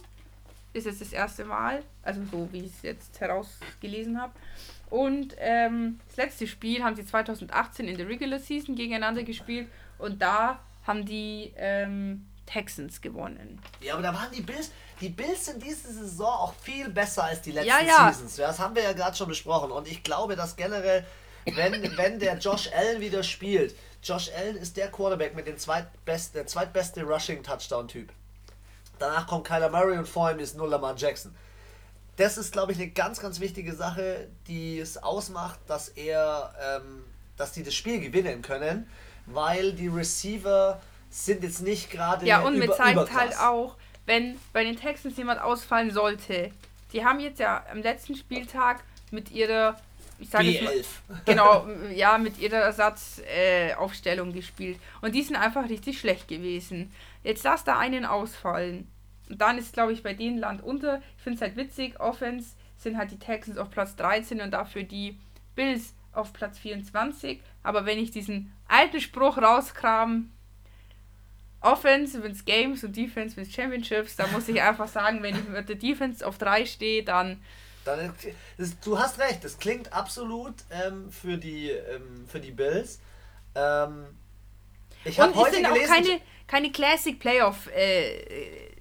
Ist 0.74 0.86
jetzt 0.86 1.02
das 1.02 1.14
erste 1.14 1.46
Mal, 1.46 1.84
also 2.04 2.22
so 2.32 2.48
wie 2.52 2.60
ich 2.60 2.72
es 2.78 2.82
jetzt 2.84 3.20
herausgelesen 3.20 4.20
habe. 4.22 4.34
Und 4.90 5.36
ähm, 5.40 6.00
das 6.08 6.18
letzte 6.18 6.48
Spiel 6.48 6.84
haben 6.84 6.96
sie 6.96 7.06
2018 7.06 7.88
in 7.88 7.98
der 7.98 8.08
Regular 8.08 8.40
Season 8.40 8.76
gegeneinander 8.76 9.24
gespielt 9.24 9.68
und 9.98 10.22
da 10.22 10.60
haben 10.86 11.06
die 11.06 11.52
ähm, 11.58 12.28
Texans 12.46 13.02
gewonnen. 13.02 13.60
Ja, 13.82 13.94
aber 13.94 14.04
da 14.04 14.14
waren 14.14 14.32
die 14.32 14.42
Bills. 14.42 14.72
Die 15.02 15.10
Bills 15.10 15.46
sind 15.46 15.64
diese 15.64 15.92
Saison 15.92 16.28
auch 16.28 16.54
viel 16.62 16.90
besser 16.90 17.24
als 17.24 17.42
die 17.42 17.52
letzten 17.52 17.70
Ja, 17.70 17.82
ja. 17.82 18.12
Seasons. 18.12 18.38
Ja, 18.38 18.48
das 18.48 18.60
haben 18.60 18.76
wir 18.76 18.84
ja 18.84 18.94
gerade 18.94 19.16
schon 19.16 19.28
besprochen. 19.28 19.72
Und 19.72 19.88
ich 19.88 20.04
glaube, 20.04 20.36
dass 20.36 20.56
generell, 20.56 21.06
wenn, 21.46 21.98
wenn 21.98 22.20
der 22.20 22.38
Josh 22.38 22.70
Allen 22.72 23.02
wieder 23.02 23.24
spielt, 23.24 23.76
Josh 24.04 24.30
Allen 24.38 24.58
ist 24.58 24.76
der 24.78 24.92
Quarterback 24.92 25.36
mit 25.36 25.48
dem 25.48 25.58
zweitbest, 25.58 26.36
der 26.36 26.46
zweitbeste 26.46 27.04
Rushing-Touchdown-Typ. 27.04 28.12
Danach 29.00 29.28
kommt 29.28 29.48
Kyler 29.48 29.70
Murray 29.70 29.98
und 29.98 30.08
vor 30.08 30.32
ihm 30.32 30.40
ist 30.40 30.56
nur 30.58 30.68
Lamar 30.68 30.96
Jackson. 30.96 31.34
das 32.18 32.38
ist, 32.38 32.52
glaube 32.52 32.72
ich, 32.74 32.78
eine 32.78 32.90
ganz, 32.90 33.20
ganz 33.20 33.40
wichtige 33.40 33.74
Sache, 33.74 34.28
die 34.48 34.78
es 34.80 35.02
ausmacht, 35.02 35.60
dass 35.68 35.90
er, 35.90 36.54
ähm, 36.62 37.04
dass 37.38 37.54
die 37.54 37.64
das 37.64 37.74
Spiel 37.74 38.00
gewinnen 38.00 38.42
können, 38.42 38.88
weil 39.26 39.74
die 39.74 39.88
Receiver 39.88 40.80
sind 41.10 41.44
jetzt 41.44 41.62
nicht 41.62 41.90
gerade 41.90 42.26
Ja, 42.26 42.42
und 42.42 42.60
mir 42.60 42.72
zeigt 42.72 43.14
halt 43.14 43.38
auch, 43.40 43.76
wenn 44.06 44.38
bei 44.52 44.64
den 44.64 44.76
Texans 44.76 45.18
jemand 45.18 45.42
ausfallen 45.42 45.92
sollte. 45.92 46.52
Die 46.92 47.04
haben 47.04 47.20
jetzt 47.20 47.40
ja 47.40 47.64
am 47.72 47.82
letzten 47.82 48.16
Spieltag 48.16 48.84
mit 49.10 49.32
ihrer 49.32 49.78
ich 50.24 50.30
sage 50.30 50.46
jetzt 50.46 50.64
mal, 51.10 51.22
genau, 51.26 51.68
ja, 51.94 52.18
mit 52.18 52.40
ihrer 52.40 52.58
Ersatzaufstellung 52.58 54.30
äh, 54.30 54.34
gespielt. 54.34 54.80
Und 55.02 55.14
die 55.16 55.22
sind 55.22 55.36
einfach 55.36 55.70
richtig 55.70 56.00
schlecht 56.00 56.28
gewesen. 56.28 56.92
Jetzt 57.24 57.44
lass 57.44 57.64
da 57.64 57.78
einen 57.78 58.06
ausfallen. 58.06 58.88
Und 59.30 59.42
dann 59.42 59.58
ist, 59.58 59.74
glaube 59.74 59.94
ich, 59.94 60.02
bei 60.02 60.14
denen 60.14 60.38
Land 60.38 60.64
unter. 60.64 61.02
Ich 61.18 61.24
finde 61.24 61.36
es 61.36 61.42
halt 61.42 61.58
witzig, 61.58 62.00
Offense 62.00 62.56
sind 62.78 62.98
halt 62.98 63.12
die 63.12 63.20
Texans 63.20 63.58
auf 63.58 63.70
Platz 63.70 63.96
13 63.96 64.42
und 64.42 64.52
dafür 64.52 64.84
die 64.84 65.18
Bills 65.56 65.94
auf 66.14 66.32
Platz 66.34 66.58
24. 66.60 67.42
Aber 67.64 67.86
wenn 67.86 68.00
ich 68.00 68.12
diesen 68.12 68.54
alten 68.68 69.02
Spruch 69.02 69.38
rauskram, 69.38 70.32
Offense 71.62 72.22
wins 72.24 72.44
Games 72.46 72.84
und 72.84 72.96
Defense 72.96 73.36
wins 73.38 73.54
Championships, 73.54 74.16
da 74.16 74.28
muss 74.28 74.48
ich 74.48 74.62
einfach 74.62 74.88
sagen, 74.88 75.22
wenn 75.22 75.36
ich 75.36 75.48
mit 75.48 75.70
der 75.70 75.76
Defense 75.76 76.26
auf 76.26 76.38
3 76.38 76.66
stehe, 76.66 77.04
dann. 77.04 77.42
Dann 77.86 78.14
das, 78.58 78.80
du 78.80 78.98
hast 78.98 79.20
recht, 79.20 79.44
das 79.44 79.58
klingt 79.58 79.92
absolut 79.94 80.56
ähm, 80.72 81.12
für, 81.12 81.38
die, 81.38 81.70
ähm, 81.70 82.26
für 82.28 82.40
die 82.40 82.52
Bills. 82.52 83.00
Ähm, 83.56 84.06
ich 85.06 85.20
habe 85.20 85.36
heute 85.36 85.56
sind 85.56 85.68
gelesen, 85.68 85.92
auch 85.92 85.96
keine, 85.96 86.22
keine 86.48 86.72
Classic 86.72 87.20
Playoff 87.20 87.68
äh, 87.76 88.72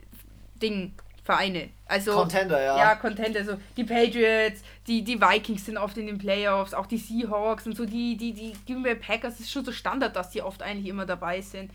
Ding 0.54 0.94
Vereine. 1.24 1.70
Also, 1.86 2.14
Contender, 2.14 2.60
ja. 2.60 2.76
Ja, 2.78 2.94
Contender. 2.96 3.44
So 3.44 3.56
die 3.76 3.84
Patriots, 3.84 4.62
die, 4.86 5.04
die 5.04 5.20
Vikings 5.20 5.66
sind 5.66 5.78
oft 5.78 5.96
in 5.96 6.06
den 6.06 6.18
Playoffs, 6.18 6.74
auch 6.74 6.86
die 6.86 6.98
Seahawks 6.98 7.66
und 7.66 7.76
so 7.76 7.84
die, 7.84 8.16
die, 8.16 8.32
die 8.32 8.54
Green 8.66 8.82
Bay 8.82 8.96
Packers 8.96 9.38
ist 9.38 9.50
schon 9.50 9.64
so 9.64 9.70
Standard, 9.70 10.16
dass 10.16 10.30
die 10.30 10.42
oft 10.42 10.62
eigentlich 10.62 10.88
immer 10.88 11.06
dabei 11.06 11.40
sind. 11.40 11.70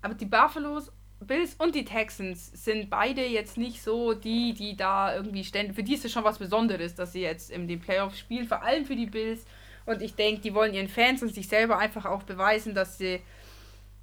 Aber 0.00 0.14
die 0.14 0.24
Buffaloes, 0.24 0.90
Bills 1.20 1.54
und 1.54 1.74
die 1.74 1.84
Texans 1.84 2.50
sind 2.52 2.90
beide 2.90 3.26
jetzt 3.26 3.56
nicht 3.56 3.82
so 3.82 4.14
die, 4.14 4.54
die 4.54 4.76
da 4.76 5.14
irgendwie 5.14 5.44
ständig. 5.44 5.74
Für 5.74 5.82
die 5.82 5.94
ist 5.94 6.04
es 6.04 6.12
schon 6.12 6.24
was 6.24 6.38
Besonderes, 6.38 6.94
dass 6.94 7.12
sie 7.12 7.22
jetzt 7.22 7.50
in 7.50 7.66
den 7.66 7.80
Playoffs 7.80 8.18
spielen, 8.18 8.46
vor 8.46 8.62
allem 8.62 8.84
für 8.84 8.94
die 8.94 9.06
Bills. 9.06 9.44
Und 9.84 10.02
ich 10.02 10.14
denke, 10.14 10.42
die 10.42 10.54
wollen 10.54 10.74
ihren 10.74 10.88
Fans 10.88 11.22
und 11.22 11.34
sich 11.34 11.48
selber 11.48 11.78
einfach 11.78 12.04
auch 12.04 12.22
beweisen, 12.22 12.74
dass 12.74 12.98
sie, 12.98 13.20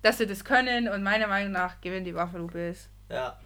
dass 0.02 0.18
sie 0.18 0.28
das 0.28 0.44
können. 0.44 0.90
Und 0.90 1.04
meiner 1.04 1.28
Meinung 1.28 1.52
nach 1.52 1.80
gewinnen 1.80 2.06
die 2.06 2.14
Buffalo 2.14 2.48
Bills. 2.48 2.90
Ja. 3.10 3.40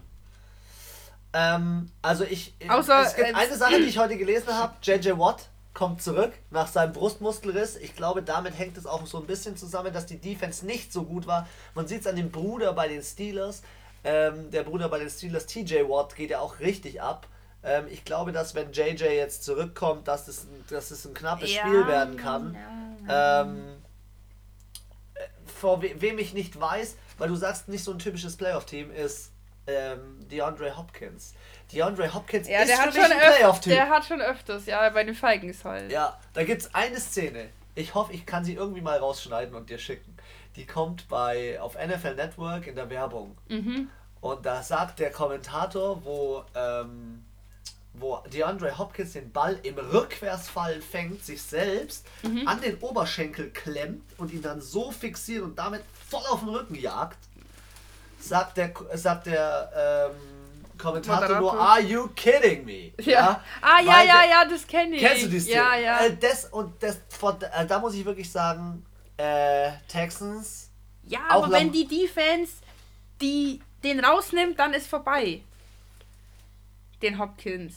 Ähm, 1.32 1.90
also 2.02 2.24
ich. 2.24 2.54
Außer, 2.66 3.02
es 3.02 3.14
gibt 3.14 3.28
äh, 3.28 3.34
eine 3.34 3.54
Sache, 3.54 3.78
die 3.78 3.86
ich 3.86 3.98
heute 3.98 4.16
gelesen 4.16 4.52
habe. 4.52 4.74
JJ 4.82 5.10
Watt 5.18 5.49
kommt 5.74 6.02
zurück 6.02 6.32
nach 6.50 6.66
seinem 6.66 6.92
Brustmuskelriss. 6.92 7.76
Ich 7.76 7.94
glaube, 7.94 8.22
damit 8.22 8.58
hängt 8.58 8.76
es 8.76 8.86
auch 8.86 9.06
so 9.06 9.18
ein 9.18 9.26
bisschen 9.26 9.56
zusammen, 9.56 9.92
dass 9.92 10.06
die 10.06 10.18
Defense 10.18 10.66
nicht 10.66 10.92
so 10.92 11.04
gut 11.04 11.26
war. 11.26 11.48
Man 11.74 11.86
sieht 11.86 12.00
es 12.00 12.06
an 12.06 12.16
dem 12.16 12.30
Bruder 12.30 12.72
bei 12.72 12.88
den 12.88 13.02
Steelers. 13.02 13.62
Ähm, 14.02 14.50
der 14.50 14.64
Bruder 14.64 14.88
bei 14.88 14.98
den 14.98 15.10
Steelers, 15.10 15.46
TJ 15.46 15.82
Watt, 15.88 16.16
geht 16.16 16.30
ja 16.30 16.40
auch 16.40 16.58
richtig 16.60 17.02
ab. 17.02 17.26
Ähm, 17.62 17.86
ich 17.90 18.04
glaube, 18.04 18.32
dass 18.32 18.54
wenn 18.54 18.72
JJ 18.72 19.04
jetzt 19.04 19.44
zurückkommt, 19.44 20.08
dass 20.08 20.28
es, 20.28 20.46
dass 20.70 20.90
es 20.90 21.04
ein 21.04 21.14
knappes 21.14 21.52
ja, 21.52 21.60
Spiel 21.60 21.86
werden 21.86 22.16
kann. 22.16 22.56
Ähm, 23.08 23.76
äh, 25.14 25.20
vor 25.44 25.82
we 25.82 26.00
wem 26.00 26.18
ich 26.18 26.32
nicht 26.32 26.58
weiß, 26.58 26.96
weil 27.18 27.28
du 27.28 27.36
sagst, 27.36 27.68
nicht 27.68 27.84
so 27.84 27.92
ein 27.92 27.98
typisches 27.98 28.36
Playoff-Team 28.36 28.90
ist 28.90 29.32
ähm, 29.66 30.26
DeAndre 30.30 30.76
Hopkins. 30.76 31.34
DeAndre 31.72 32.12
Hopkins 32.12 32.48
ja, 32.48 32.60
ist 32.62 32.72
für 32.72 32.86
mich 32.86 32.98
ein 32.98 33.18
Playoff-Typ. 33.18 33.72
Der 33.72 33.88
hat 33.88 34.04
schon 34.04 34.20
öfters, 34.20 34.66
ja, 34.66 34.88
bei 34.90 35.04
den 35.04 35.14
Falcons 35.14 35.64
halt. 35.64 35.90
Ja, 35.90 36.18
da 36.32 36.44
gibt 36.44 36.62
es 36.62 36.74
eine 36.74 36.98
Szene. 36.98 37.48
Ich 37.74 37.94
hoffe, 37.94 38.12
ich 38.12 38.26
kann 38.26 38.44
sie 38.44 38.54
irgendwie 38.54 38.80
mal 38.80 38.98
rausschneiden 38.98 39.54
und 39.54 39.70
dir 39.70 39.78
schicken. 39.78 40.16
Die 40.56 40.66
kommt 40.66 41.08
bei 41.08 41.60
auf 41.60 41.74
NFL 41.74 42.16
Network 42.16 42.66
in 42.66 42.74
der 42.74 42.90
Werbung. 42.90 43.36
Mhm. 43.48 43.88
Und 44.20 44.44
da 44.44 44.62
sagt 44.62 44.98
der 44.98 45.10
Kommentator, 45.10 46.04
wo, 46.04 46.44
ähm, 46.54 47.24
wo 47.94 48.18
DeAndre 48.32 48.76
Hopkins 48.76 49.12
den 49.12 49.30
Ball 49.32 49.58
im 49.62 49.78
Rückwärtsfall 49.78 50.80
fängt, 50.80 51.24
sich 51.24 51.40
selbst 51.40 52.06
mhm. 52.22 52.46
an 52.46 52.60
den 52.60 52.76
Oberschenkel 52.78 53.50
klemmt 53.50 54.04
und 54.18 54.32
ihn 54.32 54.42
dann 54.42 54.60
so 54.60 54.90
fixiert 54.90 55.42
und 55.42 55.58
damit 55.58 55.82
voll 56.08 56.26
auf 56.28 56.40
den 56.40 56.50
Rücken 56.50 56.74
jagt, 56.74 57.18
sagt 58.18 58.56
der, 58.56 58.72
sagt 58.94 59.26
der 59.26 60.10
ähm, 60.10 60.29
Kommentator 60.80 61.20
Moderator. 61.20 61.40
nur, 61.40 61.60
are 61.60 61.80
you 61.80 62.08
kidding 62.14 62.64
me? 62.64 62.92
Ja. 62.98 63.12
ja? 63.12 63.44
Ah, 63.60 63.80
ja, 63.80 64.02
ja, 64.02 64.24
ja, 64.30 64.44
das 64.44 64.66
kenne 64.66 64.96
ich. 64.96 65.02
Kennst 65.02 65.24
du 65.24 65.28
die 65.28 65.38
Ja, 65.38 65.76
ja. 65.76 66.00
Äh, 66.00 66.16
das, 66.16 66.46
und 66.46 66.82
das, 66.82 67.00
von, 67.08 67.40
äh, 67.40 67.66
da 67.66 67.78
muss 67.78 67.94
ich 67.94 68.04
wirklich 68.04 68.30
sagen, 68.30 68.84
äh, 69.16 69.70
Texans. 69.88 70.70
Ja, 71.04 71.20
aber 71.28 71.50
wenn 71.50 71.72
die 71.72 71.86
Defense 71.86 72.54
die, 73.20 73.60
den 73.82 74.04
rausnimmt, 74.04 74.58
dann 74.58 74.72
ist 74.72 74.86
vorbei. 74.86 75.42
Den 77.02 77.18
Hopkins. 77.18 77.74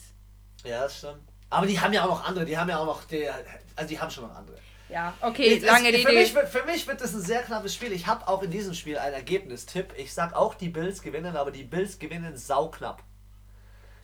Ja, 0.64 0.82
das 0.82 0.98
stimmt. 0.98 1.22
Aber 1.50 1.66
die 1.66 1.78
haben 1.78 1.92
ja 1.92 2.04
auch 2.04 2.08
noch 2.08 2.24
andere, 2.24 2.44
die 2.44 2.56
haben 2.56 2.68
ja 2.68 2.78
auch 2.78 2.86
noch, 2.86 3.04
die, 3.04 3.28
also 3.76 3.88
die 3.88 3.98
haben 3.98 4.10
schon 4.10 4.26
noch 4.26 4.34
andere. 4.34 4.56
Ja, 4.94 5.12
okay, 5.22 5.56
es, 5.56 5.64
lange 5.64 5.88
Rede. 5.88 5.98
Für 5.98 6.12
mich, 6.12 6.32
für 6.32 6.64
mich 6.64 6.86
wird 6.86 7.00
das 7.00 7.14
ein 7.14 7.20
sehr 7.20 7.42
knappes 7.42 7.74
Spiel. 7.74 7.90
Ich 7.92 8.06
habe 8.06 8.28
auch 8.28 8.44
in 8.44 8.52
diesem 8.52 8.74
Spiel 8.74 8.96
einen 8.96 9.14
Ergebnistipp. 9.14 9.92
Ich 9.96 10.14
sag 10.14 10.36
auch, 10.36 10.54
die 10.54 10.68
Bills 10.68 11.02
gewinnen, 11.02 11.34
aber 11.36 11.50
die 11.50 11.64
Bills 11.64 11.98
gewinnen 11.98 12.36
sauknapp. 12.36 13.02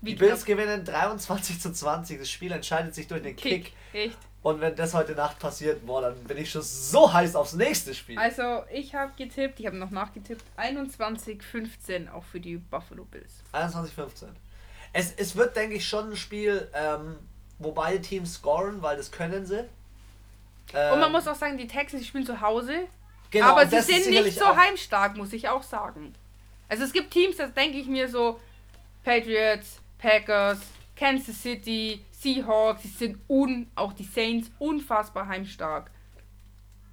Wie 0.01 0.11
die 0.11 0.17
knapp? 0.17 0.29
Bills 0.31 0.45
gewinnen 0.45 0.85
23 0.85 1.61
zu 1.61 1.73
20. 1.73 2.19
Das 2.19 2.29
Spiel 2.29 2.51
entscheidet 2.51 2.97
sich 2.97 3.07
durch 3.07 3.23
den 3.23 3.37
Kick. 3.37 3.67
Kick. 3.67 3.73
Echt? 3.93 4.19
Und 4.43 4.61
wenn 4.61 4.75
das 4.75 4.93
heute 4.93 5.13
Nacht 5.13 5.39
passiert, 5.39 5.87
boah, 5.87 6.03
dann 6.03 6.25
bin 6.25 6.39
ich 6.39 6.51
schon 6.51 6.63
so 6.63 7.13
heiß 7.13 7.37
aufs 7.37 7.53
nächste 7.53 7.95
Spiel. 7.95 8.19
Also, 8.19 8.65
ich 8.73 8.93
habe 8.93 9.13
getippt, 9.17 9.61
ich 9.61 9.67
habe 9.67 9.77
noch 9.77 9.91
nachgetippt, 9.91 10.43
21-15 10.59 12.11
auch 12.11 12.25
für 12.25 12.41
die 12.41 12.57
Buffalo 12.57 13.05
Bills. 13.05 13.45
21-15. 13.53 14.25
Es, 14.93 15.13
es 15.13 15.37
wird, 15.37 15.55
denke 15.55 15.77
ich, 15.77 15.87
schon 15.87 16.11
ein 16.11 16.17
Spiel, 16.17 16.69
ähm, 16.75 17.15
wo 17.61 17.71
beide 17.71 18.01
Teams 18.01 18.35
scoren, 18.35 18.83
weil 18.83 18.97
das 18.97 19.13
können 19.13 19.47
sie. 19.47 19.69
Ähm, 20.75 20.93
und 20.95 21.01
man 21.01 21.09
ähm, 21.09 21.13
muss 21.13 21.27
auch 21.29 21.35
sagen, 21.35 21.59
die 21.59 21.67
Texans 21.67 22.07
spielen 22.07 22.27
zu 22.27 22.41
Hause. 22.41 22.87
Genau, 23.31 23.47
aber 23.47 23.67
sie 23.67 23.81
sind 23.81 24.11
nicht 24.11 24.39
so 24.39 24.57
heimstark, 24.57 25.17
muss 25.17 25.33
ich 25.33 25.49
auch 25.49 25.63
sagen. 25.63 26.15
Also 26.69 26.85
es 26.85 26.93
gibt 26.93 27.11
Teams, 27.11 27.37
das 27.37 27.53
denke 27.53 27.79
ich 27.79 27.87
mir 27.87 28.09
so, 28.09 28.41
Patriots, 29.05 29.81
Packers, 29.99 30.61
Kansas 30.97 31.41
City, 31.41 32.05
Seahawks, 32.13 32.83
die 32.83 32.89
sind 32.89 33.19
un, 33.29 33.69
auch 33.75 33.93
die 33.93 34.05
Saints 34.05 34.51
unfassbar 34.59 35.27
heimstark. 35.29 35.91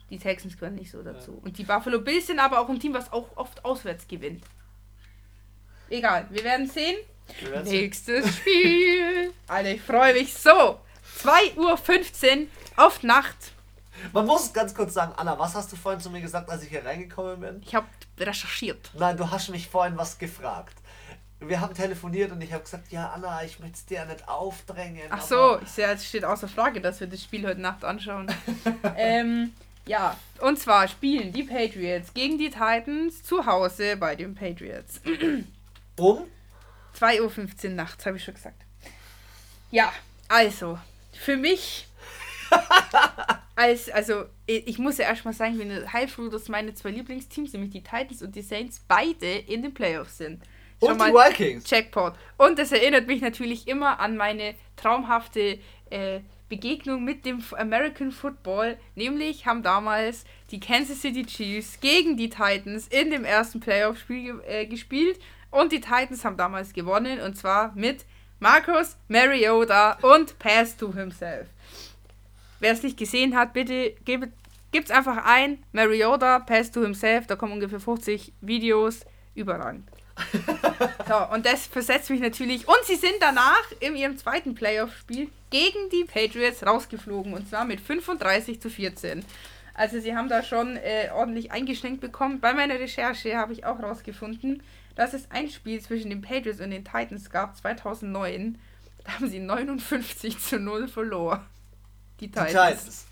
Die 0.10 0.18
Texans 0.18 0.58
gehören 0.58 0.76
nicht 0.76 0.92
so 0.92 1.04
dazu. 1.04 1.32
Ja. 1.32 1.38
Und 1.44 1.58
die 1.58 1.64
Buffalo 1.64 2.00
Bills 2.00 2.28
sind 2.28 2.40
aber 2.40 2.60
auch 2.60 2.70
ein 2.70 2.80
Team, 2.80 2.94
was 2.94 3.12
auch 3.12 3.36
oft 3.36 3.66
auswärts 3.66 4.08
gewinnt. 4.08 4.44
Egal, 5.90 6.28
wir 6.30 6.44
werden 6.44 6.68
sehen. 6.68 6.98
Wir 7.40 7.52
werden 7.52 7.70
Nächstes 7.70 8.24
sehen. 8.24 8.34
Spiel. 8.34 9.34
Alter, 9.48 9.72
ich 9.72 9.82
freue 9.82 10.14
mich 10.14 10.34
so. 10.34 10.80
2.15 11.24 11.58
Uhr 11.58 12.48
auf 12.78 13.04
Nacht. 13.04 13.52
Man 14.14 14.26
muss 14.26 14.54
ganz 14.54 14.74
kurz 14.74 14.94
sagen, 14.94 15.14
Anna, 15.18 15.38
was 15.38 15.56
hast 15.56 15.72
du 15.72 15.76
vorhin 15.76 16.00
zu 16.00 16.10
mir 16.10 16.22
gesagt, 16.22 16.50
als 16.50 16.64
ich 16.64 16.70
hier 16.70 16.86
reingekommen 16.86 17.40
bin? 17.40 17.62
Ich 17.66 17.76
habe 17.76 17.88
recherchiert. 18.20 18.92
Nein, 18.98 19.18
du 19.18 19.30
hast 19.30 19.50
mich 19.50 19.68
vorhin 19.68 19.98
was 19.98 20.18
gefragt. 20.18 20.78
Wir 21.40 21.62
haben 21.62 21.76
telefoniert 21.76 22.32
und 22.32 22.42
ich 22.42 22.52
habe 22.52 22.64
gesagt, 22.64 22.92
ja 22.92 23.12
Anna, 23.12 23.44
ich 23.44 23.60
möchte 23.60 23.76
es 23.76 23.86
dir 23.86 24.06
nicht 24.06 24.28
aufdrängen. 24.28 25.04
Ach 25.10 25.22
so, 25.22 25.60
ich 25.62 25.70
sehe, 25.70 25.86
es 25.88 26.06
steht 26.06 26.26
außer 26.26 26.48
Frage, 26.48 26.82
dass 26.82 27.00
wir 27.00 27.08
das 27.08 27.24
Spiel 27.24 27.46
heute 27.46 27.62
Nacht 27.62 27.86
anschauen. 27.86 28.28
ähm, 28.98 29.54
ja, 29.86 30.18
und 30.42 30.60
zwar 30.60 30.88
spielen 30.88 31.32
die 31.32 31.44
Patriots 31.44 32.14
gegen 32.14 32.38
die 32.40 32.50
Titans 32.50 33.24
zu 33.24 33.46
Hause 33.46 33.98
bei 33.98 34.16
den 34.16 34.34
Patriots. 34.34 35.00
um? 36.00 36.24
2.15 37.00 37.66
Uhr 37.66 37.70
nachts, 37.76 38.06
habe 38.06 38.18
ich 38.18 38.24
schon 38.24 38.34
gesagt. 38.34 38.66
Ja, 39.70 39.92
also, 40.28 40.80
für 41.14 41.38
mich 41.38 41.88
als, 43.58 43.90
also, 43.90 44.26
ich 44.46 44.78
muss 44.78 45.00
ja 45.00 45.06
erstmal 45.06 45.34
sagen, 45.34 45.54
ich 45.54 45.68
bin 45.68 45.92
heilfroh, 45.92 46.28
dass 46.28 46.48
meine 46.48 46.76
zwei 46.76 46.92
Lieblingsteams, 46.92 47.54
nämlich 47.54 47.72
die 47.72 47.82
Titans 47.82 48.22
und 48.22 48.36
die 48.36 48.44
Saints, 48.44 48.82
beide 48.88 49.26
in 49.26 49.64
den 49.64 49.74
Playoffs 49.74 50.20
sind. 50.20 50.44
Schon 50.80 50.92
und 50.92 51.00
die 51.02 51.12
Vikings. 51.12 51.68
Jackpot. 51.68 52.14
Und 52.38 52.60
das 52.60 52.72
erinnert 52.72 53.08
mich 53.08 53.20
natürlich 53.20 53.68
immer 53.68 54.00
an 54.00 54.16
meine 54.16 54.54
traumhafte 54.76 55.58
äh, 55.90 56.20
Begegnung 56.50 57.04
mit 57.04 57.26
dem 57.26 57.44
American 57.58 58.12
Football. 58.12 58.78
Nämlich 58.94 59.48
haben 59.48 59.64
damals 59.64 60.26
die 60.52 60.60
Kansas 60.60 61.02
City 61.02 61.26
Chiefs 61.26 61.80
gegen 61.80 62.16
die 62.16 62.30
Titans 62.30 62.88
in 62.88 63.10
dem 63.10 63.26
ersten 63.26 63.60
Playoff-Spiel 63.60 64.40
äh, 64.48 64.68
gespielt. 64.68 65.20
Und 65.50 65.72
die 65.72 65.82
Titans 65.82 66.24
haben 66.24 66.38
damals 66.38 66.74
gewonnen. 66.74 67.22
Und 67.22 67.36
zwar 67.36 67.74
mit 67.74 68.06
Marcus 68.40 68.98
Mariota 69.08 69.98
und 70.04 70.38
Pass 70.38 70.78
to 70.78 70.94
Himself. 70.94 71.48
Wer 72.60 72.74
es 72.74 72.84
nicht 72.84 72.98
gesehen 72.98 73.36
hat, 73.36 73.54
bitte 73.54 73.96
gibt 74.06 74.34
es 74.74 74.92
einfach 74.92 75.26
ein. 75.26 75.60
Mariota, 75.72 76.40
Pass 76.40 76.72
to 76.72 76.82
Himself. 76.82 77.28
Da 77.28 77.36
kommen 77.36 77.54
ungefähr 77.54 77.80
50 77.80 78.34
Videos. 78.42 79.02
Überragend. 79.36 79.88
So, 81.08 81.34
und 81.34 81.46
das 81.46 81.68
versetzt 81.68 82.10
mich 82.10 82.20
natürlich. 82.20 82.68
Und 82.68 82.84
sie 82.84 82.96
sind 82.96 83.16
danach 83.22 83.64
in 83.80 83.96
ihrem 83.96 84.18
zweiten 84.18 84.56
Playoff-Spiel 84.56 85.30
gegen 85.50 85.90
die 85.90 86.04
Patriots 86.04 86.66
rausgeflogen. 86.66 87.34
Und 87.34 87.48
zwar 87.48 87.64
mit 87.64 87.80
35 87.80 88.60
zu 88.60 88.70
14. 88.70 89.24
Also 89.74 90.00
sie 90.00 90.16
haben 90.16 90.28
da 90.28 90.44
schon 90.44 90.76
äh, 90.76 91.10
ordentlich 91.14 91.52
eingeschränkt 91.52 92.02
bekommen. 92.02 92.42
Bei 92.42 92.54
meiner 92.54 92.80
Recherche 92.80 93.38
habe 93.38 93.54
ich 93.54 93.64
auch 93.66 93.82
rausgefunden, 93.82 94.64
dass 94.96 95.14
es 95.14 95.32
ein 95.32 95.50
Spiel 95.50 95.80
zwischen 95.80 96.10
den 96.10 96.22
Patriots 96.22 96.60
und 96.60 96.72
den 96.72 96.84
Titans 96.84 97.30
gab, 97.30 97.56
2009. 97.56 98.58
Da 99.06 99.14
haben 99.14 99.30
sie 99.30 99.40
59 99.40 100.40
zu 100.40 100.60
0 100.60 100.88
verloren. 100.88 101.46
Die 102.20 102.28
Titans. 102.28 102.48
Die 102.48 102.54
Titans. 102.54 103.06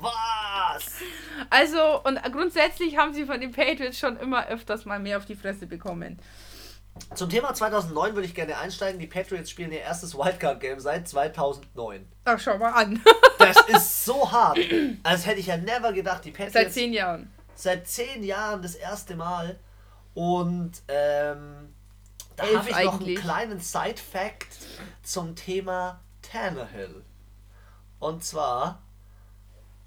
Was? 0.00 0.84
Also, 1.50 2.02
und 2.02 2.20
grundsätzlich 2.32 2.96
haben 2.96 3.14
sie 3.14 3.24
von 3.24 3.40
den 3.40 3.52
Patriots 3.52 3.98
schon 3.98 4.16
immer 4.16 4.48
öfters 4.48 4.84
mal 4.84 4.98
mehr 4.98 5.18
auf 5.18 5.24
die 5.24 5.36
Fresse 5.36 5.66
bekommen. 5.66 6.18
Zum 7.14 7.30
Thema 7.30 7.54
2009 7.54 8.14
würde 8.14 8.26
ich 8.26 8.34
gerne 8.34 8.58
einsteigen. 8.58 8.98
Die 8.98 9.06
Patriots 9.06 9.50
spielen 9.50 9.70
ihr 9.70 9.80
erstes 9.80 10.16
Wildcard-Game 10.16 10.80
seit 10.80 11.08
2009. 11.08 12.06
Ach, 12.24 12.40
schau 12.40 12.58
mal 12.58 12.72
an. 12.72 13.00
Das 13.38 13.56
ist 13.68 14.04
so 14.04 14.30
hart. 14.32 14.58
Als 15.04 15.24
hätte 15.24 15.38
ich 15.38 15.46
ja 15.46 15.56
never 15.56 15.92
gedacht, 15.92 16.24
die 16.24 16.32
Patriots. 16.32 16.54
Seit 16.54 16.72
zehn 16.72 16.92
Jahren. 16.92 17.32
Seit 17.54 17.86
zehn 17.86 18.24
Jahren 18.24 18.62
das 18.62 18.74
erste 18.74 19.14
Mal. 19.14 19.60
Und 20.14 20.72
ähm, 20.88 21.72
da 22.34 22.44
habe 22.44 22.68
ich 22.68 22.70
noch 22.70 22.76
einen 22.76 22.88
eigentlich. 22.88 23.20
kleinen 23.20 23.60
Side-Fact 23.60 24.48
zum 25.04 25.36
Thema 25.36 26.00
Tannehill. 26.22 27.04
Und 28.00 28.24
zwar, 28.24 28.80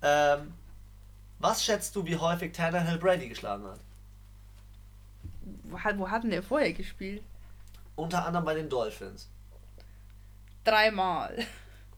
ähm, 0.01 0.53
was 1.39 1.63
schätzt 1.63 1.95
du, 1.95 2.05
wie 2.05 2.17
häufig 2.17 2.51
Tannehill 2.53 2.97
Brady 2.97 3.29
geschlagen 3.29 3.65
hat? 3.65 3.79
Wo, 5.63 5.79
hat- 5.79 5.97
wo 5.97 6.09
hat 6.09 6.23
denn 6.23 6.31
der 6.31 6.43
vorher 6.43 6.73
gespielt? 6.73 7.23
Unter 7.95 8.25
anderem 8.25 8.45
bei 8.45 8.53
den 8.53 8.69
Dolphins. 8.69 9.29
Dreimal. 10.63 11.37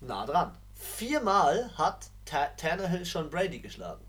Nah 0.02 0.26
dran. 0.26 0.56
Viermal 0.76 1.72
hat 1.78 2.08
Ta 2.26 2.48
Tannehill 2.58 3.06
schon 3.06 3.30
Brady 3.30 3.60
geschlagen. 3.60 4.04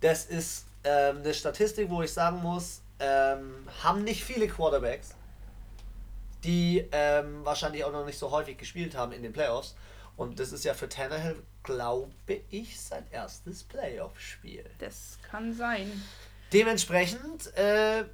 Das 0.00 0.26
ist 0.26 0.66
ähm, 0.84 1.18
eine 1.18 1.34
Statistik, 1.34 1.88
wo 1.90 2.02
ich 2.02 2.12
sagen 2.12 2.38
muss, 2.42 2.80
ähm, 3.00 3.68
haben 3.82 4.04
nicht 4.04 4.24
viele 4.24 4.48
Quarterbacks, 4.48 5.14
die 6.44 6.86
ähm, 6.92 7.44
wahrscheinlich 7.44 7.84
auch 7.84 7.92
noch 7.92 8.04
nicht 8.04 8.18
so 8.18 8.30
häufig 8.30 8.56
gespielt 8.58 8.96
haben 8.96 9.12
in 9.12 9.22
den 9.22 9.32
Playoffs. 9.32 9.74
Und 10.16 10.40
das 10.40 10.52
ist 10.52 10.64
ja 10.64 10.74
für 10.74 10.88
Tannehill, 10.88 11.42
glaube 11.62 12.12
ich, 12.50 12.80
sein 12.80 13.04
erstes 13.10 13.64
Playoff-Spiel. 13.64 14.64
Das 14.78 15.18
kann 15.30 15.52
sein. 15.52 15.90
Dementsprechend, 16.52 17.54
äh, 17.56 18.04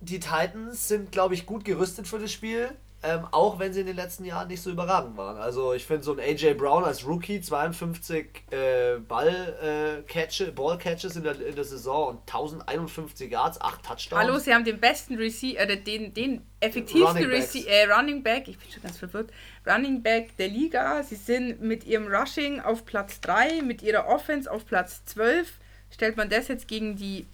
die 0.00 0.20
Titans 0.20 0.88
sind, 0.88 1.10
glaube 1.10 1.34
ich, 1.34 1.46
gut 1.46 1.64
gerüstet 1.64 2.06
für 2.06 2.18
das 2.18 2.30
Spiel. 2.30 2.70
Ähm, 3.00 3.28
auch 3.30 3.60
wenn 3.60 3.72
sie 3.72 3.80
in 3.80 3.86
den 3.86 3.94
letzten 3.94 4.24
Jahren 4.24 4.48
nicht 4.48 4.60
so 4.60 4.70
überragend 4.70 5.16
waren. 5.16 5.36
Also 5.36 5.72
ich 5.72 5.86
finde 5.86 6.02
so 6.02 6.14
ein 6.14 6.18
AJ 6.18 6.54
Brown 6.54 6.82
als 6.82 7.06
Rookie, 7.06 7.40
52 7.40 8.26
äh, 8.50 8.96
Ball, 8.98 10.02
äh, 10.12 10.50
Ball 10.50 10.78
Catches 10.78 11.14
in 11.14 11.22
der, 11.22 11.40
in 11.40 11.54
der 11.54 11.64
Saison 11.64 12.08
und 12.08 12.20
1051 12.22 13.30
Yards, 13.30 13.60
8 13.60 13.84
Touchdowns. 13.84 14.20
Hallo, 14.20 14.38
sie 14.40 14.52
haben 14.52 14.64
den 14.64 14.80
besten 14.80 15.14
Receiver, 15.14 15.60
äh, 15.60 15.76
den, 15.80 16.12
den 16.12 16.44
effektivsten 16.58 17.06
Running 17.06 17.30
Backs. 17.30 17.54
Rece 17.54 17.66
äh, 17.68 17.84
Running 17.84 18.22
Back, 18.24 18.48
ich 18.48 18.58
bin 18.58 18.68
schon 18.68 18.82
ganz 18.82 18.98
verwirrt, 18.98 19.30
Running 19.64 20.02
Back 20.02 20.36
der 20.36 20.48
Liga. 20.48 21.04
Sie 21.04 21.14
sind 21.14 21.62
mit 21.62 21.84
ihrem 21.84 22.08
Rushing 22.08 22.60
auf 22.60 22.84
Platz 22.84 23.20
3, 23.20 23.62
mit 23.62 23.80
ihrer 23.80 24.08
Offense 24.08 24.50
auf 24.50 24.66
Platz 24.66 25.04
12. 25.04 25.52
Stellt 25.92 26.16
man 26.16 26.28
das 26.28 26.48
jetzt 26.48 26.66
gegen 26.66 26.96
die 26.96 27.26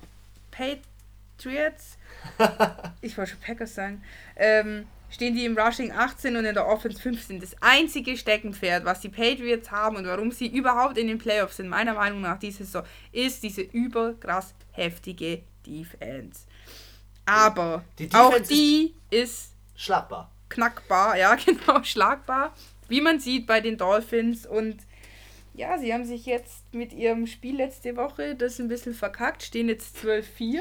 Patriots, 0.50 1.96
ich 3.00 3.16
wollte 3.16 3.32
schon 3.32 3.40
Packers 3.40 3.74
sagen, 3.74 4.02
ähm, 4.36 4.86
stehen 5.14 5.34
die 5.34 5.44
im 5.44 5.56
Rushing 5.56 5.92
18 5.92 6.36
und 6.36 6.44
in 6.44 6.54
der 6.54 6.66
Offense 6.66 7.00
15. 7.00 7.40
Das 7.40 7.54
einzige 7.62 8.16
Steckenpferd, 8.16 8.84
was 8.84 9.00
die 9.00 9.08
Patriots 9.08 9.70
haben 9.70 9.96
und 9.96 10.06
warum 10.06 10.32
sie 10.32 10.48
überhaupt 10.48 10.98
in 10.98 11.06
den 11.06 11.18
Playoffs 11.18 11.56
sind, 11.58 11.68
meiner 11.68 11.94
Meinung 11.94 12.20
nach 12.20 12.38
diese 12.38 12.64
Saison, 12.64 12.82
ist 13.12 13.42
diese 13.42 13.62
überkrass 13.62 14.54
heftige 14.72 15.42
Defense. 15.64 16.40
Aber 17.26 17.84
Die 17.98 18.12
auch 18.12 18.30
Defense 18.32 18.52
die 18.52 18.94
ist 19.10 19.52
Schlagbar. 19.76 20.30
knackbar, 20.48 21.16
ja, 21.16 21.34
genau, 21.46 21.82
schlagbar, 21.84 22.52
wie 22.88 23.00
man 23.00 23.20
sieht 23.20 23.46
bei 23.46 23.60
den 23.60 23.78
Dolphins. 23.78 24.46
Und 24.46 24.78
ja, 25.54 25.78
sie 25.78 25.94
haben 25.94 26.04
sich 26.04 26.26
jetzt 26.26 26.74
mit 26.74 26.92
ihrem 26.92 27.26
Spiel 27.28 27.56
letzte 27.56 27.96
Woche 27.96 28.34
das 28.34 28.58
ein 28.58 28.68
bisschen 28.68 28.94
verkackt, 28.94 29.44
stehen 29.44 29.68
jetzt 29.68 29.96
12-4. 29.98 30.60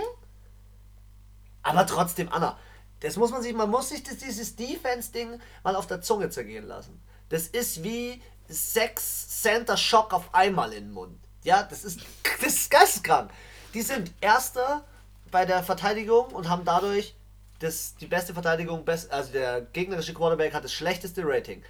Aber 1.64 1.86
trotzdem, 1.88 2.30
Anna, 2.32 2.58
das 3.04 3.18
muss 3.18 3.32
man 3.32 3.43
sich, 3.43 3.54
man 3.54 3.70
muss 3.70 3.89
sich 3.89 4.01
das, 4.01 4.18
dieses 4.18 4.56
Defense-Ding 4.56 5.39
mal 5.64 5.76
auf 5.76 5.88
der 5.88 6.01
Zunge 6.01 6.30
zergehen 6.30 6.66
lassen. 6.66 7.01
Das 7.28 7.47
ist 7.47 7.84
wie 7.84 8.22
sechs 8.47 9.41
Center 9.41 9.76
Shock 9.76 10.14
auf 10.14 10.34
einmal 10.34 10.72
in 10.72 10.86
den 10.86 10.93
Mund. 10.93 11.20
Ja, 11.43 11.64
das 11.64 11.84
ist, 11.84 11.99
das 12.41 12.54
ist 12.54 12.72
geisteskrank. 12.72 13.30
Die 13.74 13.82
sind 13.82 14.14
Erster 14.22 14.86
bei 15.32 15.45
der 15.45 15.64
Verteidigung 15.64 16.28
und 16.28 16.47
haben 16.47 16.64
dadurch 16.64 17.16
das, 17.60 17.95
die 17.95 18.08
beste 18.08 18.34
Verteidigung, 18.34 18.86
best, 18.86 19.12
also 19.12 19.34
der 19.34 19.62
gegnerische 19.62 20.14
Quarterback 20.14 20.54
hat 20.54 20.64
das 20.64 20.74
schlechteste 20.74 21.24
Rating. 21.26 21.62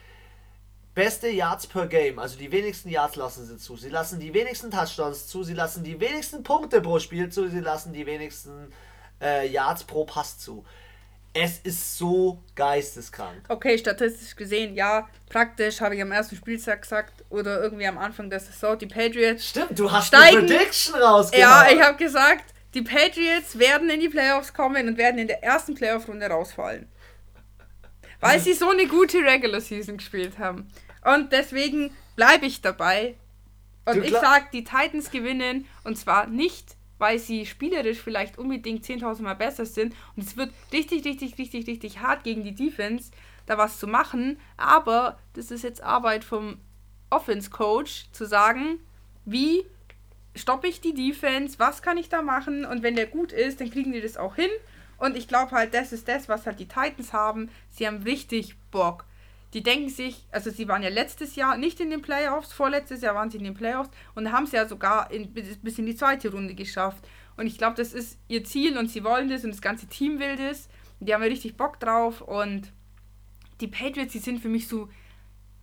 Beste 0.94 1.30
Yards 1.30 1.66
per 1.66 1.88
Game, 1.88 2.20
also 2.20 2.38
die 2.38 2.52
wenigsten 2.52 2.90
Yards 2.90 3.16
lassen 3.16 3.48
sie 3.48 3.58
zu. 3.58 3.76
Sie 3.76 3.90
lassen 3.90 4.20
die 4.20 4.36
wenigsten 4.36 4.70
Touchdowns 4.70 5.26
zu, 5.26 5.44
sie 5.44 5.56
lassen 5.56 5.84
die 5.84 6.00
wenigsten 6.00 6.44
Punkte 6.44 6.82
pro 6.82 7.00
Spiel 7.00 7.30
zu, 7.30 7.50
sie 7.50 7.62
lassen 7.62 7.92
die 7.92 8.06
wenigsten 8.06 8.72
äh, 9.20 9.48
Yards 9.48 9.86
pro 9.86 10.06
Pass 10.06 10.38
zu. 10.38 10.64
Es 11.34 11.58
ist 11.60 11.98
so 11.98 12.44
geisteskrank. 12.56 13.44
Okay, 13.50 13.78
statistisch 13.78 14.36
gesehen, 14.36 14.76
ja, 14.76 15.10
praktisch 15.30 15.82
habe 15.82 15.96
ich 15.96 16.02
am 16.02 16.12
ersten 16.12 16.36
Spieltag 16.36 16.84
gesagt 16.84 17.26
oder 17.30 17.62
irgendwie 17.62 17.88
am 17.88 17.98
Anfang 17.98 18.30
der 18.30 18.40
Saison, 18.40 18.78
die 18.78 18.86
Patriots. 18.86 19.50
Stimmt, 19.50 19.80
du 19.80 19.92
hast 19.92 20.08
Steigen- 20.08 20.38
eine 20.38 20.48
Prediction 20.48 20.96
rausgehauen. 20.96 21.42
Ja, 21.42 21.72
ich 21.72 21.82
habe 21.82 21.98
gesagt, 21.98 22.54
die 22.76 22.84
Patriots 22.84 23.58
werden 23.58 23.90
in 23.90 24.00
die 24.00 24.10
Playoffs 24.10 24.54
kommen 24.54 24.88
und 24.88 24.98
werden 24.98 25.18
in 25.20 25.28
der 25.28 25.44
ersten 25.44 25.74
Playoff-Runde 25.74 26.28
rausfallen. 26.28 26.88
Weil 28.20 28.40
sie 28.40 28.54
so 28.54 28.70
eine 28.70 28.88
gute 28.88 29.18
Regular 29.18 29.60
Season 29.60 29.98
gespielt 29.98 30.38
haben. 30.40 30.72
Und 31.04 31.34
deswegen 31.34 31.94
bleibe 32.16 32.46
ich 32.46 32.62
dabei. 32.62 33.16
Und 33.86 34.04
ich 34.06 34.14
sage, 34.14 34.46
die 34.54 34.64
Titans 34.64 35.12
gewinnen. 35.12 35.68
Und 35.84 35.98
zwar 35.98 36.28
nicht, 36.28 36.78
weil 36.98 37.20
sie 37.20 37.46
spielerisch 37.46 38.00
vielleicht 38.00 38.38
unbedingt 38.38 38.86
10.000 38.86 39.22
Mal 39.22 39.36
besser 39.36 39.66
sind. 39.66 39.96
Und 40.16 40.26
es 40.26 40.38
wird 40.38 40.52
richtig, 40.72 41.06
richtig, 41.06 41.38
richtig, 41.38 41.68
richtig 41.68 42.00
hart 42.00 42.24
gegen 42.24 42.44
die 42.44 42.56
Defense, 42.56 43.12
da 43.46 43.58
was 43.58 43.80
zu 43.80 43.88
machen. 43.88 44.38
Aber 44.58 45.18
das 45.34 45.52
ist 45.52 45.64
jetzt 45.64 45.84
Arbeit 45.84 46.24
vom 46.24 46.58
Offense-Coach, 47.10 48.08
zu 48.12 48.26
sagen, 48.26 48.80
wie 49.26 49.66
stoppe 50.36 50.68
ich 50.68 50.82
die 50.82 50.94
Defense, 50.94 51.60
was 51.60 51.82
kann 51.82 51.98
ich 51.98 52.10
da 52.10 52.22
machen 52.22 52.66
und 52.66 52.82
wenn 52.82 52.96
der 52.96 53.06
gut 53.06 53.32
ist, 53.32 53.62
dann 53.62 53.70
kriegen 53.70 53.92
die 53.92 54.02
das 54.02 54.18
auch 54.18 54.36
hin 54.36 54.50
und 54.98 55.18
ich 55.18 55.28
glaube 55.28 55.52
halt, 55.52 55.74
das 55.74 55.92
ist 55.92 56.08
das, 56.08 56.30
was 56.30 56.46
halt 56.46 56.60
die 56.60 56.68
Titans 56.68 57.14
haben. 57.14 57.50
Sie 57.70 57.86
haben 57.86 58.04
richtig 58.04 58.56
Bock. 58.72 59.06
Die 59.54 59.62
denken 59.62 59.90
sich, 59.90 60.26
also 60.32 60.50
sie 60.50 60.68
waren 60.68 60.82
ja 60.82 60.90
letztes 60.90 61.36
Jahr 61.36 61.58
nicht 61.58 61.80
in 61.80 61.92
den 61.92 62.02
Playoffs, 62.02 62.52
vorletztes 62.52 63.02
Jahr 63.02 63.14
waren 63.14 63.30
sie 63.30 63.38
in 63.38 63.44
den 63.44 63.54
Playoffs 63.54 63.90
und 64.16 64.32
haben 64.32 64.46
es 64.46 64.52
ja 64.52 64.68
sogar 64.68 65.12
in, 65.12 65.32
bis 65.32 65.78
in 65.78 65.86
die 65.86 65.96
zweite 65.96 66.32
Runde 66.32 66.56
geschafft. 66.56 67.08
Und 67.38 67.48
ich 67.48 67.58
glaube, 67.58 67.76
das 67.76 67.94
ist 67.94 68.18
ihr 68.28 68.44
Ziel 68.44 68.78
und 68.78 68.90
sie 68.90 69.04
wollen 69.04 69.30
das 69.30 69.44
und 69.44 69.52
das 69.52 69.62
ganze 69.62 69.88
Team 69.88 70.20
will 70.20 70.36
das. 70.38 70.70
Und 71.00 71.08
die 71.08 71.14
haben 71.14 71.22
ja 71.22 71.30
richtig 71.30 71.56
Bock 71.56 71.80
drauf 71.80 72.22
und 72.22 72.72
die 73.62 73.68
Patriots, 73.68 74.14
die 74.14 74.20
sind 74.20 74.42
für 74.42 74.50
mich 74.50 74.68
so 74.68 74.90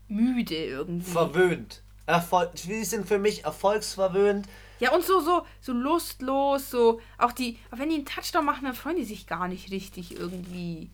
müde 0.09 0.57
irgendwie. 0.57 1.11
Verwöhnt. 1.11 1.83
Erfol 2.07 2.51
die 2.55 2.85
sind 2.85 3.07
für 3.07 3.19
mich 3.19 3.45
erfolgsverwöhnt. 3.45 4.49
Ja, 4.81 4.93
und 4.93 5.05
so, 5.05 5.21
so, 5.21 5.47
so 5.61 5.73
lustlos, 5.73 6.71
so, 6.71 7.01
auch 7.19 7.33
die, 7.33 7.59
auch 7.71 7.79
wenn 7.79 7.91
die 7.91 7.97
einen 7.97 8.07
Touchdown 8.07 8.45
machen, 8.45 8.65
dann 8.65 8.75
freuen 8.75 8.97
die 8.97 9.05
sich 9.05 9.27
gar 9.27 9.47
nicht 9.47 9.71
richtig 9.71 10.19
irgendwie. 10.19 10.91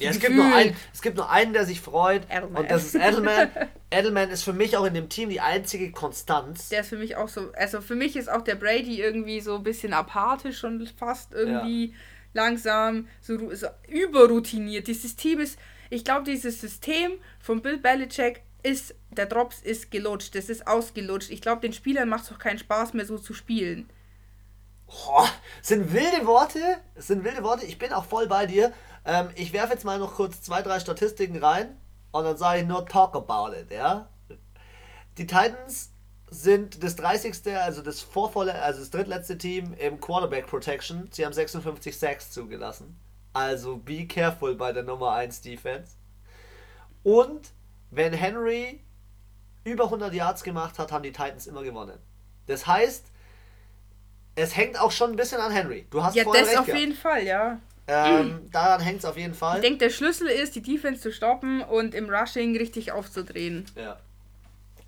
Ja, 0.00 0.10
es, 0.10 0.20
gibt 0.20 0.34
nur 0.34 0.54
einen, 0.54 0.76
es 0.92 1.02
gibt 1.02 1.16
nur 1.16 1.30
einen, 1.30 1.52
der 1.52 1.64
sich 1.66 1.80
freut. 1.80 2.22
Edelman. 2.28 2.62
Und 2.62 2.70
das 2.70 2.84
ist 2.84 2.94
Edelman. 2.94 3.50
Edelman 3.90 4.30
ist 4.30 4.42
für 4.42 4.52
mich 4.52 4.76
auch 4.76 4.84
in 4.84 4.94
dem 4.94 5.08
Team 5.08 5.28
die 5.28 5.40
einzige 5.40 5.90
Konstanz. 5.92 6.68
Der 6.68 6.80
ist 6.80 6.88
für 6.88 6.96
mich 6.96 7.16
auch 7.16 7.28
so, 7.28 7.52
also 7.52 7.80
für 7.80 7.96
mich 7.96 8.16
ist 8.16 8.30
auch 8.30 8.42
der 8.42 8.54
Brady 8.54 9.00
irgendwie 9.00 9.40
so 9.40 9.56
ein 9.56 9.62
bisschen 9.62 9.92
apathisch 9.92 10.58
schon 10.58 10.86
fast 10.96 11.32
irgendwie 11.32 11.94
langsam, 12.32 13.08
so, 13.20 13.54
so 13.54 13.66
überroutiniert. 13.88 14.86
Dieses 14.86 15.16
Team 15.16 15.40
ist, 15.40 15.58
ich 15.90 16.04
glaube, 16.04 16.24
dieses 16.24 16.60
System 16.60 17.12
von 17.40 17.62
Bill 17.62 17.78
Belichick 17.78 18.42
ist, 18.62 18.94
der 19.10 19.26
Drops 19.26 19.60
ist 19.60 19.90
gelutscht, 19.90 20.34
das 20.34 20.48
ist 20.48 20.66
ausgelutscht. 20.66 21.30
Ich 21.30 21.40
glaube, 21.40 21.62
den 21.62 21.72
Spielern 21.72 22.08
macht 22.08 22.24
es 22.24 22.28
doch 22.28 22.38
keinen 22.38 22.58
Spaß 22.58 22.94
mehr 22.94 23.06
so 23.06 23.18
zu 23.18 23.34
spielen. 23.34 23.88
Boah, 24.86 25.28
sind 25.62 25.92
wilde 25.92 26.26
Worte. 26.26 26.78
Es 26.94 27.08
sind 27.08 27.24
wilde 27.24 27.42
Worte. 27.44 27.64
Ich 27.64 27.78
bin 27.78 27.92
auch 27.92 28.04
voll 28.04 28.26
bei 28.26 28.46
dir. 28.46 28.72
Ähm, 29.04 29.30
ich 29.34 29.52
werfe 29.52 29.72
jetzt 29.72 29.84
mal 29.84 29.98
noch 29.98 30.14
kurz 30.14 30.42
zwei, 30.42 30.62
drei 30.62 30.78
Statistiken 30.80 31.36
rein 31.42 31.76
und 32.12 32.24
dann 32.24 32.36
sage 32.36 32.60
ich 32.60 32.66
nur 32.66 32.86
talk 32.86 33.14
about 33.16 33.54
it, 33.56 33.70
ja? 33.70 34.08
Die 35.18 35.26
Titans 35.26 35.90
sind 36.30 36.82
das 36.82 36.96
30. 36.96 37.56
also 37.56 37.82
das 37.82 38.00
vorvolle, 38.00 38.54
also 38.62 38.80
das 38.80 38.90
drittletzte 38.90 39.36
Team 39.36 39.74
im 39.74 40.00
Quarterback 40.00 40.46
Protection. 40.46 41.08
Sie 41.10 41.24
haben 41.24 41.32
56 41.32 41.98
Sacks 41.98 42.30
zugelassen. 42.30 42.98
Also 43.32 43.76
be 43.76 44.06
careful 44.06 44.54
bei 44.54 44.72
der 44.72 44.82
Nummer 44.82 45.12
1 45.12 45.40
Defense. 45.42 45.94
Und 47.02 47.50
wenn 47.90 48.12
Henry 48.12 48.80
über 49.64 49.84
100 49.84 50.12
Yards 50.14 50.42
gemacht 50.42 50.78
hat, 50.78 50.92
haben 50.92 51.02
die 51.02 51.12
Titans 51.12 51.46
immer 51.46 51.62
gewonnen. 51.62 51.98
Das 52.46 52.66
heißt, 52.66 53.06
es 54.36 54.56
hängt 54.56 54.78
auch 54.78 54.90
schon 54.92 55.10
ein 55.10 55.16
bisschen 55.16 55.40
an 55.40 55.52
Henry. 55.52 55.86
Du 55.90 56.02
hast 56.02 56.14
Ja, 56.14 56.24
das 56.24 56.56
auf 56.56 56.66
gehabt. 56.66 56.78
jeden 56.80 56.94
Fall, 56.94 57.24
ja. 57.24 57.58
Ähm, 57.92 58.48
daran 58.52 58.80
hängt 58.80 58.98
es 59.00 59.04
auf 59.04 59.16
jeden 59.16 59.32
Ich 59.32 59.38
Fall. 59.38 59.60
denke, 59.60 59.78
der 59.78 59.90
Schlüssel 59.90 60.28
ist, 60.28 60.54
die 60.54 60.62
Defense 60.62 61.00
zu 61.00 61.12
stoppen 61.12 61.62
und 61.62 61.94
im 61.94 62.08
Rushing 62.08 62.56
richtig 62.56 62.92
aufzudrehen. 62.92 63.66
Ja. 63.76 63.98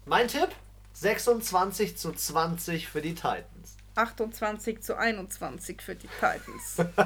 Mein 0.07 0.28
Tipp: 0.28 0.48
26 0.94 1.96
zu 1.96 2.12
20 2.12 2.88
für 2.88 3.00
die 3.03 3.14
Titans. 3.14 3.46
28 3.94 4.80
zu 4.82 4.96
21 4.96 5.82
für 5.82 5.94
die 5.94 6.09
Titans. 6.18 6.78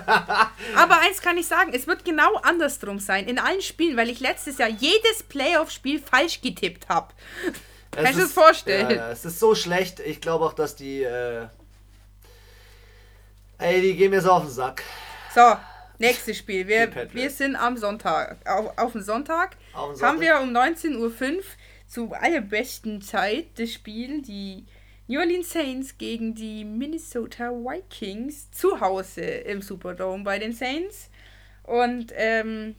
Aber 0.77 1.01
eins 1.01 1.21
kann 1.21 1.37
ich 1.37 1.47
sagen, 1.49 1.73
es 1.75 1.89
wird 1.89 2.05
genau 2.05 2.37
andersrum 2.43 3.01
sein 3.01 3.27
in 3.27 3.41
allen 3.41 3.61
Spielen, 3.61 3.97
weil 3.97 4.09
ich 4.09 4.21
letztes 4.21 4.59
Jahr 4.59 4.69
jedes 4.69 5.25
Playoff-Spiel 5.29 6.01
falsch 6.01 6.41
getippt 6.43 6.89
habe. 6.89 7.13
Kannst 7.91 8.19
du 8.21 8.25
ist- 8.25 8.33
vorstellen? 8.35 8.91
Ja, 8.91 8.97
ja, 8.97 9.11
es 9.11 9.25
ist 9.25 9.41
so 9.41 9.55
schlecht. 9.57 9.99
Ich 10.01 10.21
glaube 10.21 10.45
auch, 10.45 10.53
dass 10.53 10.77
die. 10.77 11.03
Äh, 11.03 11.47
ey, 13.59 13.81
die 13.83 13.97
gehen 13.97 14.11
mir 14.11 14.21
so 14.21 14.31
auf 14.33 14.43
den 14.45 14.53
Sack. 14.53 14.83
So, 15.35 15.57
nächstes 15.99 16.37
Spiel. 16.39 16.67
Wir, 16.69 16.91
wir 17.13 17.31
sind 17.31 17.57
am 17.57 17.77
Sonntag. 17.77 18.39
Auf, 18.49 18.77
auf 18.79 18.93
dem 18.93 19.03
Sonntag 19.03 19.57
Auf 19.73 19.95
den 19.95 20.03
haben 20.03 20.19
Sonntag. 20.19 20.21
wir 20.21 20.41
um 20.41 20.51
19.05 20.51 21.37
Uhr 21.37 21.43
zu 21.87 22.13
allerbesten 22.13 23.01
Zeit 23.01 23.47
das 23.57 23.73
Spiel 23.73 24.23
die 24.23 24.65
New 25.09 25.21
Orleans 25.21 25.53
Saints 25.53 25.99
gegen 25.99 26.35
die 26.35 26.65
Minnesota 26.65 27.51
Vikings 27.51 28.51
zu 28.51 28.81
Hause 28.81 29.23
im 29.23 29.63
Superdome 29.63 30.25
bei 30.25 30.39
den 30.39 30.53
Saints. 30.53 31.11
Und 31.63 32.13
ähm, 32.17 32.75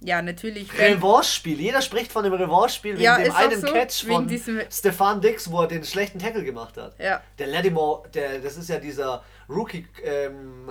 ja, 0.00 0.22
natürlich. 0.22 0.76
Revanche-Spiel. 0.78 1.60
Jeder 1.60 1.82
spricht 1.82 2.10
von 2.10 2.24
dem 2.24 2.32
Revanche-Spiel 2.32 2.94
wegen 2.94 3.02
Ja, 3.02 3.18
dem 3.18 3.34
einen 3.34 3.60
so, 3.60 3.66
Catch 3.72 4.06
von 4.06 4.26
diesem- 4.26 4.60
Stefan 4.70 5.20
Dix, 5.20 5.50
wo 5.50 5.60
er 5.62 5.68
den 5.68 5.84
schlechten 5.84 6.18
Tackle 6.18 6.42
gemacht 6.44 6.76
hat. 6.76 6.98
Ja. 6.98 7.20
Der 7.38 7.46
Lattimore, 7.46 8.08
der, 8.08 8.38
das 8.40 8.56
ist 8.56 8.68
ja 8.68 8.78
dieser 8.78 9.22
Rookie 9.48 9.86
ähm. 10.04 10.66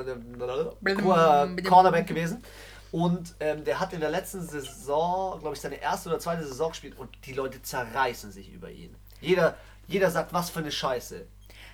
Cornerback 1.63 2.07
gewesen. 2.07 2.43
Und 2.91 3.35
ähm, 3.39 3.63
der 3.63 3.79
hat 3.79 3.93
in 3.93 3.99
der 3.99 4.09
letzten 4.09 4.41
Saison, 4.41 5.39
glaube 5.39 5.55
ich, 5.55 5.61
seine 5.61 5.79
erste 5.79 6.09
oder 6.09 6.19
zweite 6.19 6.43
Saison 6.43 6.69
gespielt 6.69 6.97
und 6.97 7.09
die 7.25 7.33
Leute 7.33 7.61
zerreißen 7.61 8.31
sich 8.31 8.51
über 8.51 8.71
ihn. 8.71 8.95
Jeder, 9.21 9.55
jeder 9.87 10.09
sagt, 10.09 10.33
was 10.33 10.49
für 10.49 10.59
eine 10.59 10.71
Scheiße. 10.71 11.27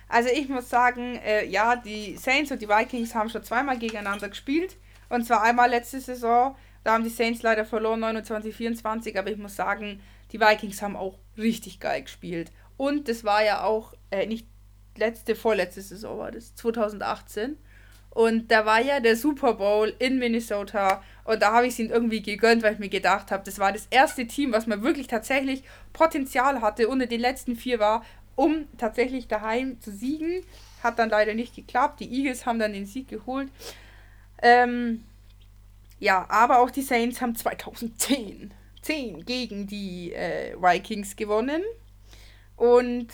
Also 0.08 0.28
ich 0.28 0.48
muss 0.48 0.68
sagen, 0.68 1.16
äh, 1.24 1.46
ja, 1.46 1.76
die 1.76 2.16
Saints 2.16 2.50
und 2.52 2.60
die 2.60 2.68
Vikings 2.68 3.14
haben 3.14 3.30
schon 3.30 3.42
zweimal 3.42 3.78
gegeneinander 3.78 4.28
gespielt. 4.28 4.76
Und 5.08 5.24
zwar 5.26 5.42
einmal 5.42 5.70
letzte 5.70 6.00
Saison. 6.00 6.54
Da 6.86 6.92
haben 6.92 7.02
die 7.02 7.10
Saints 7.10 7.42
leider 7.42 7.64
verloren, 7.64 8.04
29-24. 8.04 9.18
Aber 9.18 9.28
ich 9.28 9.38
muss 9.38 9.56
sagen, 9.56 10.00
die 10.30 10.38
Vikings 10.38 10.80
haben 10.82 10.94
auch 10.94 11.18
richtig 11.36 11.80
geil 11.80 12.02
gespielt. 12.02 12.52
Und 12.76 13.08
das 13.08 13.24
war 13.24 13.42
ja 13.42 13.64
auch 13.64 13.92
äh, 14.12 14.24
nicht 14.24 14.46
letzte, 14.96 15.34
vorletzte 15.34 15.82
Saison 15.82 16.16
war 16.20 16.30
das, 16.30 16.54
2018. 16.54 17.56
Und 18.10 18.52
da 18.52 18.66
war 18.66 18.80
ja 18.80 19.00
der 19.00 19.16
Super 19.16 19.54
Bowl 19.54 19.94
in 19.98 20.20
Minnesota. 20.20 21.02
Und 21.24 21.42
da 21.42 21.54
habe 21.54 21.66
ich 21.66 21.72
es 21.72 21.80
ihnen 21.80 21.90
irgendwie 21.90 22.22
gegönnt, 22.22 22.62
weil 22.62 22.74
ich 22.74 22.78
mir 22.78 22.88
gedacht 22.88 23.32
habe, 23.32 23.42
das 23.42 23.58
war 23.58 23.72
das 23.72 23.88
erste 23.90 24.28
Team, 24.28 24.52
was 24.52 24.68
man 24.68 24.84
wirklich 24.84 25.08
tatsächlich 25.08 25.64
Potenzial 25.92 26.60
hatte 26.60 26.84
in 26.84 27.00
den 27.00 27.20
letzten 27.20 27.56
vier 27.56 27.80
war, 27.80 28.04
um 28.36 28.68
tatsächlich 28.78 29.26
daheim 29.26 29.80
zu 29.80 29.90
siegen. 29.90 30.44
Hat 30.84 31.00
dann 31.00 31.10
leider 31.10 31.34
nicht 31.34 31.56
geklappt. 31.56 31.98
Die 31.98 32.16
Eagles 32.16 32.46
haben 32.46 32.60
dann 32.60 32.74
den 32.74 32.86
Sieg 32.86 33.08
geholt. 33.08 33.48
Ähm, 34.40 35.02
ja, 35.98 36.26
aber 36.28 36.58
auch 36.60 36.70
die 36.70 36.82
Saints 36.82 37.20
haben 37.20 37.34
2010 37.36 38.52
10 38.82 39.24
gegen 39.24 39.66
die 39.66 40.12
äh, 40.12 40.54
Vikings 40.60 41.16
gewonnen. 41.16 41.62
Und 42.56 43.08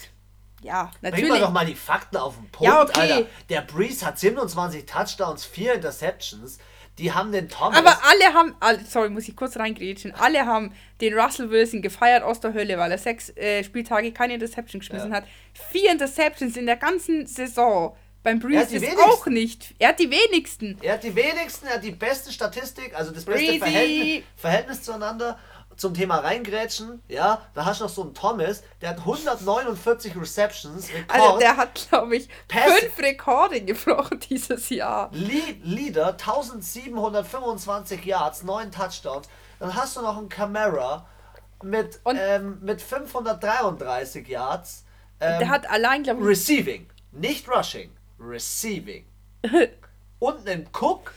ja, 0.62 0.90
Bring 1.00 1.10
natürlich. 1.10 1.30
mal 1.30 1.40
doch 1.40 1.50
mal 1.50 1.66
die 1.66 1.74
Fakten 1.74 2.16
auf 2.18 2.36
den 2.36 2.48
Punkt, 2.50 2.72
Ja, 2.72 2.82
okay. 2.82 3.00
Alter. 3.12 3.26
Der 3.48 3.62
Breeze 3.62 4.04
hat 4.06 4.18
27 4.18 4.86
Touchdowns, 4.86 5.44
4 5.44 5.74
Interceptions. 5.74 6.58
Die 6.98 7.10
haben 7.10 7.32
den 7.32 7.48
Thomas. 7.48 7.78
Aber 7.78 7.98
alle 8.04 8.34
haben, 8.34 8.54
sorry, 8.86 9.08
muss 9.08 9.26
ich 9.26 9.34
kurz 9.34 9.56
reingrätschen, 9.56 10.14
alle 10.14 10.44
haben 10.44 10.74
den 11.00 11.18
Russell 11.18 11.48
Wilson 11.48 11.80
gefeiert 11.80 12.22
aus 12.22 12.38
der 12.40 12.52
Hölle, 12.52 12.76
weil 12.76 12.92
er 12.92 12.98
sechs 12.98 13.30
äh, 13.30 13.64
Spieltage 13.64 14.12
keine 14.12 14.34
Interception 14.34 14.80
geschmissen 14.80 15.10
Ja. 15.10 15.16
hat. 15.16 15.24
Vier 15.70 15.90
Interceptions 15.90 16.54
in 16.54 16.66
der 16.66 16.76
ganzen 16.76 17.26
Saison. 17.26 17.96
Beim 18.22 18.38
Breeze 18.38 18.74
ist 18.76 18.82
wenigsten. 18.82 19.00
auch 19.00 19.26
nicht. 19.26 19.74
Er 19.78 19.88
hat 19.90 19.98
die 19.98 20.10
wenigsten. 20.10 20.78
Er 20.82 20.94
hat 20.94 21.02
die 21.02 21.14
wenigsten, 21.14 21.66
er 21.66 21.74
hat 21.74 21.84
die 21.84 21.90
beste 21.90 22.30
Statistik, 22.32 22.94
also 22.94 23.10
das 23.10 23.24
beste. 23.24 23.58
Verhältnis, 23.58 24.24
Verhältnis 24.36 24.82
zueinander. 24.82 25.38
Zum 25.74 25.94
Thema 25.94 26.18
reingrätschen, 26.18 27.02
ja, 27.08 27.40
da 27.54 27.64
hast 27.64 27.80
du 27.80 27.84
noch 27.84 27.90
so 27.90 28.02
einen 28.02 28.12
Thomas, 28.12 28.62
der 28.82 28.90
hat 28.90 28.98
149 28.98 30.14
Receptions, 30.20 30.90
Rekord, 30.92 31.10
Also 31.18 31.38
der 31.38 31.56
hat, 31.56 31.88
glaube 31.88 32.16
ich, 32.16 32.28
Pässe. 32.46 32.74
fünf 32.74 32.98
Rekorde 32.98 33.60
gebrochen 33.62 34.20
dieses 34.30 34.68
Jahr. 34.68 35.08
Lead, 35.14 35.64
Leader, 35.64 36.08
1725 36.08 38.04
Yards, 38.04 38.42
9 38.42 38.70
Touchdowns. 38.70 39.28
Dann 39.58 39.74
hast 39.74 39.96
du 39.96 40.02
noch 40.02 40.18
einen 40.18 40.28
Camara 40.28 41.06
mit, 41.62 42.00
ähm, 42.06 42.58
mit 42.60 42.82
533 42.82 44.28
Yards. 44.28 44.84
Ähm, 45.20 45.38
Der 45.38 45.48
hat 45.48 45.70
allein, 45.70 46.02
glaube 46.02 46.20
ich, 46.20 46.26
Receiving, 46.26 46.86
nicht 47.12 47.48
Rushing, 47.48 47.90
Receiving. 48.22 49.04
Und 50.18 50.48
einen 50.48 50.68
Cook 50.72 51.12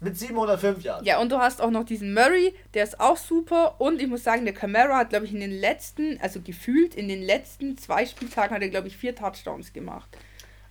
mit 0.00 0.18
705 0.18 0.82
Yards. 0.82 1.06
Ja, 1.06 1.20
und 1.20 1.30
du 1.30 1.38
hast 1.38 1.60
auch 1.60 1.70
noch 1.70 1.84
diesen 1.84 2.14
Murray, 2.14 2.54
der 2.74 2.84
ist 2.84 2.98
auch 2.98 3.16
super. 3.16 3.80
Und 3.80 4.00
ich 4.00 4.08
muss 4.08 4.24
sagen, 4.24 4.44
der 4.44 4.54
Camara 4.54 4.96
hat, 4.96 5.10
glaube 5.10 5.26
ich, 5.26 5.32
in 5.32 5.40
den 5.40 5.52
letzten, 5.52 6.18
also 6.20 6.40
gefühlt 6.40 6.94
in 6.94 7.06
den 7.06 7.22
letzten 7.22 7.76
zwei 7.76 8.06
Spieltagen 8.06 8.54
hat 8.54 8.62
er, 8.62 8.70
glaube 8.70 8.88
ich, 8.88 8.96
vier 8.96 9.14
Touchdowns 9.14 9.72
gemacht. 9.72 10.08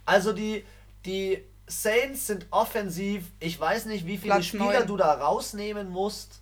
Also 0.06 0.34
die, 0.34 0.66
die 1.06 1.44
Saints 1.68 2.28
sind 2.28 2.48
offensiv. 2.50 3.26
Ich 3.40 3.60
weiß 3.60 3.86
nicht, 3.86 4.08
wie 4.08 4.18
viele 4.18 4.34
Platz 4.34 4.46
Spieler 4.48 4.80
neun. 4.80 4.88
du 4.88 4.98
da 4.98 5.14
rausnehmen 5.14 5.90
musst, 5.90 6.42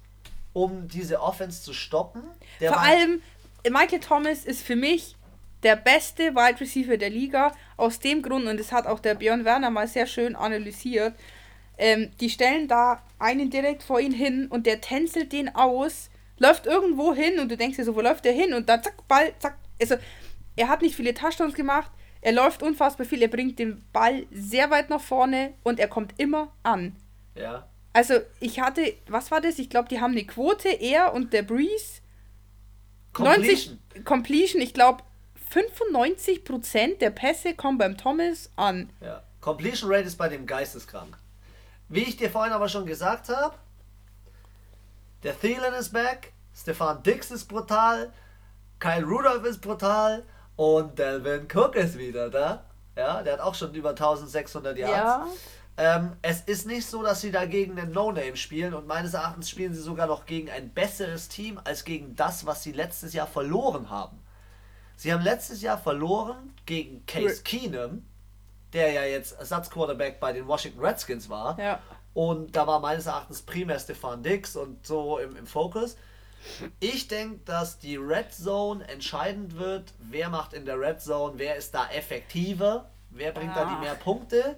um 0.54 0.88
diese 0.88 1.22
Offense 1.22 1.62
zu 1.62 1.74
stoppen. 1.74 2.24
Der 2.62 2.72
Vor 2.72 2.82
allem, 2.82 3.22
Michael 3.70 4.00
Thomas 4.00 4.46
ist 4.46 4.64
für 4.64 4.78
mich 4.78 5.18
der 5.64 5.76
beste 5.76 6.36
Wide 6.36 6.60
Receiver 6.60 6.98
der 6.98 7.10
Liga. 7.10 7.52
Aus 7.76 8.00
dem 8.00 8.22
Grund, 8.22 8.48
und 8.48 8.60
das 8.60 8.72
hat 8.72 8.88
auch 8.88 9.00
der 9.00 9.16
Björn 9.16 9.46
Werner 9.46 9.70
mal 9.70 9.88
sehr 9.88 10.08
schön 10.08 10.36
analysiert, 10.36 11.14
ähm, 11.78 12.10
die 12.20 12.30
stellen 12.30 12.68
da 12.68 13.04
einen 13.20 13.50
direkt 13.50 13.84
vor 13.84 14.00
ihn 14.00 14.12
hin 14.12 14.48
und 14.48 14.66
der 14.66 14.82
tänzelt 14.82 15.32
den 15.32 15.54
aus, 15.54 16.10
läuft 16.40 16.66
irgendwo 16.66 17.14
hin 17.14 17.40
und 17.40 17.50
du 17.50 17.58
denkst 17.58 17.78
dir 17.78 17.86
so, 17.86 17.96
wo 17.96 18.02
läuft 18.02 18.26
der 18.26 18.34
hin? 18.34 18.54
Und 18.54 18.68
dann 18.70 18.82
zack, 18.84 19.08
Ball, 19.08 19.34
zack. 19.40 19.58
Also, 19.80 19.96
er 20.56 20.70
hat 20.70 20.82
nicht 20.82 20.96
viele 20.96 21.14
Touchdowns 21.14 21.54
gemacht, 21.54 21.92
er 22.22 22.32
läuft 22.32 22.64
unfassbar 22.64 23.06
viel, 23.06 23.22
er 23.22 23.28
bringt 23.28 23.60
den 23.60 23.84
Ball 23.94 24.26
sehr 24.32 24.72
weit 24.72 24.90
nach 24.90 25.02
vorne 25.02 25.54
und 25.64 25.80
er 25.80 25.88
kommt 25.88 26.14
immer 26.18 26.54
an. 26.64 26.96
ja. 27.36 27.68
Also, 27.94 28.14
ich 28.40 28.60
hatte, 28.60 28.94
was 29.08 29.32
war 29.32 29.42
das? 29.42 29.58
Ich 29.58 29.72
glaube, 29.72 29.90
die 29.90 30.00
haben 30.00 30.12
eine 30.12 30.24
Quote, 30.24 30.70
er 30.70 31.16
und 31.16 31.34
der 31.34 31.42
Breeze. 31.42 32.02
90 33.18 33.18
Completion. 33.18 33.80
Completion, 34.04 34.62
ich 34.62 34.76
glaube 34.76 35.02
95% 35.52 36.98
der 36.98 37.10
Pässe 37.10 37.56
kommen 37.56 37.78
beim 37.78 37.98
Thomas 37.98 38.52
an. 38.56 38.90
Ja. 39.02 39.24
Completion 39.42 39.92
Rate 39.92 40.08
ist 40.08 40.18
bei 40.18 40.30
dem 40.30 40.46
geisteskrank. 40.46 41.18
Wie 41.90 42.04
ich 42.04 42.18
dir 42.18 42.30
vorhin 42.30 42.54
aber 42.54 42.68
schon 42.68 42.86
gesagt 42.86 43.30
habe, 43.30 43.56
der 45.24 45.40
Thielen 45.40 45.74
ist 45.74 45.94
back, 45.94 46.34
Stefan 46.54 47.02
Dix 47.04 47.32
ist 47.32 47.46
brutal, 47.46 48.12
Kyle 48.80 49.06
Rudolph 49.06 49.46
ist 49.46 49.62
brutal 49.62 50.24
und 50.56 51.00
Delvin 51.00 51.48
Cook 51.52 51.76
ist 51.76 51.98
wieder 51.98 52.30
da. 52.30 52.66
Ja, 52.96 53.24
der 53.24 53.34
hat 53.34 53.40
auch 53.40 53.56
schon 53.56 53.74
über 53.74 53.92
1600 53.92 54.78
Yards. 54.78 55.32
Ähm, 55.78 56.14
es 56.24 56.42
ist 56.42 56.66
nicht 56.66 56.88
so, 56.88 57.04
dass 57.04 57.22
sie 57.22 57.32
da 57.32 57.46
gegen 57.46 57.80
einen 57.80 57.92
No-Name 57.92 58.36
spielen 58.36 58.74
und 58.74 58.88
meines 58.88 59.14
Erachtens 59.14 59.50
spielen 59.50 59.76
sie 59.76 59.82
sogar 59.82 60.08
noch 60.08 60.26
gegen 60.26 60.50
ein 60.50 60.72
besseres 60.72 61.30
Team 61.30 61.60
als 61.64 61.86
gegen 61.86 62.16
das, 62.16 62.48
was 62.48 62.64
sie 62.64 62.72
letztes 62.72 63.14
Jahr 63.14 63.28
verloren 63.28 63.92
haben. 63.92 64.20
Sie 64.98 65.14
haben 65.14 65.24
letztes 65.24 65.62
Jahr 65.62 65.78
verloren 65.78 66.54
gegen 66.66 67.06
Case 67.06 67.44
Keenum, 67.44 68.06
der 68.74 68.92
ja 68.92 69.04
jetzt 69.04 69.40
Ersatzquarterback 69.40 70.20
bei 70.20 70.34
den 70.34 70.48
Washington 70.48 70.82
Redskins 70.82 71.30
war. 71.30 71.58
Ja. 71.60 71.80
Und 72.14 72.56
da 72.56 72.66
war 72.68 72.80
meines 72.80 73.06
Erachtens 73.06 73.44
primär 73.44 73.80
Stefan 73.80 74.24
Dix 74.24 74.56
und 74.56 74.86
so 74.86 75.20
im, 75.20 75.36
im 75.38 75.46
Fokus. 75.48 75.96
Ich 76.80 77.08
denke, 77.08 77.40
dass 77.46 77.78
die 77.78 77.96
Red 77.98 78.34
Zone 78.34 78.88
entscheidend 78.88 79.58
wird. 79.58 79.94
Wer 80.00 80.30
macht 80.30 80.54
in 80.54 80.66
der 80.66 80.80
Red 80.80 81.00
Zone? 81.02 81.34
Wer 81.38 81.56
ist 81.56 81.74
da 81.76 81.88
effektiver? 81.90 82.90
Wer 83.12 83.32
bringt 83.32 83.56
da 83.56 83.68
Ah. 83.68 83.76
die 83.76 83.82
mehr 83.86 83.96
Punkte? 83.96 84.56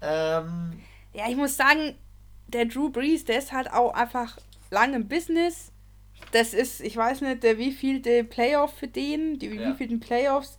Ähm, 0.00 0.80
Ja, 1.12 1.28
ich 1.28 1.36
muss 1.36 1.56
sagen, 1.56 1.96
der 2.48 2.66
Drew 2.66 2.90
Brees, 2.90 3.24
der 3.24 3.38
ist 3.38 3.52
halt 3.52 3.72
auch 3.72 3.94
einfach 3.94 4.36
lang 4.70 4.94
im 4.94 5.08
Business. 5.08 5.72
Das 6.32 6.54
ist, 6.54 6.80
ich 6.80 6.96
weiß 6.96 7.20
nicht, 7.22 7.42
der 7.42 7.58
wievielte 7.58 8.24
Playoff 8.24 8.72
für 8.74 8.88
den, 8.88 9.38
die 9.38 9.46
Ja. 9.46 9.72
wievielten 9.72 10.00
Playoffs. 10.00 10.58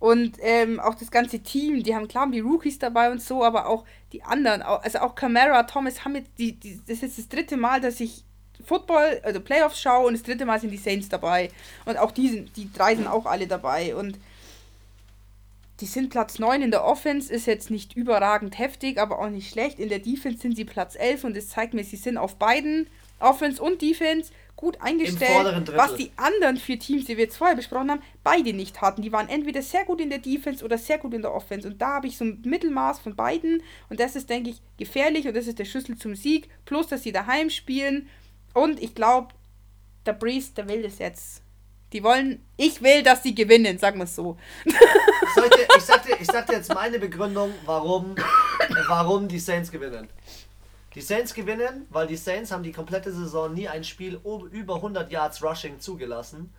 Und 0.00 0.36
ähm, 0.40 0.80
auch 0.80 0.96
das 0.96 1.10
ganze 1.10 1.38
Team, 1.40 1.82
die 1.82 1.94
haben 1.94 2.08
klar 2.08 2.28
die 2.30 2.40
Rookies 2.40 2.78
dabei 2.78 3.10
und 3.10 3.22
so, 3.22 3.42
aber 3.42 3.66
auch 3.68 3.84
die 4.12 4.22
anderen, 4.22 4.60
also 4.60 4.98
auch 4.98 5.14
Camara, 5.14 5.62
Thomas 5.62 6.04
haben 6.04 6.16
jetzt, 6.16 6.30
die, 6.36 6.52
die, 6.52 6.78
das 6.86 6.96
ist 6.96 7.02
jetzt 7.02 7.18
das 7.18 7.28
dritte 7.28 7.56
Mal, 7.56 7.80
dass 7.80 8.00
ich 8.00 8.22
Football, 8.66 9.20
also 9.22 9.40
Playoffs 9.40 9.80
schaue 9.80 10.06
und 10.08 10.12
das 10.14 10.22
dritte 10.22 10.44
Mal 10.44 10.60
sind 10.60 10.70
die 10.70 10.76
Saints 10.78 11.08
dabei. 11.08 11.50
Und 11.86 11.96
auch 11.96 12.10
die, 12.10 12.28
sind, 12.28 12.56
die 12.56 12.70
drei 12.72 12.96
sind 12.96 13.06
auch 13.06 13.24
alle 13.26 13.46
dabei. 13.46 13.94
Und 13.94 14.18
die 15.80 15.86
sind 15.86 16.10
Platz 16.10 16.38
9 16.38 16.62
in 16.62 16.70
der 16.70 16.84
Offense, 16.84 17.32
ist 17.32 17.46
jetzt 17.46 17.70
nicht 17.70 17.96
überragend 17.96 18.58
heftig, 18.58 18.98
aber 18.98 19.18
auch 19.18 19.28
nicht 19.30 19.50
schlecht. 19.50 19.78
In 19.78 19.88
der 19.88 19.98
Defense 19.98 20.38
sind 20.40 20.56
sie 20.56 20.64
Platz 20.64 20.96
11 20.96 21.24
und 21.24 21.36
das 21.36 21.48
zeigt 21.48 21.74
mir, 21.74 21.82
sie 21.84 21.96
sind 21.96 22.16
auf 22.16 22.36
beiden, 22.36 22.88
Offense 23.20 23.62
und 23.62 23.80
Defense, 23.82 24.32
gut 24.64 24.80
eingestellt, 24.80 25.72
was 25.76 25.94
die 25.96 26.10
anderen 26.16 26.56
vier 26.56 26.78
Teams, 26.78 27.04
die 27.04 27.16
wir 27.16 27.24
jetzt 27.24 27.36
vorher 27.36 27.54
besprochen 27.54 27.90
haben, 27.90 28.02
beide 28.22 28.54
nicht 28.54 28.80
hatten. 28.80 29.02
Die 29.02 29.12
waren 29.12 29.28
entweder 29.28 29.60
sehr 29.60 29.84
gut 29.84 30.00
in 30.00 30.08
der 30.08 30.18
Defense 30.18 30.64
oder 30.64 30.78
sehr 30.78 30.96
gut 30.98 31.12
in 31.12 31.20
der 31.20 31.34
Offense. 31.34 31.68
Und 31.68 31.80
da 31.82 31.96
habe 31.96 32.06
ich 32.06 32.16
so 32.16 32.24
ein 32.24 32.42
Mittelmaß 32.44 32.98
von 32.98 33.14
beiden. 33.14 33.62
Und 33.90 34.00
das 34.00 34.16
ist, 34.16 34.30
denke 34.30 34.50
ich, 34.50 34.62
gefährlich 34.78 35.28
und 35.28 35.36
das 35.36 35.46
ist 35.46 35.58
der 35.58 35.66
Schlüssel 35.66 35.98
zum 35.98 36.14
Sieg. 36.16 36.48
Plus, 36.64 36.88
dass 36.88 37.02
sie 37.02 37.12
daheim 37.12 37.50
spielen. 37.50 38.08
Und 38.54 38.82
ich 38.82 38.94
glaube, 38.94 39.34
der 40.06 40.14
Breeze, 40.14 40.52
der 40.56 40.66
will 40.66 40.82
das 40.82 40.98
jetzt. 40.98 41.42
Die 41.92 42.02
wollen, 42.02 42.42
ich 42.56 42.82
will, 42.82 43.02
dass 43.02 43.22
sie 43.22 43.34
gewinnen, 43.34 43.78
sagen 43.78 43.98
wir 43.98 44.04
es 44.04 44.16
so. 44.16 44.36
Sollte, 45.34 45.58
ich, 45.76 45.84
sag 45.84 46.04
dir, 46.04 46.16
ich 46.18 46.26
sag 46.26 46.46
dir 46.46 46.54
jetzt 46.54 46.74
meine 46.74 46.98
Begründung, 46.98 47.52
warum, 47.66 48.16
warum 48.88 49.28
die 49.28 49.38
Saints 49.38 49.70
gewinnen. 49.70 50.08
Die 50.94 51.00
Saints 51.00 51.34
gewinnen, 51.34 51.86
weil 51.90 52.06
die 52.06 52.16
Saints 52.16 52.52
haben 52.52 52.62
die 52.62 52.72
komplette 52.72 53.12
Saison 53.12 53.52
nie 53.52 53.68
ein 53.68 53.84
Spiel 53.84 54.20
über 54.50 54.76
100 54.76 55.10
Yards 55.10 55.42
Rushing 55.42 55.80
zugelassen. 55.80 56.52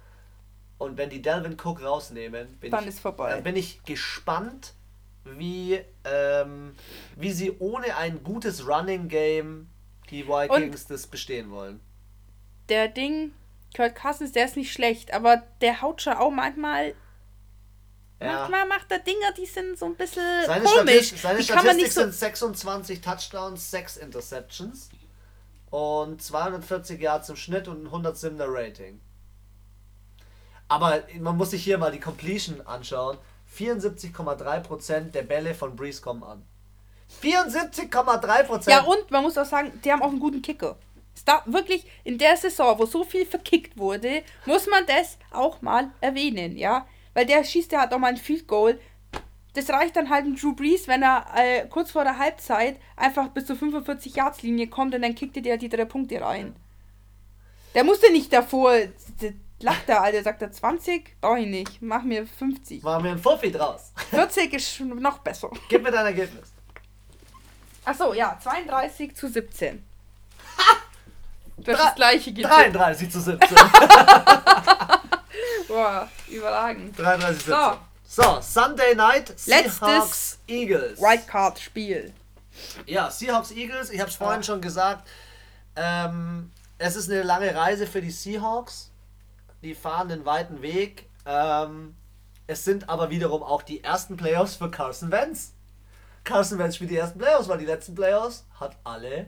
Und 0.77 0.97
wenn 0.97 1.09
die 1.09 1.21
Delvin 1.21 1.53
Cook 1.53 1.81
rausnehmen, 1.81 2.57
bin, 2.59 2.71
dann 2.71 2.85
ich. 2.87 2.99
Dann 3.01 3.43
bin 3.43 3.55
ich 3.55 3.81
gespannt, 3.83 4.73
wie, 5.23 5.79
ähm, 6.03 6.75
wie 7.15 7.31
sie 7.31 7.55
ohne 7.59 7.95
ein 7.95 8.23
gutes 8.23 8.67
Running 8.67 9.07
Game 9.07 9.69
die 10.09 10.27
Vikings 10.27 10.81
Und 10.81 10.89
das 10.91 11.07
bestehen 11.07 11.49
wollen. 11.49 11.79
Der 12.67 12.89
Ding, 12.89 13.31
Kurt 13.75 13.95
Cousins, 13.95 14.33
der 14.33 14.45
ist 14.45 14.57
nicht 14.57 14.73
schlecht, 14.73 15.13
aber 15.13 15.43
der 15.61 15.81
haut 15.81 16.01
schon 16.01 16.13
auch 16.13 16.31
manchmal 16.31 16.93
ja. 18.19 18.39
Manchmal 18.39 18.67
macht 18.67 18.91
er 18.91 18.99
Dinger, 18.99 19.31
die 19.37 19.45
sind 19.45 19.77
so 19.77 19.85
ein 19.85 19.95
bisschen 19.95 20.23
seine 20.45 20.63
komisch. 20.63 20.81
Statistik, 20.83 21.19
seine 21.19 21.37
die 21.39 21.43
Statistik 21.43 21.91
so 21.91 22.01
sind 22.01 22.13
26 22.13 23.01
Touchdowns, 23.01 23.71
6 23.71 23.97
Interceptions 23.97 24.89
und 25.69 26.21
240 26.21 27.01
Yards 27.01 27.29
im 27.29 27.35
Schnitt 27.35 27.67
und 27.67 27.85
ein 27.85 28.05
107er 28.05 28.45
Rating. 28.47 29.01
Aber 30.67 31.03
man 31.19 31.37
muss 31.37 31.51
sich 31.51 31.63
hier 31.63 31.77
mal 31.77 31.91
die 31.91 31.99
Completion 31.99 32.61
anschauen. 32.65 33.17
74,3% 33.55 35.11
der 35.11 35.21
Bälle 35.23 35.53
von 35.53 35.75
Breeze 35.75 36.01
kommen 36.01 36.23
an. 36.23 36.43
74,3%! 37.21 38.69
Ja, 38.69 38.81
und 38.83 39.11
man 39.11 39.23
muss 39.23 39.37
auch 39.37 39.45
sagen, 39.45 39.79
die 39.83 39.91
haben 39.91 40.01
auch 40.01 40.09
einen 40.09 40.19
guten 40.19 40.41
Kicker. 40.41 40.77
Da 41.23 41.43
wirklich 41.45 41.85
in 42.03 42.17
der 42.17 42.35
Saison, 42.35 42.77
wo 42.77 42.85
so 42.85 43.03
viel 43.03 43.25
verkickt 43.25 43.77
wurde, 43.77 44.23
muss 44.45 44.67
man 44.67 44.85
das 44.85 45.17
auch 45.31 45.61
mal 45.61 45.91
erwähnen, 46.01 46.57
ja. 46.57 46.85
Weil 47.15 47.25
der 47.25 47.43
schießt 47.43 47.71
ja 47.71 47.79
halt 47.79 47.93
auch 47.93 47.97
mal 47.97 48.09
ein 48.09 48.17
Field 48.17 48.47
Goal. 48.47 48.79
Das 49.53 49.69
reicht 49.69 49.95
dann 49.95 50.09
halt 50.09 50.25
ein 50.25 50.35
Drew 50.35 50.53
Brees, 50.53 50.87
wenn 50.87 51.01
er 51.01 51.25
äh, 51.33 51.65
kurz 51.67 51.91
vor 51.91 52.03
der 52.03 52.19
Halbzeit 52.19 52.77
einfach 52.97 53.29
bis 53.29 53.45
zur 53.45 53.55
45 53.55 54.15
Yards 54.15 54.43
Linie 54.43 54.67
kommt 54.67 54.93
und 54.93 55.01
dann 55.01 55.15
kickt 55.15 55.37
er 55.37 55.41
dir 55.41 55.57
die 55.57 55.69
drei 55.69 55.85
Punkte 55.85 56.21
rein. 56.21 56.55
Der 57.73 57.85
musste 57.85 58.11
nicht 58.11 58.33
davor, 58.33 58.73
lacht 59.61 59.87
er, 59.87 60.01
Alter, 60.01 60.23
sagt 60.23 60.41
er 60.41 60.51
20, 60.51 61.21
brauche 61.21 61.39
ich 61.39 61.47
nicht, 61.47 61.81
mach 61.81 62.03
mir 62.03 62.27
50. 62.27 62.83
Mach 62.83 63.01
mir 63.01 63.11
ein 63.11 63.19
Fuffi 63.19 63.49
draus. 63.49 63.93
40 64.09 64.53
ist 64.53 64.79
noch 64.81 65.19
besser. 65.19 65.49
Gib 65.69 65.83
mir 65.83 65.91
dein 65.91 66.05
Ergebnis. 66.05 66.51
Achso, 67.85 68.13
ja, 68.13 68.37
32 68.41 69.15
zu 69.15 69.29
17. 69.29 69.83
Du 71.57 71.71
hast 71.71 71.79
das 71.79 71.95
gleiche 71.95 72.33
getippt. 72.33 72.53
33 72.53 73.09
zu 73.09 73.21
17. 73.21 73.57
Boah, 75.67 76.09
überragend. 76.27 76.97
33 76.97 77.45
so. 77.45 77.77
so, 78.03 78.41
Sunday 78.41 78.95
Night 78.95 79.37
Seahawks 79.37 80.39
Eagles. 80.47 80.99
Wildcard-Spiel. 80.99 82.13
Ja, 82.85 83.09
Seahawks 83.09 83.51
Eagles, 83.51 83.89
ich 83.89 83.99
habe 83.99 84.09
es 84.09 84.15
vorhin 84.15 84.43
schon 84.43 84.61
gesagt. 84.61 85.07
Ähm, 85.75 86.51
es 86.77 86.95
ist 86.95 87.09
eine 87.09 87.23
lange 87.23 87.53
Reise 87.53 87.87
für 87.87 88.01
die 88.01 88.11
Seahawks. 88.11 88.91
Die 89.61 89.75
fahren 89.75 90.09
den 90.09 90.25
weiten 90.25 90.61
Weg. 90.61 91.09
Ähm, 91.25 91.95
es 92.47 92.63
sind 92.63 92.89
aber 92.89 93.09
wiederum 93.09 93.41
auch 93.41 93.63
die 93.63 93.83
ersten 93.83 94.17
Playoffs 94.17 94.55
für 94.55 94.69
Carson 94.69 95.11
Wentz. 95.11 95.53
Carson 96.23 96.59
Wentz 96.59 96.75
spielt 96.75 96.91
die 96.91 96.97
ersten 96.97 97.19
Playoffs, 97.19 97.47
weil 97.47 97.57
die 97.57 97.65
letzten 97.65 97.95
Playoffs 97.95 98.45
hat 98.59 98.75
alle 98.83 99.27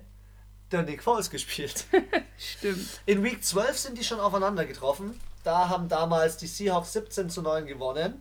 der 0.72 0.84
Nick 0.84 1.04
Foles 1.04 1.30
gespielt. 1.30 1.86
Stimmt. 2.38 3.02
In 3.06 3.24
Week 3.24 3.44
12 3.44 3.78
sind 3.78 3.98
die 3.98 4.04
schon 4.04 4.20
aufeinander 4.20 4.66
getroffen. 4.66 5.20
Da 5.48 5.70
haben 5.70 5.88
damals 5.88 6.36
die 6.36 6.45
Seahawks 6.45 6.91
17 6.91 7.30
zu 7.30 7.41
9 7.41 7.68
gewonnen. 7.68 8.20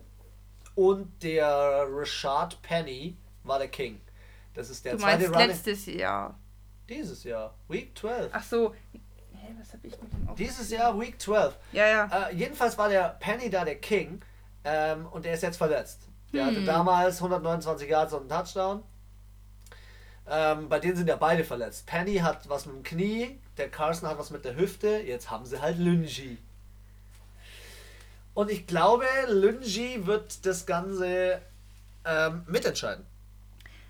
Und 0.75 1.21
der 1.23 1.85
Rashad 1.89 2.61
Penny 2.61 3.17
war 3.43 3.59
der 3.59 3.67
King. 3.67 3.99
Das 4.53 4.69
ist 4.69 4.85
der 4.85 4.93
du 4.93 4.99
zweite 4.99 5.27
Running. 5.27 5.47
letztes 5.49 5.87
Jahr. 5.87 6.39
Dieses 6.87 7.25
Jahr. 7.25 7.53
Week 7.67 7.97
12. 7.97 8.29
Ach 8.31 8.43
so. 8.43 8.73
Hä, 9.33 9.53
was 9.59 9.73
hab 9.73 9.83
ich 9.83 10.01
mit 10.01 10.13
dem 10.13 10.35
Dieses 10.37 10.71
Jahr 10.71 10.97
Week 10.97 11.19
12. 11.21 11.57
Ja, 11.73 11.85
ja. 11.85 12.29
Äh, 12.29 12.35
jedenfalls 12.35 12.77
war 12.77 12.87
der 12.87 13.17
Penny 13.19 13.49
da 13.49 13.65
der 13.65 13.81
King. 13.81 14.21
Ähm, 14.63 15.05
und 15.07 15.25
der 15.25 15.33
ist 15.33 15.43
jetzt 15.43 15.57
verletzt. 15.57 16.07
Der 16.31 16.45
hm. 16.45 16.51
hatte 16.51 16.63
damals 16.63 17.17
129 17.17 17.89
Yards 17.89 18.13
und 18.13 18.21
einen 18.21 18.29
Touchdown. 18.29 18.83
Ähm, 20.29 20.69
bei 20.69 20.79
denen 20.79 20.95
sind 20.95 21.09
ja 21.09 21.17
beide 21.17 21.43
verletzt. 21.43 21.87
Penny 21.87 22.19
hat 22.19 22.47
was 22.47 22.67
mit 22.67 22.75
dem 22.77 22.83
Knie, 22.83 23.41
der 23.57 23.69
Carson 23.69 24.07
hat 24.07 24.17
was 24.17 24.31
mit 24.31 24.45
der 24.45 24.55
Hüfte. 24.55 25.01
Jetzt 25.05 25.29
haben 25.29 25.45
sie 25.45 25.61
halt 25.61 25.77
Lungi. 25.77 26.37
Und 28.37 28.51
ich 28.51 28.67
glaube, 28.67 29.07
Lungi 29.29 30.05
wird 30.05 30.45
das 30.45 30.67
Ganze 30.67 31.41
ähm, 32.05 32.43
mitentscheiden. 32.45 33.03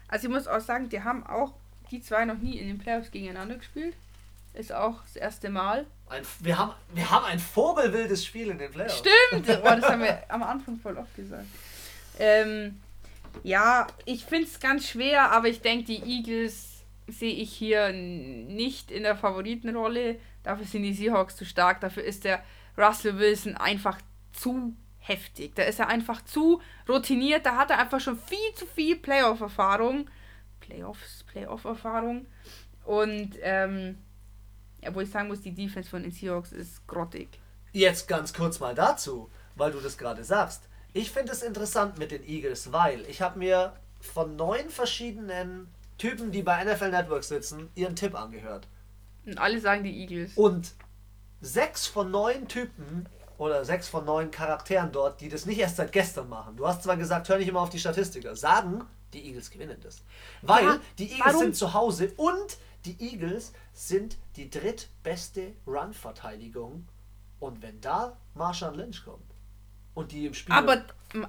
Also 0.07 0.29
ich 0.29 0.33
muss 0.33 0.47
auch 0.47 0.61
sagen, 0.61 0.87
die 0.87 1.03
haben 1.03 1.27
auch 1.27 1.53
die 1.91 2.01
zwei 2.01 2.23
noch 2.23 2.37
nie 2.37 2.57
in 2.57 2.69
den 2.69 2.77
Playoffs 2.77 3.11
gegeneinander 3.11 3.55
gespielt. 3.55 3.93
Ist 4.53 4.71
auch 4.71 5.01
das 5.03 5.17
erste 5.17 5.49
Mal. 5.49 5.85
Ein, 6.07 6.23
wir, 6.39 6.57
haben, 6.57 6.71
wir 6.93 7.11
haben 7.11 7.25
ein 7.25 7.39
vogelwildes 7.39 8.25
Spiel 8.25 8.47
in 8.47 8.57
den 8.57 8.71
Playoffs. 8.71 8.99
Stimmt! 8.99 9.49
Oh, 9.65 9.65
das 9.65 9.83
haben 9.83 10.03
wir 10.03 10.23
am 10.29 10.43
Anfang 10.43 10.79
voll 10.79 10.97
oft 10.97 11.13
gesagt. 11.13 11.45
Ähm, 12.17 12.79
ja, 13.43 13.85
ich 14.05 14.23
finde 14.23 14.47
es 14.47 14.61
ganz 14.61 14.87
schwer, 14.87 15.29
aber 15.33 15.49
ich 15.49 15.59
denke, 15.59 15.87
die 15.87 16.01
Eagles 16.01 16.85
sehe 17.09 17.33
ich 17.33 17.51
hier 17.51 17.91
nicht 17.91 18.91
in 18.91 19.03
der 19.03 19.17
Favoritenrolle. 19.17 20.21
Dafür 20.43 20.65
sind 20.65 20.83
die 20.83 20.93
Seahawks 20.93 21.35
zu 21.35 21.43
stark. 21.43 21.81
Dafür 21.81 22.05
ist 22.05 22.23
der 22.23 22.41
Russell 22.77 23.19
Wilson 23.19 23.57
einfach 23.57 23.99
zu 24.38 24.75
heftig. 24.99 25.55
Da 25.55 25.63
ist 25.63 25.79
er 25.79 25.88
einfach 25.88 26.23
zu 26.23 26.61
routiniert. 26.88 27.45
Da 27.45 27.55
hat 27.55 27.71
er 27.71 27.79
einfach 27.79 27.99
schon 27.99 28.17
viel 28.17 28.53
zu 28.55 28.65
viel 28.65 28.97
Playoff-Erfahrung. 28.97 30.09
Playoffs, 30.59 31.23
Playoff-Erfahrung. 31.27 32.25
Und, 32.85 33.35
ähm, 33.41 33.97
ja, 34.81 34.93
wo 34.93 35.01
ich 35.01 35.09
sagen 35.09 35.27
muss, 35.27 35.41
die 35.41 35.53
Defense 35.53 35.89
von 35.89 36.03
den 36.03 36.11
Seahawks 36.11 36.51
ist 36.51 36.85
grottig. 36.88 37.39
Jetzt 37.71 38.07
ganz 38.07 38.33
kurz 38.33 38.59
mal 38.59 38.75
dazu, 38.75 39.29
weil 39.55 39.71
du 39.71 39.79
das 39.79 39.97
gerade 39.97 40.23
sagst. 40.23 40.67
Ich 40.93 41.11
finde 41.11 41.31
es 41.31 41.41
interessant 41.41 41.97
mit 41.97 42.11
den 42.11 42.27
Eagles, 42.27 42.71
weil 42.71 43.01
ich 43.07 43.21
habe 43.21 43.39
mir 43.39 43.73
von 43.99 44.35
neun 44.35 44.69
verschiedenen 44.69 45.67
Typen, 45.97 46.31
die 46.31 46.43
bei 46.43 46.63
NFL 46.63 46.91
Network 46.91 47.23
sitzen, 47.23 47.69
ihren 47.75 47.95
Tipp 47.95 48.15
angehört. 48.15 48.67
Und 49.25 49.38
alle 49.38 49.59
sagen 49.59 49.83
die 49.83 49.99
Eagles. 49.99 50.33
Und 50.35 50.73
sechs 51.41 51.88
von 51.88 52.09
neun 52.11 52.47
Typen 52.47 53.07
oder 53.38 53.63
sechs 53.65 53.88
von 53.88 54.05
neun 54.05 54.31
Charakteren 54.31 54.91
dort, 54.91 55.21
die 55.21 55.29
das 55.29 55.45
nicht 55.45 55.59
erst 55.59 55.77
seit 55.77 55.91
gestern 55.91 56.29
machen. 56.29 56.57
Du 56.57 56.67
hast 56.67 56.83
zwar 56.83 56.97
gesagt, 56.97 57.29
hör 57.29 57.38
nicht 57.38 57.47
immer 57.47 57.61
auf 57.61 57.69
die 57.69 57.79
Statistiker. 57.79 58.35
Sagen, 58.35 58.85
die 59.13 59.25
Eagles 59.25 59.51
gewinnen 59.51 59.77
das. 59.81 60.01
Weil 60.41 60.65
ja, 60.65 60.79
die 60.97 61.11
Eagles 61.11 61.25
warum? 61.25 61.39
sind 61.41 61.55
zu 61.55 61.73
Hause 61.73 62.13
und 62.17 62.57
die 62.85 62.97
Eagles 62.99 63.53
sind 63.73 64.17
die 64.35 64.49
drittbeste 64.49 65.53
Run-Verteidigung. 65.65 66.88
Und 67.39 67.61
wenn 67.61 67.79
da 67.81 68.17
Marshall 68.33 68.75
Lynch 68.75 69.03
kommt 69.05 69.35
und 69.93 70.11
die 70.11 70.25
im 70.25 70.33
Spiel. 70.33 70.55
Aber, 70.55 70.83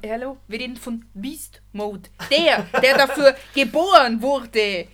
hallo, 0.06 0.38
wir 0.46 0.60
reden 0.60 0.76
von 0.76 1.04
Beast 1.12 1.60
Mode. 1.72 2.08
Der, 2.30 2.62
der 2.80 2.96
dafür 2.96 3.36
geboren 3.54 4.22
wurde, 4.22 4.88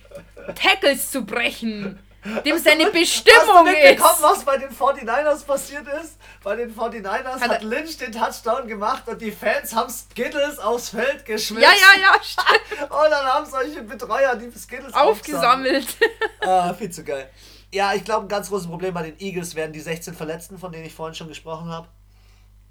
Tackles 0.55 1.11
zu 1.11 1.25
brechen 1.25 1.97
dem 2.45 2.57
seine 2.57 2.89
Bestimmung 2.91 3.67
hast 3.67 3.67
du 3.67 3.93
ist. 3.93 4.23
was 4.23 4.45
bei 4.45 4.57
den 4.57 4.69
49ers 4.69 5.45
passiert 5.45 5.87
ist? 6.03 6.17
Bei 6.43 6.55
den 6.55 6.75
49ers 6.75 7.39
hat, 7.39 7.49
hat 7.49 7.63
Lynch 7.63 7.97
den 7.97 8.11
Touchdown 8.11 8.67
gemacht 8.67 9.03
und 9.07 9.21
die 9.21 9.31
Fans 9.31 9.75
haben 9.75 9.89
Skittles 9.91 10.59
aufs 10.59 10.89
Feld 10.89 11.25
geschmissen. 11.25 11.63
Ja, 11.63 11.69
ja, 11.69 12.01
ja, 12.01 12.23
stimmt. 12.23 12.81
und 12.91 13.11
dann 13.11 13.25
haben 13.25 13.45
solche 13.45 13.83
Betreuer 13.83 14.35
die 14.35 14.51
Skittles 14.57 14.93
aufgesammelt. 14.93 15.97
ah, 16.41 16.73
viel 16.73 16.89
zu 16.89 17.03
geil. 17.03 17.29
Ja, 17.71 17.93
ich 17.93 18.03
glaube, 18.03 18.25
ein 18.25 18.29
ganz 18.29 18.49
großes 18.49 18.67
Problem 18.67 18.93
bei 18.93 19.03
den 19.03 19.19
Eagles 19.19 19.55
werden 19.55 19.73
die 19.73 19.81
16 19.81 20.13
Verletzten, 20.13 20.57
von 20.57 20.71
denen 20.71 20.85
ich 20.85 20.93
vorhin 20.93 21.15
schon 21.15 21.27
gesprochen 21.27 21.69
habe. 21.69 21.87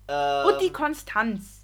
Ähm, 0.08 0.46
und 0.46 0.60
die 0.60 0.72
Konstanz. 0.72 1.63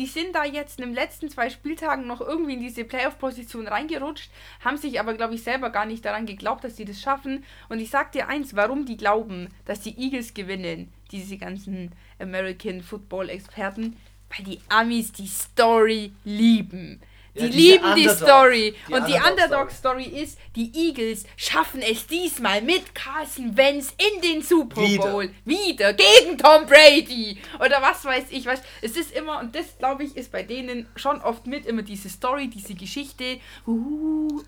Sie 0.00 0.06
sind 0.06 0.34
da 0.34 0.44
jetzt 0.44 0.80
in 0.80 0.86
den 0.86 0.94
letzten 0.94 1.28
zwei 1.28 1.50
Spieltagen 1.50 2.06
noch 2.06 2.22
irgendwie 2.22 2.54
in 2.54 2.60
diese 2.60 2.84
Playoff-Position 2.84 3.68
reingerutscht, 3.68 4.30
haben 4.64 4.78
sich 4.78 4.98
aber, 4.98 5.12
glaube 5.12 5.34
ich, 5.34 5.42
selber 5.42 5.68
gar 5.68 5.84
nicht 5.84 6.06
daran 6.06 6.24
geglaubt, 6.24 6.64
dass 6.64 6.78
sie 6.78 6.86
das 6.86 7.02
schaffen. 7.02 7.44
Und 7.68 7.80
ich 7.80 7.90
sag 7.90 8.10
dir 8.12 8.26
eins, 8.26 8.56
warum 8.56 8.86
die 8.86 8.96
glauben, 8.96 9.48
dass 9.66 9.80
die 9.80 9.98
Eagles 9.98 10.32
gewinnen, 10.32 10.90
diese 11.12 11.36
ganzen 11.36 11.92
American 12.18 12.80
Football-Experten, 12.80 13.98
weil 14.30 14.44
die 14.46 14.60
Amis 14.70 15.12
die 15.12 15.26
Story 15.26 16.12
lieben. 16.24 17.02
Die 17.34 17.40
Ja, 17.40 17.46
lieben 17.46 17.94
die 17.94 18.08
Underdog- 18.08 18.16
Story. 18.16 18.74
die 18.88 18.92
und 18.92 19.06
die 19.08 19.12
Underdog-Story. 19.14 20.04
Ist, 20.04 20.36
die 20.56 20.72
Eagles 20.74 21.24
schaffen 21.36 21.80
es 21.80 22.06
diesmal 22.08 22.60
mit 22.60 22.92
Carson 22.94 23.56
Wentz 23.56 23.94
in 23.96 24.20
den 24.20 24.42
Super 24.42 24.80
Wieder. 24.82 25.06
Bowl. 25.10 25.30
Wieder. 25.44 25.92
Gegen 25.92 26.36
Tom 26.36 26.66
Brady. 26.66 27.38
Oder 27.60 27.80
was 27.80 28.04
weiß 28.04 28.24
ich. 28.30 28.46
Was. 28.46 28.60
Es 28.82 28.96
ist 28.96 29.12
immer, 29.12 29.38
und 29.38 29.54
das 29.54 29.78
glaube 29.78 30.02
ich, 30.04 30.16
ist 30.16 30.32
bei 30.32 30.42
denen 30.42 30.88
schon 30.96 31.20
oft 31.22 31.46
mit 31.46 31.66
immer 31.66 31.82
diese 31.82 32.08
Story, 32.08 32.48
diese 32.48 32.74
Geschichte. 32.74 33.38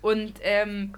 Und 0.01 0.33
ähm, 0.41 0.93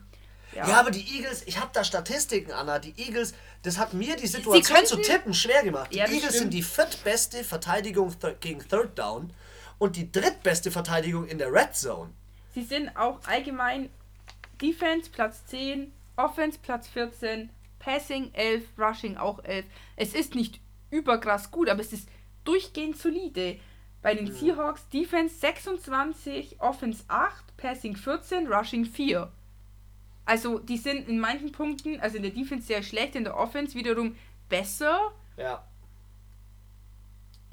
ja. 0.55 0.67
Ja, 0.67 0.79
aber 0.79 0.89
die 0.91 1.05
Eagles, 1.17 1.43
ich 1.45 1.59
habe 1.59 1.69
da 1.73 1.83
Statistiken, 1.83 2.51
Anna. 2.51 2.79
Die 2.79 2.93
Eagles, 2.97 3.33
das 3.61 3.77
hat 3.77 3.93
mir 3.93 4.15
die 4.15 4.27
Situation 4.27 4.63
könnten- 4.63 4.87
zu 4.87 4.97
tippen 5.01 5.33
schwer 5.33 5.63
gemacht. 5.63 5.91
Die 5.93 5.97
Ja, 5.97 6.05
Eagles 6.05 6.19
stimmt. 6.21 6.33
sind 6.37 6.53
die 6.53 6.63
viertbeste 6.63 7.43
Verteidigung 7.43 8.09
th 8.19 8.39
gegen 8.39 8.59
Third 8.67 8.97
Down 8.97 9.31
und 9.77 9.95
die 9.95 10.11
drittbeste 10.11 10.71
Verteidigung 10.71 11.27
in 11.27 11.37
der 11.37 11.51
Red 11.51 11.75
Zone. 11.75 12.11
Sie 12.53 12.63
sind 12.63 12.95
auch 12.95 13.19
allgemein 13.25 13.89
Defense 14.61 15.09
Platz 15.09 15.45
10, 15.47 15.91
Offense 16.15 16.57
Platz 16.61 16.87
14, 16.87 17.49
Passing 17.79 18.33
11, 18.33 18.63
Rushing 18.77 19.17
auch 19.17 19.43
11. 19.43 19.65
Es 19.95 20.13
ist 20.13 20.35
nicht 20.35 20.59
überkrass 20.89 21.51
gut, 21.51 21.69
aber 21.69 21.81
es 21.81 21.93
ist 21.93 22.09
durchgehend 22.45 22.97
solide. 22.97 23.59
Bei 24.01 24.13
den 24.13 24.31
Seahawks 24.31 24.87
Defense 24.89 25.35
26, 25.35 26.61
Offense 26.61 27.03
8, 27.07 27.57
Passing 27.57 27.95
14, 27.95 28.47
Rushing 28.47 28.85
4. 28.85 29.31
Also 30.25 30.59
die 30.59 30.77
sind 30.77 31.07
in 31.09 31.19
manchen 31.19 31.51
Punkten, 31.51 31.99
also 31.99 32.17
in 32.17 32.23
der 32.23 32.31
Defense 32.31 32.67
sehr 32.67 32.83
schlecht, 32.83 33.15
in 33.15 33.23
der 33.23 33.37
Offense 33.37 33.75
wiederum 33.75 34.15
besser. 34.47 35.11
Ja. 35.37 35.63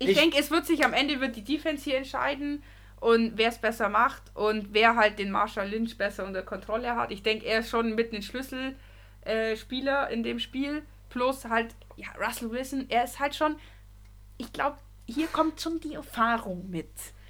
Ich, 0.03 0.11
Ich- 0.11 0.19
denke, 0.19 0.39
es 0.39 0.51
wird 0.51 0.67
sich 0.67 0.85
am 0.85 0.93
Ende 0.93 1.21
wird 1.21 1.37
die 1.37 1.45
Defense 1.45 1.85
hier 1.85 1.97
entscheiden 1.99 2.63
und 3.01 3.33
wer 3.37 3.49
es 3.49 3.59
besser 3.59 3.89
macht 3.89 4.23
und 4.35 4.69
wer 4.73 4.97
halt 4.97 5.19
den 5.19 5.31
Marshall 5.31 5.69
Lynch 5.69 5.97
besser 5.99 6.25
unter 6.25 6.43
Kontrolle 6.43 6.95
hat. 6.97 7.11
Ich 7.11 7.23
denke, 7.23 7.47
er 7.47 7.61
ist 7.61 7.71
schon 7.71 7.95
mit 7.95 8.13
ein 8.13 8.23
Schlüsselspieler 8.23 10.11
äh, 10.11 10.15
in 10.15 10.23
dem 10.23 10.39
Spiel. 10.39 10.83
Plus 11.09 11.45
halt, 11.45 11.75
ja, 11.97 12.07
Russell 12.19 12.51
Wilson, 12.51 12.87
er 12.89 13.05
ist 13.05 13.21
halt 13.21 13.35
schon, 13.35 13.57
ich 14.39 14.51
glaube, 14.53 14.77
hier 15.07 15.27
kommt 15.27 15.61
schon 15.61 15.79
die 15.81 15.95
Erfahrung 15.95 16.71
mit. 16.71 16.89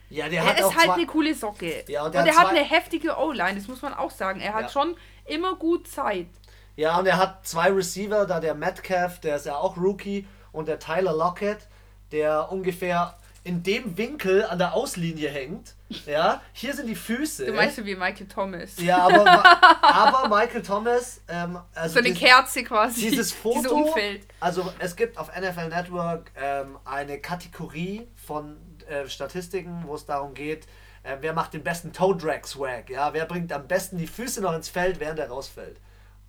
Ja, 0.09 0.29
der 0.29 0.43
Er 0.43 0.49
hat 0.51 0.63
auch 0.63 0.71
ist 0.73 0.79
halt 0.79 0.91
eine 0.91 1.07
coole 1.07 1.35
Socke. 1.35 1.85
Ja, 1.89 2.03
und 2.03 2.09
und 2.09 2.15
er 2.15 2.27
hat 2.37 2.45
hat 2.45 2.51
eine 2.51 2.61
heftige 2.65 3.17
O-Line, 3.19 3.55
das 3.57 3.67
muss 3.67 3.83
man 3.83 3.95
auch 3.95 4.11
sagen. 4.11 4.41
Er 4.41 4.53
hat 4.55 4.63
Ja. 4.65 4.69
schon 4.69 4.95
immer 5.25 5.57
gut 5.57 5.89
Zeit. 5.89 6.29
Ja, 6.77 6.99
und 6.99 7.07
er 7.07 7.17
hat 7.17 7.47
zwei 7.47 7.71
Receiver, 7.73 8.25
da 8.27 8.39
der 8.39 8.55
Metcalf, 8.55 9.21
der 9.21 9.37
ist 9.37 9.47
ja 9.47 9.57
auch 9.57 9.77
Rookie, 9.77 10.27
und 10.53 10.69
der 10.69 10.79
Tyler 10.79 11.15
Lockett, 11.15 11.67
der 12.13 12.51
ungefähr 12.53 13.17
in 13.45 13.63
dem 13.65 13.97
Winkel 13.99 14.45
an 14.45 14.59
der 14.59 14.73
Auslinie 14.73 15.29
hängt. 15.29 15.75
Ja, 16.07 16.41
hier 16.53 16.73
sind 16.75 16.87
die 16.87 16.95
Füße. 16.95 17.45
Du 17.47 17.53
meinst 17.53 17.75
so 17.77 17.85
wie 17.85 17.97
Michael 17.97 18.29
Thomas. 18.29 18.77
ja, 18.79 18.99
aber, 18.99 19.27
aber 19.83 20.29
Michael 20.29 20.63
Thomas, 20.63 21.21
ähm, 21.29 21.59
also 21.75 21.95
so 21.95 21.99
eine 21.99 22.11
dies- 22.11 22.19
Kerze 22.21 22.63
quasi. 22.63 23.01
dieses 23.01 23.31
Dieses 23.31 23.33
Foto, 23.33 23.75
Umfeld. 23.75 24.25
also 24.39 24.73
es 24.79 24.95
gibt 24.95 25.19
auf 25.19 25.29
NFL 25.37 25.69
Network 25.71 26.31
ähm, 26.37 26.79
eine 26.85 27.19
Kategorie 27.19 28.07
von 28.15 28.57
äh, 28.89 29.09
Statistiken, 29.09 29.83
wo 29.87 29.97
es 29.97 30.07
darum 30.07 30.35
geht, 30.35 30.67
äh, 31.03 31.17
wer 31.21 31.33
macht 31.33 31.53
den 31.53 31.65
besten 31.65 31.93
Toe 31.93 32.17
Drag 32.17 32.45
Swag, 32.47 32.89
ja, 32.91 33.13
wer 33.13 33.27
bringt 33.27 33.53
am 33.53 33.67
besten 33.67 33.99
die 33.99 34.07
Füße 34.07 34.41
noch 34.41 34.55
ins 34.55 34.69
Feld, 34.69 35.01
während 35.01 35.19
er 35.19 35.29
rausfällt. 35.29 35.79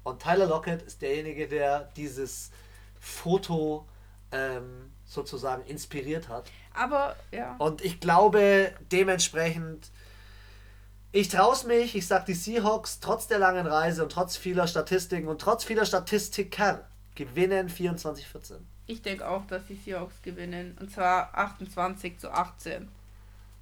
Und 0.02 0.22
Tyler 0.24 0.48
Lockett 0.48 0.82
ist 0.82 1.02
derjenige, 1.04 1.48
der 1.48 1.92
dieses 1.96 2.50
Foto 3.00 3.88
ähm, 4.32 4.92
sozusagen 5.14 5.64
inspiriert 5.66 6.30
hat. 6.30 6.50
Aber, 6.74 7.16
ja. 7.32 7.56
Und 7.60 7.84
ich 7.84 8.00
glaube 8.00 8.74
dementsprechend, 8.92 9.90
ich 11.12 11.30
traue 11.30 11.56
mich, 11.68 11.96
ich 11.96 12.08
sag 12.08 12.26
die 12.26 12.34
Seahawks, 12.34 13.00
trotz 13.00 13.28
der 13.28 13.40
langen 13.40 13.68
Reise 13.68 14.04
und 14.04 14.12
trotz 14.12 14.36
vieler 14.36 14.68
Statistiken 14.68 15.28
und 15.28 15.40
trotz 15.40 15.64
vieler 15.64 15.86
Statistiker 15.86 16.88
gewinnen 17.16 17.70
24-14. 17.70 18.58
Ich 18.88 19.02
denke 19.02 19.28
auch, 19.30 19.46
dass 19.48 19.66
die 19.68 19.76
Seahawks 19.76 20.22
gewinnen. 20.24 20.76
Und 20.80 20.92
zwar 20.92 21.34
28 21.38 22.18
zu 22.18 22.32
18. 22.32 22.90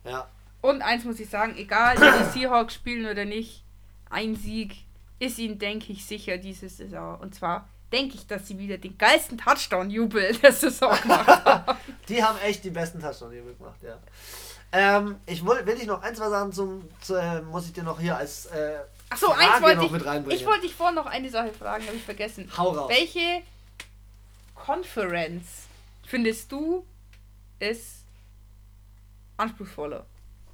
Ja. 0.06 0.28
Und 0.62 0.82
eins 0.82 1.04
muss 1.04 1.20
ich 1.20 1.30
sagen, 1.30 1.56
egal 1.58 1.98
wie 1.98 2.24
die 2.24 2.40
Seahawks 2.40 2.76
spielen 2.76 3.06
oder 3.06 3.26
nicht, 3.26 3.64
ein 4.10 4.36
Sieg 4.36 4.86
ist 5.20 5.38
ihnen, 5.38 5.60
denke 5.60 5.92
ich, 5.92 6.06
sicher 6.06 6.38
diese 6.38 6.70
Saison. 6.70 7.20
Und 7.20 7.36
zwar 7.36 7.68
denke 7.92 8.16
ich, 8.16 8.28
dass 8.28 8.48
sie 8.48 8.58
wieder 8.58 8.78
den 8.78 8.98
geilsten 8.98 9.38
Touchdown-Jubel 9.38 10.34
der 10.42 10.52
Saison 10.52 10.96
gemacht 11.02 11.46
haben. 11.46 11.78
Die 12.10 12.24
haben 12.24 12.38
echt 12.40 12.64
die 12.64 12.70
besten 12.70 13.00
Touchdowns 13.00 13.34
hier 13.34 13.44
gemacht, 13.44 13.82
ja. 13.82 13.98
Ähm, 14.74 15.18
ich 15.26 15.46
will, 15.46 15.66
will 15.66 15.76
ich 15.76 15.86
noch 15.86 16.02
ein, 16.02 16.16
zwei 16.16 16.30
Sachen 16.30 16.54
zum, 16.54 16.90
zu, 17.02 17.16
äh, 17.16 17.42
muss 17.42 17.66
ich 17.66 17.74
dir 17.74 17.84
noch 17.84 18.00
hier 18.00 18.16
als 18.16 18.46
äh, 18.48 18.80
Achso, 19.10 19.28
Frage 19.28 19.42
eins 19.42 19.62
wollte 19.62 19.78
noch 19.78 19.86
ich. 19.86 19.92
mit 19.92 20.06
reinbringen. 20.06 20.40
Ich 20.40 20.46
wollte 20.46 20.62
dich 20.62 20.74
vorhin 20.74 20.96
noch 20.96 21.08
eine 21.08 21.30
Sache 21.30 21.52
fragen, 21.52 21.86
habe 21.86 21.98
ich 21.98 22.04
vergessen. 22.04 22.50
Hau 22.58 22.70
raus. 22.70 22.90
Welche 22.90 23.42
Conference 24.56 25.46
findest 26.06 26.50
du 26.52 26.86
ist 27.60 28.06
anspruchsvoller? 29.36 30.06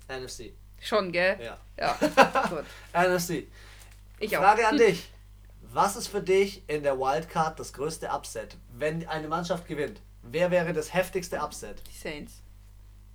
NFC. 0.10 0.54
Schon, 0.82 1.12
gell? 1.12 1.38
Ja. 1.40 1.58
Ja. 1.78 1.94
Gut. 2.50 2.66
NFC. 2.94 3.48
Ich 4.20 4.36
auch. 4.36 4.42
Frage 4.42 4.68
an 4.68 4.78
dich. 4.78 5.10
Was 5.78 5.96
ist 5.96 6.08
für 6.08 6.24
dich 6.24 6.68
in 6.68 6.82
der 6.82 6.98
Wildcard 6.98 7.60
das 7.60 7.72
größte 7.72 8.08
Upset? 8.10 8.58
Wenn 8.74 9.08
eine 9.08 9.28
Mannschaft 9.28 9.68
gewinnt, 9.68 10.02
wer 10.24 10.50
wäre 10.50 10.74
das 10.74 10.92
heftigste 10.92 11.38
Upset? 11.40 11.84
Die 11.88 11.96
Saints. 11.96 12.42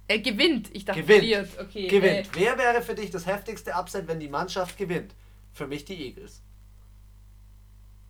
Er 0.07 0.21
gewinnt. 0.21 0.71
Ich 0.73 0.85
dachte, 0.85 1.01
Gewinnt. 1.03 1.19
verliert. 1.19 1.49
Okay. 1.59 1.89
Gewinnt. 1.89 2.29
Äh, 2.29 2.31
Wer 2.41 2.57
wäre 2.59 2.81
für 2.83 2.95
dich 2.95 3.11
das 3.11 3.27
heftigste 3.27 3.73
Upset, 3.73 4.07
wenn 4.07 4.21
die 4.21 4.29
Mannschaft 4.29 4.79
gewinnt? 4.79 5.13
Für 5.53 5.67
mich 5.67 5.85
die 5.85 6.01
Eagles. 6.07 6.41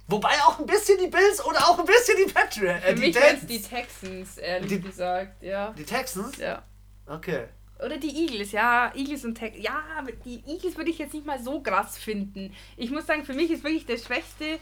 Wobei 0.07 0.35
auch 0.47 0.59
ein 0.59 0.67
bisschen 0.67 0.99
die 0.99 1.07
Bills 1.09 1.43
oder 1.43 1.61
auch 1.71 1.79
ein 1.79 1.87
bisschen 1.87 2.17
die 2.23 2.31
Patriots. 2.31 2.85
Äh, 2.85 2.89
für 2.91 2.95
die, 2.97 3.01
mich 3.07 3.17
Titans. 3.17 3.47
die 3.47 3.63
Texans, 3.63 4.37
ehrlich 4.37 4.69
Die- 4.69 4.81
gesagt. 4.83 5.43
Ja. 5.43 5.71
die 5.73 5.85
Texans? 5.85 6.37
ja. 6.37 6.63
Okay. 7.07 7.47
Oder 7.85 7.99
die 7.99 8.15
Eagles, 8.25 8.53
ja. 8.53 8.93
Eagles 8.95 9.25
und 9.25 9.35
Texans. 9.35 9.65
Ja, 9.65 9.83
aber 9.99 10.13
die 10.13 10.43
Eagles 10.47 10.77
würde 10.77 10.91
ich 10.91 10.99
jetzt 10.99 11.15
nicht 11.15 11.27
mal 11.27 11.43
so 11.43 11.61
krass 11.61 11.99
finden. 11.99 12.55
Ich 12.77 12.91
muss 12.91 13.07
sagen, 13.07 13.25
für 13.25 13.35
mich 13.35 13.51
ist 13.51 13.65
wirklich 13.65 13.87
der 13.87 13.99
schwächste, 13.99 14.59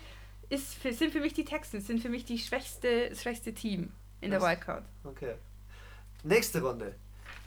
ist, 0.48 0.74
für, 0.74 0.92
sind 0.92 1.12
für 1.12 1.20
mich 1.20 1.34
die 1.34 1.44
Texans, 1.44 1.86
sind 1.86 2.00
für 2.00 2.08
mich 2.08 2.24
die 2.24 2.38
schwächste, 2.38 3.08
das 3.10 3.22
schwächste 3.22 3.52
Team 3.54 3.92
in 4.20 4.30
der? 4.30 4.40
Wildcard. 4.40 4.84
Okay. 5.04 5.34
Nächste 6.22 6.60
Runde. 6.62 6.94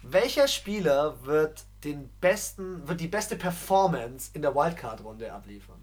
Welcher 0.02 0.48
Spieler 0.48 1.24
wird 1.24 1.64
den 1.84 2.10
besten, 2.20 2.88
wird 2.88 3.00
die 3.00 3.08
beste 3.08 3.36
Performance 3.36 4.32
in 4.34 4.42
der 4.42 4.54
Wildcard-Runde 4.56 5.32
abliefern? 5.32 5.82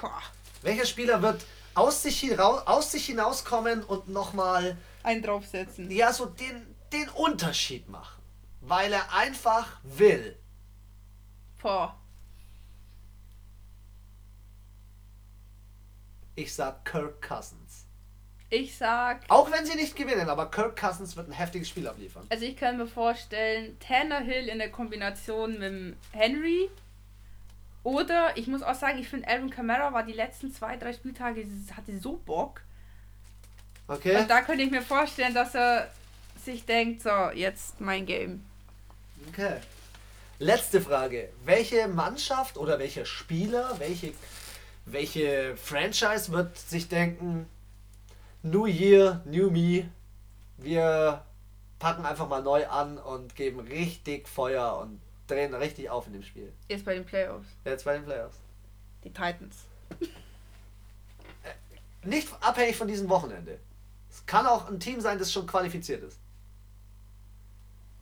Boah. 0.00 0.22
Welcher 0.62 0.86
Spieler 0.86 1.22
wird 1.22 1.44
aus 1.74 2.02
sich, 2.02 2.20
hinaus, 2.20 2.66
aus 2.66 2.92
sich 2.92 3.06
hinauskommen 3.06 3.82
und 3.84 4.08
nochmal 4.08 4.76
Einen 5.02 5.22
draufsetzen. 5.22 5.90
ja, 5.90 6.12
so 6.12 6.26
den, 6.26 6.74
den 6.92 7.08
Unterschied 7.10 7.88
machen? 7.88 8.19
Weil 8.60 8.92
er 8.92 9.12
einfach 9.14 9.78
will. 9.82 10.36
Boah. 11.60 11.96
Ich 16.34 16.54
sag 16.54 16.84
Kirk 16.84 17.20
Cousins. 17.26 17.86
Ich 18.52 18.76
sag, 18.76 19.22
Auch 19.28 19.50
wenn 19.52 19.64
sie 19.64 19.76
nicht 19.76 19.94
gewinnen, 19.94 20.28
aber 20.28 20.50
Kirk 20.50 20.76
Cousins 20.76 21.16
wird 21.16 21.28
ein 21.28 21.32
heftiges 21.32 21.68
Spiel 21.68 21.86
abliefern. 21.86 22.26
also 22.30 22.44
ich 22.44 22.56
kann 22.56 22.78
mir 22.78 22.86
vorstellen, 22.86 23.78
Tannehill 23.78 24.48
in 24.48 24.58
der 24.58 24.70
Kombination 24.70 25.58
mit 25.58 25.96
Henry. 26.12 26.68
Oder 27.84 28.36
ich 28.36 28.46
muss 28.48 28.62
auch 28.62 28.74
sagen, 28.74 28.98
ich 28.98 29.08
finde 29.08 29.28
Aaron 29.28 29.50
Kamara 29.50 29.92
war 29.92 30.02
die 30.02 30.12
letzten 30.12 30.52
zwei, 30.52 30.76
drei 30.76 30.92
Spieltage, 30.92 31.46
hatte 31.76 31.98
so 31.98 32.16
Bock. 32.16 32.60
Okay? 33.86 34.16
Und 34.16 34.28
da 34.28 34.42
könnte 34.42 34.64
ich 34.64 34.70
mir 34.70 34.82
vorstellen, 34.82 35.32
dass 35.32 35.54
er 35.54 35.90
sich 36.44 36.64
denkt, 36.66 37.02
so, 37.02 37.30
jetzt 37.32 37.80
mein 37.80 38.04
Game. 38.04 38.44
Okay. 39.28 39.56
Letzte 40.38 40.80
Frage. 40.80 41.30
Welche 41.44 41.86
Mannschaft 41.86 42.56
oder 42.56 42.78
welcher 42.78 43.04
Spieler, 43.04 43.78
welche, 43.78 44.14
welche 44.86 45.56
Franchise 45.56 46.32
wird 46.32 46.56
sich 46.58 46.88
denken, 46.88 47.46
New 48.42 48.66
Year, 48.66 49.20
New 49.26 49.50
Me, 49.50 49.90
wir 50.56 51.24
packen 51.78 52.06
einfach 52.06 52.28
mal 52.28 52.42
neu 52.42 52.66
an 52.66 52.98
und 52.98 53.36
geben 53.36 53.60
richtig 53.60 54.28
Feuer 54.28 54.78
und 54.78 55.00
drehen 55.26 55.54
richtig 55.54 55.90
auf 55.90 56.06
in 56.06 56.14
dem 56.14 56.22
Spiel. 56.22 56.52
Jetzt 56.68 56.84
bei 56.84 56.94
den 56.94 57.04
Playoffs. 57.04 57.48
Jetzt 57.64 57.84
bei 57.84 57.94
den 57.94 58.04
Playoffs. 58.04 58.38
Die 59.04 59.10
Titans. 59.10 59.64
Nicht 62.04 62.28
abhängig 62.40 62.76
von 62.76 62.88
diesem 62.88 63.08
Wochenende. 63.08 63.58
Es 64.10 64.24
kann 64.24 64.46
auch 64.46 64.68
ein 64.68 64.80
Team 64.80 65.00
sein, 65.00 65.18
das 65.18 65.32
schon 65.32 65.46
qualifiziert 65.46 66.02
ist. 66.02 66.18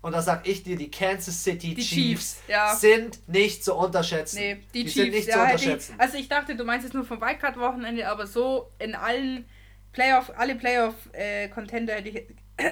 Und 0.00 0.12
da 0.12 0.22
sag 0.22 0.46
ich 0.46 0.62
dir, 0.62 0.76
die 0.76 0.90
Kansas 0.90 1.42
City 1.42 1.74
Die 1.74 1.82
Chiefs, 1.82 2.36
Chiefs, 2.36 2.42
ja. 2.46 2.74
sind 2.74 3.28
nicht 3.28 3.64
zu 3.64 3.74
unterschätzen. 3.74 4.36
Nee, 4.38 4.54
die, 4.72 4.84
die 4.84 4.90
Chiefs, 4.90 4.94
sind 4.94 5.10
nicht 5.10 5.28
ja, 5.28 5.34
zu 5.34 5.40
hätte 5.40 5.56
ich, 5.56 5.62
unterschätzen. 5.66 5.94
Also 5.98 6.18
ich 6.18 6.28
dachte, 6.28 6.56
du 6.56 6.64
meinst 6.64 6.86
es 6.86 6.92
nur 6.92 7.04
vom 7.04 7.20
Wildcard-Wochenende, 7.20 8.08
aber 8.08 8.26
so 8.26 8.70
in 8.78 8.94
allen 8.94 9.44
Playoff, 9.92 10.32
alle 10.36 10.54
Playoff-Contender 10.54 11.94
hätte, 11.94 12.08
ich, 12.08 12.14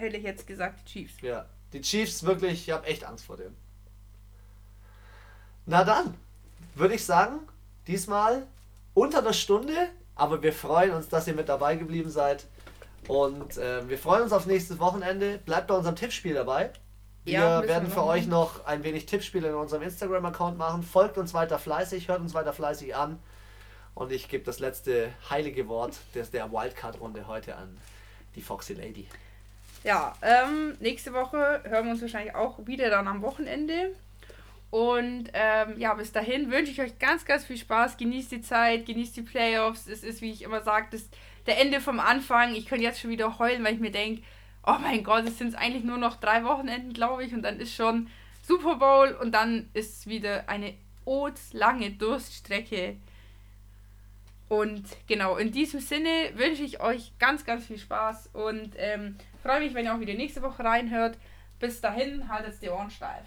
hätte 0.00 0.16
ich 0.16 0.24
jetzt 0.24 0.46
gesagt, 0.46 0.80
die 0.80 0.92
Chiefs. 0.92 1.14
Ja, 1.22 1.46
die 1.72 1.80
Chiefs 1.80 2.24
wirklich, 2.24 2.66
ich 2.66 2.70
habe 2.70 2.86
echt 2.86 3.04
Angst 3.04 3.26
vor 3.26 3.36
denen. 3.36 3.56
Na 5.66 5.84
dann, 5.84 6.14
würde 6.74 6.94
ich 6.94 7.04
sagen, 7.04 7.38
diesmal 7.86 8.46
unter 8.94 9.22
der 9.22 9.32
Stunde, 9.32 9.90
aber 10.16 10.42
wir 10.42 10.52
freuen 10.52 10.90
uns, 10.90 11.08
dass 11.08 11.28
ihr 11.28 11.34
mit 11.34 11.48
dabei 11.48 11.76
geblieben 11.76 12.10
seid. 12.10 12.46
Und 13.08 13.56
äh, 13.56 13.88
wir 13.88 13.98
freuen 13.98 14.22
uns 14.22 14.32
auf 14.32 14.46
nächstes 14.46 14.78
Wochenende. 14.78 15.38
Bleibt 15.38 15.66
bei 15.66 15.74
unserem 15.74 15.96
Tippspiel 15.96 16.34
dabei. 16.34 16.70
Wir 17.24 17.34
Ja, 17.34 17.62
werden 17.62 17.90
für 17.90 18.04
euch 18.04 18.26
noch 18.26 18.64
ein 18.66 18.82
wenig 18.82 19.06
Tippspiele 19.06 19.48
in 19.48 19.54
unserem 19.54 19.82
Instagram-Account 19.82 20.58
machen. 20.58 20.82
Folgt 20.82 21.18
uns 21.18 21.34
weiter 21.34 21.58
fleißig, 21.58 22.08
hört 22.08 22.20
uns 22.20 22.34
weiter 22.34 22.52
fleißig 22.52 22.96
an. 22.96 23.18
Und 23.94 24.10
ich 24.10 24.28
gebe 24.28 24.44
das 24.44 24.58
letzte 24.58 25.10
heilige 25.30 25.68
Wort 25.68 25.98
des, 26.14 26.30
der 26.30 26.50
Wildcard-Runde 26.50 27.26
heute 27.26 27.56
an 27.56 27.76
die 28.34 28.42
Foxy 28.42 28.74
Lady. 28.74 29.06
Ja, 29.84 30.14
ähm, 30.22 30.76
nächste 30.80 31.12
Woche 31.12 31.60
hören 31.64 31.84
wir 31.84 31.92
uns 31.92 32.02
wahrscheinlich 32.02 32.34
auch 32.34 32.66
wieder 32.66 32.88
dann 32.88 33.06
am 33.06 33.22
Wochenende. 33.22 33.94
Und 34.70 35.28
ähm, 35.34 35.78
ja, 35.78 35.92
bis 35.94 36.12
dahin 36.12 36.50
wünsche 36.50 36.72
ich 36.72 36.80
euch 36.80 36.98
ganz, 36.98 37.24
ganz 37.24 37.44
viel 37.44 37.58
Spaß. 37.58 37.98
Genießt 37.98 38.32
die 38.32 38.40
Zeit, 38.40 38.86
genießt 38.86 39.16
die 39.16 39.22
Playoffs. 39.22 39.86
Es 39.86 40.02
ist, 40.02 40.22
wie 40.22 40.30
ich 40.30 40.42
immer 40.42 40.62
sage, 40.62 40.86
das 40.92 41.02
der 41.46 41.60
Ende 41.60 41.80
vom 41.80 42.00
Anfang. 42.00 42.54
Ich 42.54 42.66
könnte 42.66 42.84
jetzt 42.84 43.00
schon 43.00 43.10
wieder 43.10 43.38
heulen, 43.38 43.64
weil 43.64 43.74
ich 43.74 43.80
mir 43.80 43.90
denke, 43.92 44.22
oh 44.66 44.76
mein 44.80 45.04
Gott, 45.04 45.26
es 45.26 45.38
sind 45.38 45.54
eigentlich 45.54 45.84
nur 45.84 45.98
noch 45.98 46.16
drei 46.16 46.44
Wochenenden, 46.44 46.92
glaube 46.92 47.24
ich. 47.24 47.32
Und 47.32 47.42
dann 47.42 47.58
ist 47.60 47.74
schon 47.74 48.08
Super 48.42 48.76
Bowl 48.76 49.16
und 49.20 49.32
dann 49.32 49.68
ist 49.74 50.06
wieder 50.06 50.48
eine 50.48 50.74
lange 51.52 51.90
Durststrecke. 51.90 52.96
Und 54.48 54.84
genau, 55.08 55.36
in 55.36 55.50
diesem 55.50 55.80
Sinne 55.80 56.30
wünsche 56.34 56.62
ich 56.62 56.80
euch 56.80 57.12
ganz, 57.18 57.44
ganz 57.44 57.66
viel 57.66 57.78
Spaß 57.78 58.30
und 58.34 58.74
ähm, 58.76 59.16
freue 59.42 59.60
mich, 59.60 59.72
wenn 59.72 59.86
ihr 59.86 59.94
auch 59.94 60.00
wieder 60.00 60.14
nächste 60.14 60.42
Woche 60.42 60.62
reinhört. 60.62 61.16
Bis 61.58 61.80
dahin, 61.80 62.28
haltet 62.28 62.60
die 62.60 62.68
Ohren 62.68 62.90
steif. 62.90 63.24